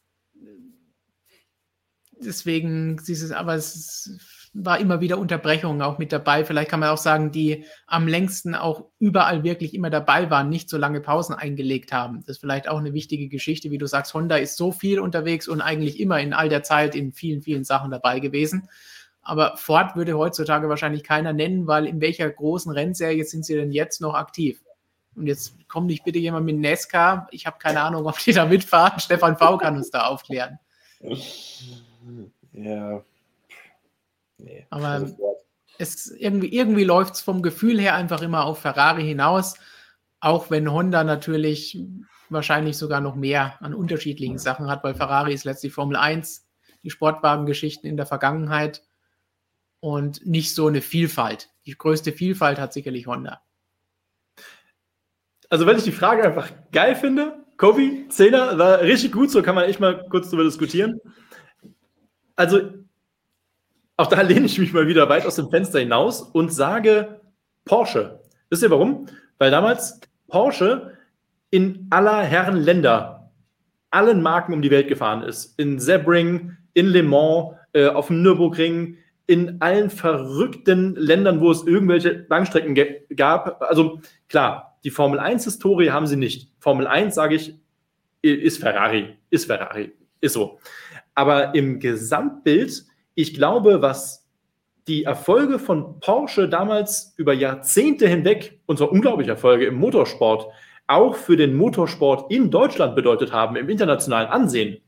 [2.20, 4.18] deswegen, dieses, aber es
[4.54, 6.46] war immer wieder Unterbrechungen auch mit dabei.
[6.46, 10.70] Vielleicht kann man auch sagen, die am längsten auch überall wirklich immer dabei waren, nicht
[10.70, 12.22] so lange Pausen eingelegt haben.
[12.22, 15.48] Das ist vielleicht auch eine wichtige Geschichte, wie du sagst, Honda ist so viel unterwegs
[15.48, 18.68] und eigentlich immer in all der Zeit in vielen, vielen Sachen dabei gewesen.
[19.24, 23.72] Aber Ford würde heutzutage wahrscheinlich keiner nennen, weil in welcher großen Rennserie sind sie denn
[23.72, 24.62] jetzt noch aktiv?
[25.16, 27.28] Und jetzt kommt nicht bitte jemand mit Nesca.
[27.32, 29.00] Ich habe keine Ahnung, ob die da mitfahren.
[29.00, 30.60] Stefan V kann uns da aufklären.
[32.52, 33.04] Ja.
[34.38, 34.66] Nee.
[34.70, 35.16] Aber Also,
[35.78, 39.56] es irgendwie, irgendwie läuft es vom Gefühl her einfach immer auf Ferrari hinaus,
[40.20, 41.82] auch wenn Honda natürlich
[42.30, 46.48] wahrscheinlich sogar noch mehr an unterschiedlichen Sachen hat, weil Ferrari ist letztlich Formel 1,
[46.84, 48.84] die Sportwagengeschichten in der Vergangenheit
[49.84, 51.50] und nicht so eine Vielfalt.
[51.66, 53.42] Die größte Vielfalt hat sicherlich Honda.
[55.50, 59.56] Also, wenn ich die Frage einfach geil finde, Kobi, Zehner, war richtig gut, so kann
[59.56, 61.02] man echt mal kurz drüber diskutieren.
[62.38, 62.62] Also,
[63.98, 67.20] auch da lehne ich mich mal wieder weit aus dem Fenster hinaus und sage
[67.66, 68.22] Porsche.
[68.50, 69.08] Wisst ihr warum?
[69.38, 70.00] Weil damals
[70.30, 70.98] Porsche
[71.50, 73.34] in aller Herren Länder
[73.92, 75.60] allen Marken um die Welt gefahren ist.
[75.60, 81.66] In Sebring, in Le Mans, äh, auf dem Nürburgring, in allen verrückten Ländern, wo es
[81.66, 82.78] irgendwelche Langstrecken
[83.16, 83.62] gab.
[83.62, 86.52] Also klar, die Formel 1-Historie haben sie nicht.
[86.60, 87.56] Formel 1, sage ich,
[88.22, 90.60] ist Ferrari, ist Ferrari, ist so.
[91.16, 92.86] Aber im Gesamtbild,
[93.16, 94.28] ich glaube, was
[94.88, 100.48] die Erfolge von Porsche damals über Jahrzehnte hinweg, unsere unglaubliche Erfolge im Motorsport,
[100.88, 104.83] auch für den Motorsport in Deutschland bedeutet haben, im internationalen Ansehen,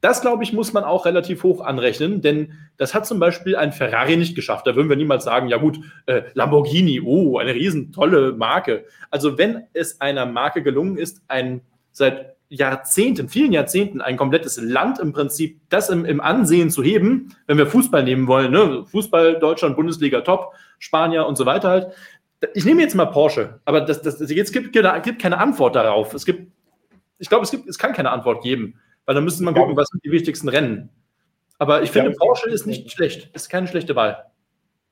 [0.00, 3.72] das, glaube ich, muss man auch relativ hoch anrechnen, denn das hat zum Beispiel ein
[3.72, 4.66] Ferrari nicht geschafft.
[4.66, 8.86] Da würden wir niemals sagen, ja gut, äh, Lamborghini, oh, eine riesen tolle Marke.
[9.10, 11.60] Also wenn es einer Marke gelungen ist, ein
[11.92, 17.36] seit Jahrzehnten, vielen Jahrzehnten ein komplettes Land im Prinzip das im, im Ansehen zu heben,
[17.46, 18.84] wenn wir Fußball nehmen wollen, ne?
[18.86, 21.88] Fußball, Deutschland, Bundesliga top, Spanier und so weiter halt.
[22.54, 26.12] Ich nehme jetzt mal Porsche, aber das, das, jetzt gibt, gibt keine Antwort darauf.
[26.14, 26.50] Es gibt,
[27.18, 28.80] ich glaube, es gibt, es kann keine Antwort geben.
[29.10, 30.88] Weil dann müsste man gucken, was sind die wichtigsten Rennen.
[31.58, 34.26] Aber ich finde, Porsche ist nicht schlecht, ist keine schlechte Wahl.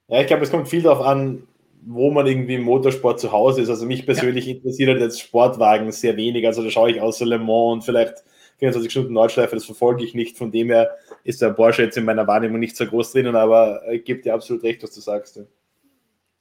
[0.09, 1.45] Ja, ich glaube, es kommt viel darauf an,
[1.86, 3.70] wo man irgendwie im Motorsport zu Hause ist.
[3.70, 4.57] Also mich persönlich ja.
[4.57, 6.45] interessiert halt jetzt Sportwagen sehr wenig.
[6.45, 8.24] Also da schaue ich außer Le Mans und vielleicht
[8.57, 10.36] 24 Stunden Nordschleife, das verfolge ich nicht.
[10.36, 13.82] Von dem her ist der Porsche jetzt in meiner Wahrnehmung nicht so groß drinnen, aber
[13.89, 15.36] ich gebe dir absolut recht, was du sagst.
[15.36, 15.45] Ja.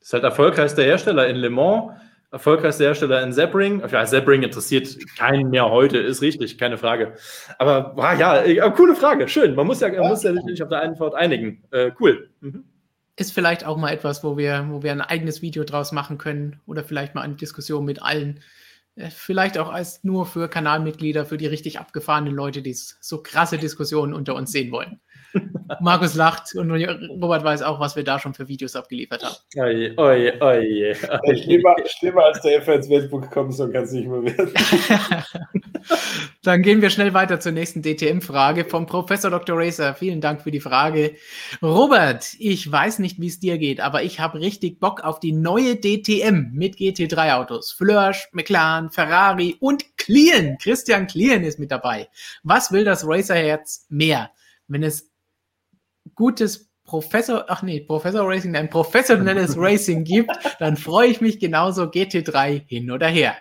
[0.01, 1.91] Ist halt erfolgreichster Hersteller in Le Mans
[2.31, 3.81] erfolgreichster Hersteller in Sebring.
[3.89, 7.13] Ja, Sebring interessiert keinen mehr heute, ist richtig, keine Frage.
[7.57, 9.55] Aber ah, ja, äh, coole Frage, schön.
[9.55, 11.63] Man muss ja, man muss ja nicht auf der Antwort einigen.
[11.71, 12.29] Äh, cool.
[12.41, 12.65] Mhm.
[13.15, 16.59] Ist vielleicht auch mal etwas, wo wir, wo wir ein eigenes Video draus machen können
[16.67, 18.41] oder vielleicht mal eine Diskussion mit allen.
[18.95, 23.57] Äh, vielleicht auch als nur für Kanalmitglieder, für die richtig abgefahrenen Leute, die so krasse
[23.57, 24.99] Diskussionen unter uns sehen wollen.
[25.81, 29.35] Markus lacht und Robert weiß auch, was wir da schon für Videos abgeliefert haben.
[29.57, 30.95] Oje, oje, oje.
[31.35, 34.53] Schlimmer, schlimmer als der FNs Weltbuch kommen, so kann es nicht mehr werden.
[36.43, 39.57] Dann gehen wir schnell weiter zur nächsten DTM-Frage vom Professor Dr.
[39.57, 39.93] Racer.
[39.93, 41.15] Vielen Dank für die Frage.
[41.61, 45.33] Robert, ich weiß nicht, wie es dir geht, aber ich habe richtig Bock auf die
[45.33, 47.73] neue DTM mit GT3-Autos.
[47.73, 50.57] Flörsch, McLaren, Ferrari und Klien.
[50.61, 52.07] Christian Klien ist mit dabei.
[52.43, 54.31] Was will das Racer-Herz mehr?
[54.67, 55.11] Wenn es
[56.15, 61.84] gutes Professor, ach nee, Professor Racing, ein professionelles Racing gibt, dann freue ich mich genauso
[61.84, 63.35] GT3 hin oder her.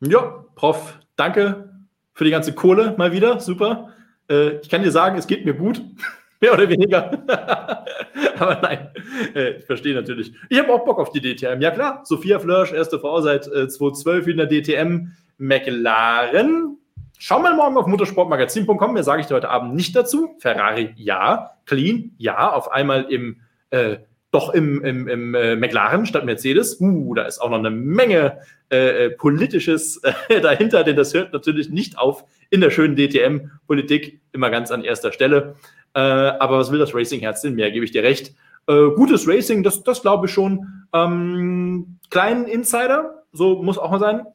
[0.00, 1.72] Ja, Prof, danke
[2.12, 3.40] für die ganze Kohle mal wieder.
[3.40, 3.92] Super.
[4.28, 5.82] Äh, ich kann dir sagen, es geht mir gut.
[6.40, 7.24] Mehr oder weniger.
[8.38, 8.90] Aber nein,
[9.34, 10.34] äh, ich verstehe natürlich.
[10.50, 11.62] Ich habe auch Bock auf die DTM.
[11.62, 15.12] Ja klar, Sophia Flörsch, erste Frau seit äh, 2012 in der DTM.
[15.38, 16.78] McLaren
[17.18, 20.36] Schau mal morgen auf motorsportmagazin.com, mehr sage ich dir heute Abend nicht dazu.
[20.38, 23.40] Ferrari ja, Clean ja, auf einmal im
[23.70, 23.98] äh,
[24.30, 26.78] doch im, im, im äh, McLaren statt Mercedes.
[26.80, 28.38] Uh, da ist auch noch eine Menge
[28.70, 34.20] äh, äh politisches äh, dahinter, denn das hört natürlich nicht auf in der schönen DTM-Politik,
[34.32, 35.56] immer ganz an erster Stelle.
[35.94, 38.34] Äh, aber was will das Racing-Herz denn mehr, gebe ich dir recht.
[38.68, 40.86] Gutes Racing, das, das glaube ich schon.
[40.92, 44.26] Ähm, kleinen Insider, so muss auch mal sein.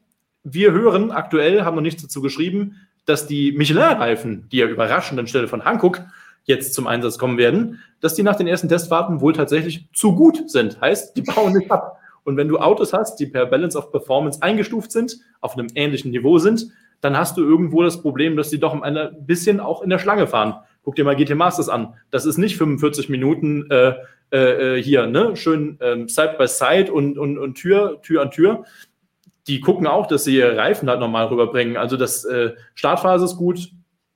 [0.43, 5.47] Wir hören aktuell, haben noch nichts dazu geschrieben, dass die Michelin-Reifen, die ja überraschend anstelle
[5.47, 6.01] von Hankook
[6.45, 10.49] jetzt zum Einsatz kommen werden, dass die nach den ersten Testfahrten wohl tatsächlich zu gut
[10.49, 10.81] sind.
[10.81, 11.99] Heißt, die bauen nicht ab.
[12.23, 16.11] Und wenn du Autos hast, die per Balance of Performance eingestuft sind, auf einem ähnlichen
[16.11, 16.67] Niveau sind,
[17.01, 20.27] dann hast du irgendwo das Problem, dass die doch ein bisschen auch in der Schlange
[20.27, 20.55] fahren.
[20.83, 21.95] Guck dir mal GT Masters an.
[22.09, 23.95] Das ist nicht 45 Minuten äh,
[24.31, 25.35] äh, hier, ne?
[25.35, 28.65] Schön ähm, Side by Side und, und, und Tür, Tür an Tür,
[29.47, 31.77] die gucken auch, dass sie ihre Reifen halt nochmal rüberbringen.
[31.77, 33.69] Also das äh, Startphase ist gut,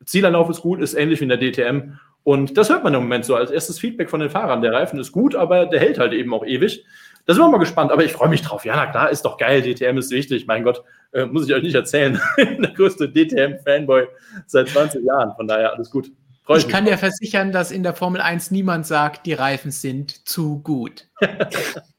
[0.06, 1.98] Zielanlauf ist gut, ist ähnlich wie in der DTM.
[2.24, 4.62] Und das hört man im Moment so als erstes Feedback von den Fahrern.
[4.62, 6.84] Der Reifen ist gut, aber der hält halt eben auch ewig.
[7.26, 8.66] Da sind wir mal gespannt, aber ich freue mich drauf.
[8.66, 9.62] Ja, na klar, ist doch geil.
[9.62, 10.46] DTM ist wichtig.
[10.48, 12.20] Mein Gott, äh, muss ich euch nicht erzählen.
[12.38, 14.08] der größte DTM-Fanboy
[14.46, 15.36] seit 20 Jahren.
[15.36, 16.12] Von daher alles gut.
[16.44, 20.28] Freu ich kann dir versichern, dass in der Formel 1 niemand sagt, die Reifen sind
[20.28, 21.08] zu gut.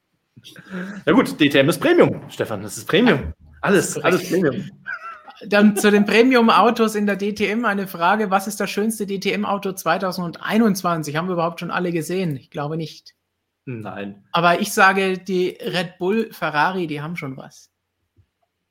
[1.05, 3.33] Na gut, DTM ist Premium, Stefan, das ist Premium.
[3.61, 4.71] Alles, alles Premium.
[5.47, 11.17] Dann zu den Premium-Autos in der DTM eine Frage: Was ist das schönste DTM-Auto 2021?
[11.17, 12.37] Haben wir überhaupt schon alle gesehen?
[12.37, 13.15] Ich glaube nicht.
[13.67, 14.25] Nein.
[14.33, 17.71] Aber ich sage, die Red Bull, Ferrari, die haben schon was.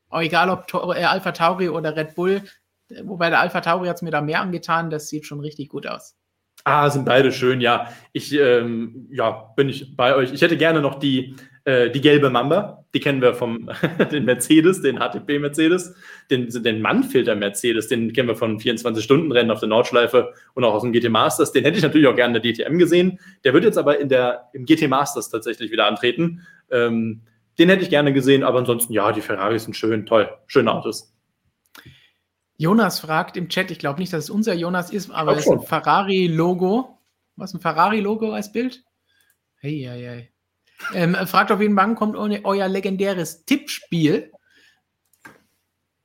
[0.09, 2.43] Auch egal ob äh, Alpha Tauri oder Red Bull,
[3.03, 5.85] wobei der Alpha Tauri hat es mir da mehr angetan, das sieht schon richtig gut
[5.85, 6.15] aus.
[6.63, 7.89] Ah, sind beide schön, ja.
[8.13, 10.31] Ich, ähm, ja, bin ich bei euch.
[10.31, 11.35] Ich hätte gerne noch die
[11.65, 13.71] Äh, die gelbe Mamba, die kennen wir vom
[14.11, 15.95] den Mercedes, den HTP Mercedes,
[16.29, 20.83] den, den Mannfilter Mercedes, den kennen wir von 24-Stunden-Rennen auf der Nordschleife und auch aus
[20.83, 21.51] dem GT Masters.
[21.51, 23.19] Den hätte ich natürlich auch gerne in der DTM gesehen.
[23.43, 26.45] Der wird jetzt aber in der, im GT Masters tatsächlich wieder antreten.
[26.69, 27.21] Ähm,
[27.57, 31.15] den hätte ich gerne gesehen, aber ansonsten, ja, die Ferraris sind schön, toll, schöne Autos.
[32.57, 35.51] Jonas fragt im Chat, ich glaube nicht, dass es unser Jonas ist, aber es ist
[35.51, 36.99] ein Ferrari-Logo.
[37.37, 38.83] Was, ein Ferrari-Logo als Bild?
[39.57, 40.34] Hey, hey, hey.
[40.93, 44.31] Ähm, fragt auf jeden Fall, kommt euer legendäres Tippspiel?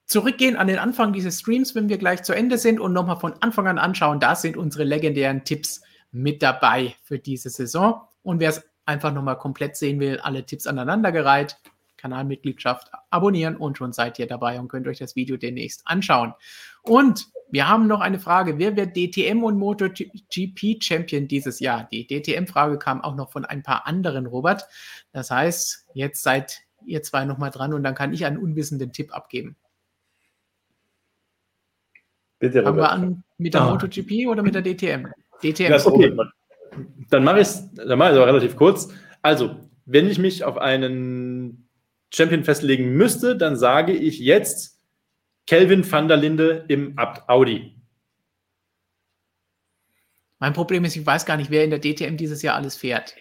[0.06, 3.34] Zurückgehen an den Anfang dieses Streams, wenn wir gleich zu Ende sind und nochmal von
[3.40, 4.18] Anfang an anschauen.
[4.18, 8.02] Da sind unsere legendären Tipps mit dabei für diese Saison.
[8.22, 11.58] Und wer es einfach nochmal komplett sehen will, alle Tipps aneinandergereiht,
[11.96, 16.34] Kanalmitgliedschaft abonnieren und schon seid ihr dabei und könnt euch das Video demnächst anschauen.
[16.82, 18.58] Und wir haben noch eine Frage.
[18.58, 21.88] Wer wird DTM und MotoGP Champion dieses Jahr?
[21.90, 24.66] Die DTM-Frage kam auch noch von ein paar anderen, Robert.
[25.12, 29.14] Das heißt, jetzt seid ihr zwei nochmal dran und dann kann ich einen unwissenden Tipp
[29.14, 29.56] abgeben.
[32.38, 32.64] Bitte, Robert.
[32.64, 33.70] Fangen wir an mit der ah.
[33.70, 35.08] MotoGP oder mit der DTM?
[35.42, 35.70] DTM.
[35.70, 36.16] Ja, okay.
[37.10, 38.92] Dann mache ich es dann mach aber relativ kurz.
[39.22, 39.56] Also,
[39.86, 41.68] wenn ich mich auf einen
[42.12, 44.79] Champion festlegen müsste, dann sage ich jetzt
[45.50, 46.94] Kelvin van der Linde im
[47.26, 47.74] Audi.
[50.38, 53.16] Mein Problem ist, ich weiß gar nicht, wer in der DTM dieses Jahr alles fährt.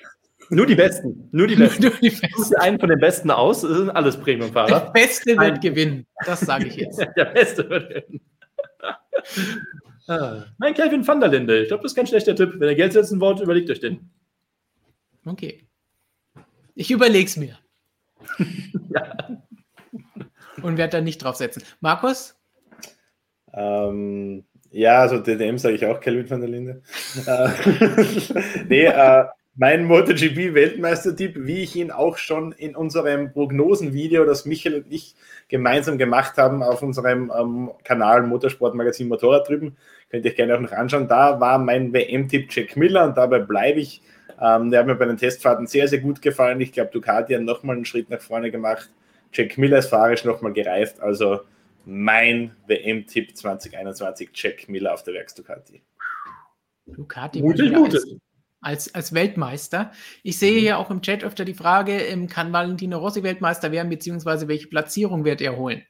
[0.52, 1.28] Nur die Besten.
[1.32, 1.82] Nur die Besten.
[1.82, 2.56] Nur die Besten.
[2.58, 3.62] einen von den Besten aus.
[3.62, 4.68] Das sind alles Premium-Fahrer.
[4.80, 5.60] Der Beste wird Ein.
[5.60, 6.06] gewinnen.
[6.24, 7.00] Das sage ich jetzt.
[7.18, 8.22] Der Beste wird gewinnen.
[10.06, 10.44] ah.
[10.60, 11.64] Nein, Kelvin van der Linde.
[11.64, 12.54] Ich glaube, das ist kein schlechter Tipp.
[12.60, 14.08] Wenn ihr Geld setzen wollt, überlegt euch den.
[15.26, 15.66] Okay.
[16.76, 17.58] Ich überlege es mir.
[18.94, 19.42] ja.
[20.64, 21.64] Und werde da nicht draufsetzen.
[21.80, 22.36] Markus?
[23.54, 26.82] Ähm, ja, also DDM sage ich auch Kelvin van der Linde.
[27.26, 27.50] Äh,
[28.68, 29.26] nee, äh,
[29.56, 35.16] mein MotoGP-Weltmeistertipp, wie ich ihn auch schon in unserem Prognosenvideo, das Michael und ich
[35.50, 39.76] gemeinsam gemacht haben, auf unserem ähm, Kanal Motorsportmagazin Motorrad drüben,
[40.10, 41.08] könnt ihr gerne auch noch anschauen.
[41.08, 44.02] Da war mein WM-Tipp Jack Miller und dabei bleibe ich.
[44.40, 46.62] Ähm, der hat mir bei den Testfahrten sehr, sehr gut gefallen.
[46.62, 48.90] Ich glaube, Ducati hat nochmal einen Schritt nach vorne gemacht.
[49.34, 51.00] Jack Miller ist fahrisch nochmal gereift.
[51.00, 51.42] Also
[51.86, 55.82] mein WM-Tipp 2021, Jack Miller auf der Werks Ducati.
[56.86, 58.02] Ducati mutig, mutig.
[58.62, 59.92] Als, als Weltmeister.
[60.22, 60.60] Ich sehe mhm.
[60.60, 64.68] hier auch im Chat öfter die Frage, ähm, kann Valentino Rossi Weltmeister werden, beziehungsweise welche
[64.68, 65.84] Platzierung wird er holen?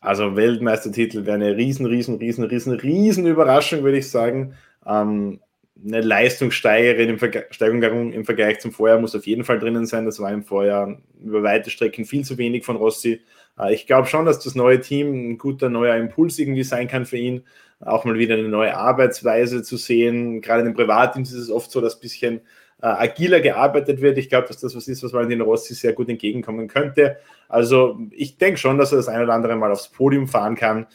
[0.00, 4.54] Also Weltmeistertitel wäre eine riesen, riesen, riesen, riesen, riesen Überraschung, würde ich sagen.
[4.84, 5.40] Ähm,
[5.82, 10.04] eine Leistungssteigerung im, Vergleich zum Vorjahr muss auf jeden Fall drinnen sein.
[10.04, 13.20] Das war im Vorjahr über weite Strecken viel zu wenig von Rossi.
[13.58, 17.06] Äh, ich glaube schon, dass das neue Team ein guter neuer Impuls irgendwie sein kann
[17.06, 17.44] für ihn.
[17.80, 20.40] Auch mal wieder eine neue Arbeitsweise zu sehen.
[20.40, 22.40] Gerade in den Privatteams ist es oft so, dass ein bisschen
[22.80, 24.16] äh, agiler gearbeitet wird.
[24.16, 27.18] Ich glaube, dass das was ist, was Valentino Rossi sehr gut entgegenkommen könnte.
[27.48, 30.86] Also ich denke schon, dass er das ein oder andere Mal aufs Podium fahren kann.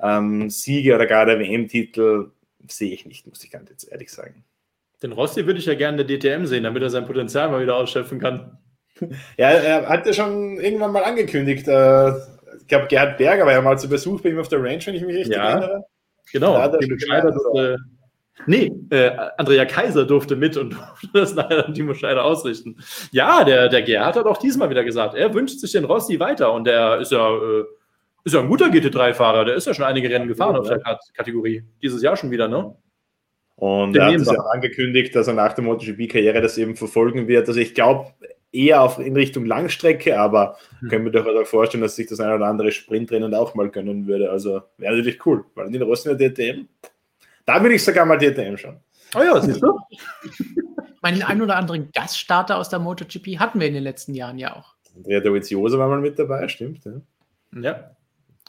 [0.00, 2.30] Ähm, Siege oder gar der WM-Titel
[2.72, 4.44] sehe ich nicht, muss ich ganz jetzt ehrlich sagen.
[5.02, 7.62] Den Rossi würde ich ja gerne in der DTM sehen, damit er sein Potenzial mal
[7.62, 8.58] wieder ausschöpfen kann.
[9.36, 11.68] Ja, er hat ja schon irgendwann mal angekündigt.
[11.68, 12.12] Äh,
[12.60, 14.94] ich glaube, Gerhard Berger war ja mal zu Besuch bei ihm auf der Range, wenn
[14.94, 15.84] ich mich richtig ja, erinnere.
[16.32, 16.54] Genau.
[16.54, 17.76] Da Timo Scheider durfte,
[18.46, 20.70] nee, äh, Andrea Kaiser durfte mit und
[21.02, 22.78] durfte das nachher Timo Scheider ausrichten.
[23.12, 26.52] Ja, der, der Gerhard hat auch diesmal wieder gesagt, er wünscht sich den Rossi weiter
[26.54, 27.64] und der ist ja äh,
[28.26, 30.80] ist ja ein guter GT3-Fahrer, der ist ja schon einige Rennen gefahren ja, auf der
[31.14, 31.62] Kategorie.
[31.80, 32.74] Dieses Jahr schon wieder, ne?
[33.54, 37.48] Und er hat es ja angekündigt, dass er nach der MotoGP-Karriere das eben verfolgen wird.
[37.48, 38.10] Also ich glaube
[38.50, 40.88] eher auf, in Richtung Langstrecke, aber mhm.
[40.88, 44.08] können wir doch auch vorstellen, dass sich das eine oder andere Sprintrennen auch mal gönnen
[44.08, 44.28] würde.
[44.30, 45.44] Also wäre natürlich cool.
[45.54, 46.66] Weil in den Rossen der DTM,
[47.44, 48.80] da würde ich sogar mal DTM schauen.
[49.14, 49.78] Oh ja, siehst du?
[51.00, 54.56] Meinen ein oder anderen Gaststarter aus der MotoGP hatten wir in den letzten Jahren ja
[54.56, 54.74] auch.
[54.96, 56.80] Andrea Dovizioso war mal mit dabei, stimmt.
[56.84, 57.60] Ja.
[57.60, 57.95] ja.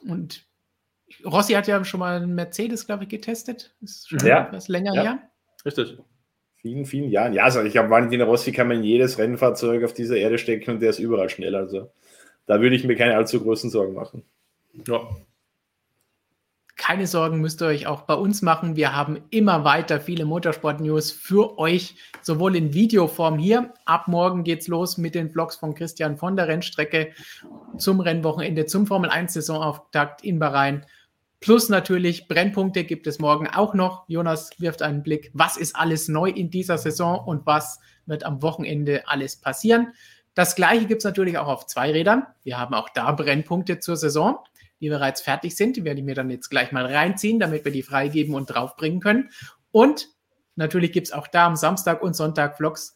[0.02, 0.46] Und
[1.26, 3.76] Rossi hat ja schon mal einen Mercedes, glaube ich, getestet.
[3.82, 4.48] Ist schon ja.
[4.48, 5.02] etwas länger ja.
[5.04, 5.20] her.
[5.66, 5.98] Richtig.
[6.58, 7.34] Vielen, vielen Jahren.
[7.34, 10.80] Ja, also ich glaube, Valentino Rossi kann man jedes Rennfahrzeug auf dieser Erde stecken und
[10.82, 11.56] der ist überall schnell.
[11.56, 11.92] Also
[12.46, 14.24] da würde ich mir keine allzu großen Sorgen machen.
[14.88, 15.08] Ja
[16.78, 18.76] keine Sorgen müsst ihr euch auch bei uns machen.
[18.76, 23.74] Wir haben immer weiter viele Motorsport-News für euch, sowohl in Videoform hier.
[23.86, 27.12] Ab morgen geht's los mit den Vlogs von Christian von der Rennstrecke
[27.78, 30.86] zum Rennwochenende, zum Formel 1 Saisonauftakt in Bahrain.
[31.40, 34.08] Plus natürlich Brennpunkte gibt es morgen auch noch.
[34.08, 38.42] Jonas wirft einen Blick, was ist alles neu in dieser Saison und was wird am
[38.42, 39.94] Wochenende alles passieren.
[40.36, 42.24] Das gleiche gibt es natürlich auch auf zwei Rädern.
[42.44, 44.38] Wir haben auch da Brennpunkte zur Saison
[44.80, 45.78] die bereits fertig sind.
[45.78, 49.00] Die werde ich mir dann jetzt gleich mal reinziehen, damit wir die freigeben und draufbringen
[49.00, 49.30] können.
[49.72, 50.08] Und
[50.56, 52.96] natürlich gibt es auch da am Samstag und Sonntag Vlogs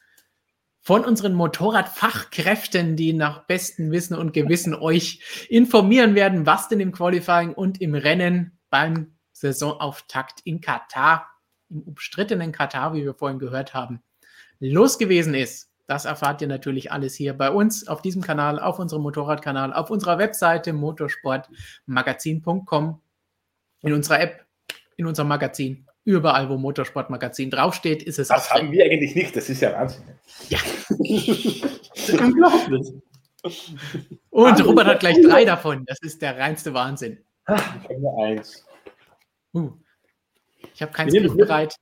[0.82, 6.92] von unseren Motorradfachkräften, die nach bestem Wissen und Gewissen euch informieren werden, was denn im
[6.92, 11.30] Qualifying und im Rennen beim Saisonauftakt in Katar,
[11.70, 14.02] im umstrittenen Katar, wie wir vorhin gehört haben,
[14.60, 15.71] los gewesen ist.
[15.92, 19.90] Das erfahrt ihr natürlich alles hier bei uns auf diesem Kanal, auf unserem Motorradkanal, auf
[19.90, 23.02] unserer Webseite motorsportmagazin.com,
[23.82, 24.46] in unserer App,
[24.96, 25.86] in unserem Magazin.
[26.06, 28.30] Überall, wo Motorsportmagazin draufsteht, ist es.
[28.30, 28.72] Das haben drin.
[28.72, 29.36] wir eigentlich nicht.
[29.36, 30.04] Das ist ja Wahnsinn.
[30.48, 30.60] Ja.
[32.24, 32.94] unglaublich.
[34.30, 35.84] Und Robert hat gleich drei davon.
[35.88, 37.18] Das ist der reinste Wahnsinn.
[37.50, 38.66] Ich habe nur eins.
[39.54, 39.72] Uh.
[40.74, 41.76] Ich habe kein Skript bereit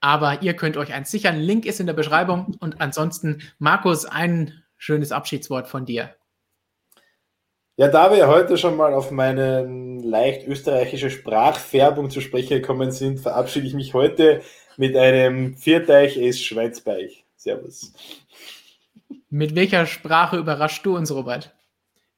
[0.00, 1.38] aber ihr könnt euch eins sichern.
[1.38, 2.56] Link ist in der Beschreibung.
[2.60, 6.14] Und ansonsten, Markus, ein schönes Abschiedswort von dir.
[7.76, 9.64] Ja, da wir heute schon mal auf meine
[10.02, 14.42] leicht österreichische Sprachfärbung zu sprechen gekommen sind, verabschiede ich mich heute
[14.76, 17.24] mit einem Vierteich es Schweinsbeich.
[17.36, 17.92] Servus.
[19.30, 21.54] Mit welcher Sprache überrascht du uns, Robert?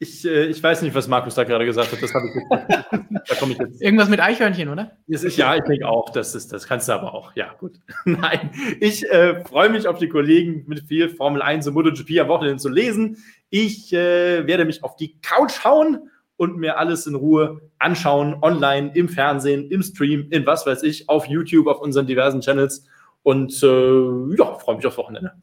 [0.02, 2.02] Ich, äh, ich weiß nicht, was Markus da gerade gesagt hat.
[2.02, 3.82] Das habe ich jetzt, da komme ich jetzt.
[3.82, 4.96] Irgendwas mit Eichhörnchen, oder?
[5.06, 6.08] Ist, ja, ich denke auch.
[6.08, 7.36] Das, ist, das kannst du aber auch.
[7.36, 7.78] Ja, gut.
[8.06, 8.50] Nein,
[8.80, 12.56] ich äh, freue mich auf die Kollegen mit viel Formel 1 und MotoGP am Wochenende
[12.56, 13.18] zu lesen.
[13.50, 16.08] Ich äh, werde mich auf die Couch hauen
[16.38, 21.10] und mir alles in Ruhe anschauen, online, im Fernsehen, im Stream, in was weiß ich,
[21.10, 22.86] auf YouTube, auf unseren diversen Channels.
[23.22, 25.34] Und äh, ja, freue mich aufs Wochenende.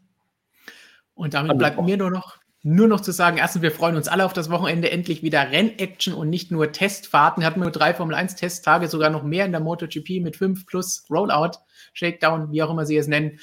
[1.13, 2.39] Und damit bleibt mir nur noch
[2.69, 6.13] nur noch zu sagen, erstens, wir freuen uns alle auf das Wochenende, endlich wieder Rennaction
[6.13, 7.41] und nicht nur Testfahrten.
[7.41, 10.65] Wir hatten nur drei Formel 1 Testtage, sogar noch mehr in der MotoGP mit fünf
[10.65, 11.59] plus Rollout,
[11.93, 13.39] Shakedown, wie auch immer sie es nennen.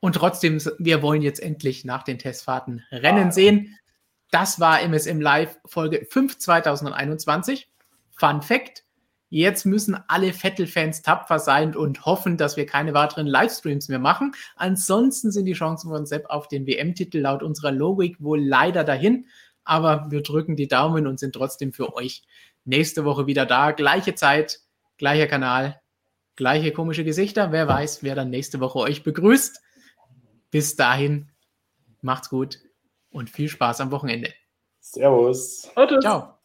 [0.00, 3.78] Und trotzdem, wir wollen jetzt endlich nach den Testfahrten Rennen sehen.
[4.32, 7.70] Das war MSM Live Folge 5 2021.
[8.16, 8.84] Fun Fact:
[9.32, 14.32] Jetzt müssen alle Vettel-Fans tapfer sein und hoffen, dass wir keine weiteren Livestreams mehr machen.
[14.56, 19.26] Ansonsten sind die Chancen von Sepp auf den WM-Titel laut unserer Logik wohl leider dahin.
[19.62, 22.22] Aber wir drücken die Daumen und sind trotzdem für euch
[22.64, 23.70] nächste Woche wieder da.
[23.70, 24.58] Gleiche Zeit,
[24.98, 25.80] gleicher Kanal,
[26.34, 27.52] gleiche komische Gesichter.
[27.52, 29.60] Wer weiß, wer dann nächste Woche euch begrüßt.
[30.50, 31.30] Bis dahin,
[32.02, 32.58] macht's gut
[33.10, 34.32] und viel Spaß am Wochenende.
[34.80, 35.70] Servus.
[36.00, 36.39] Ciao.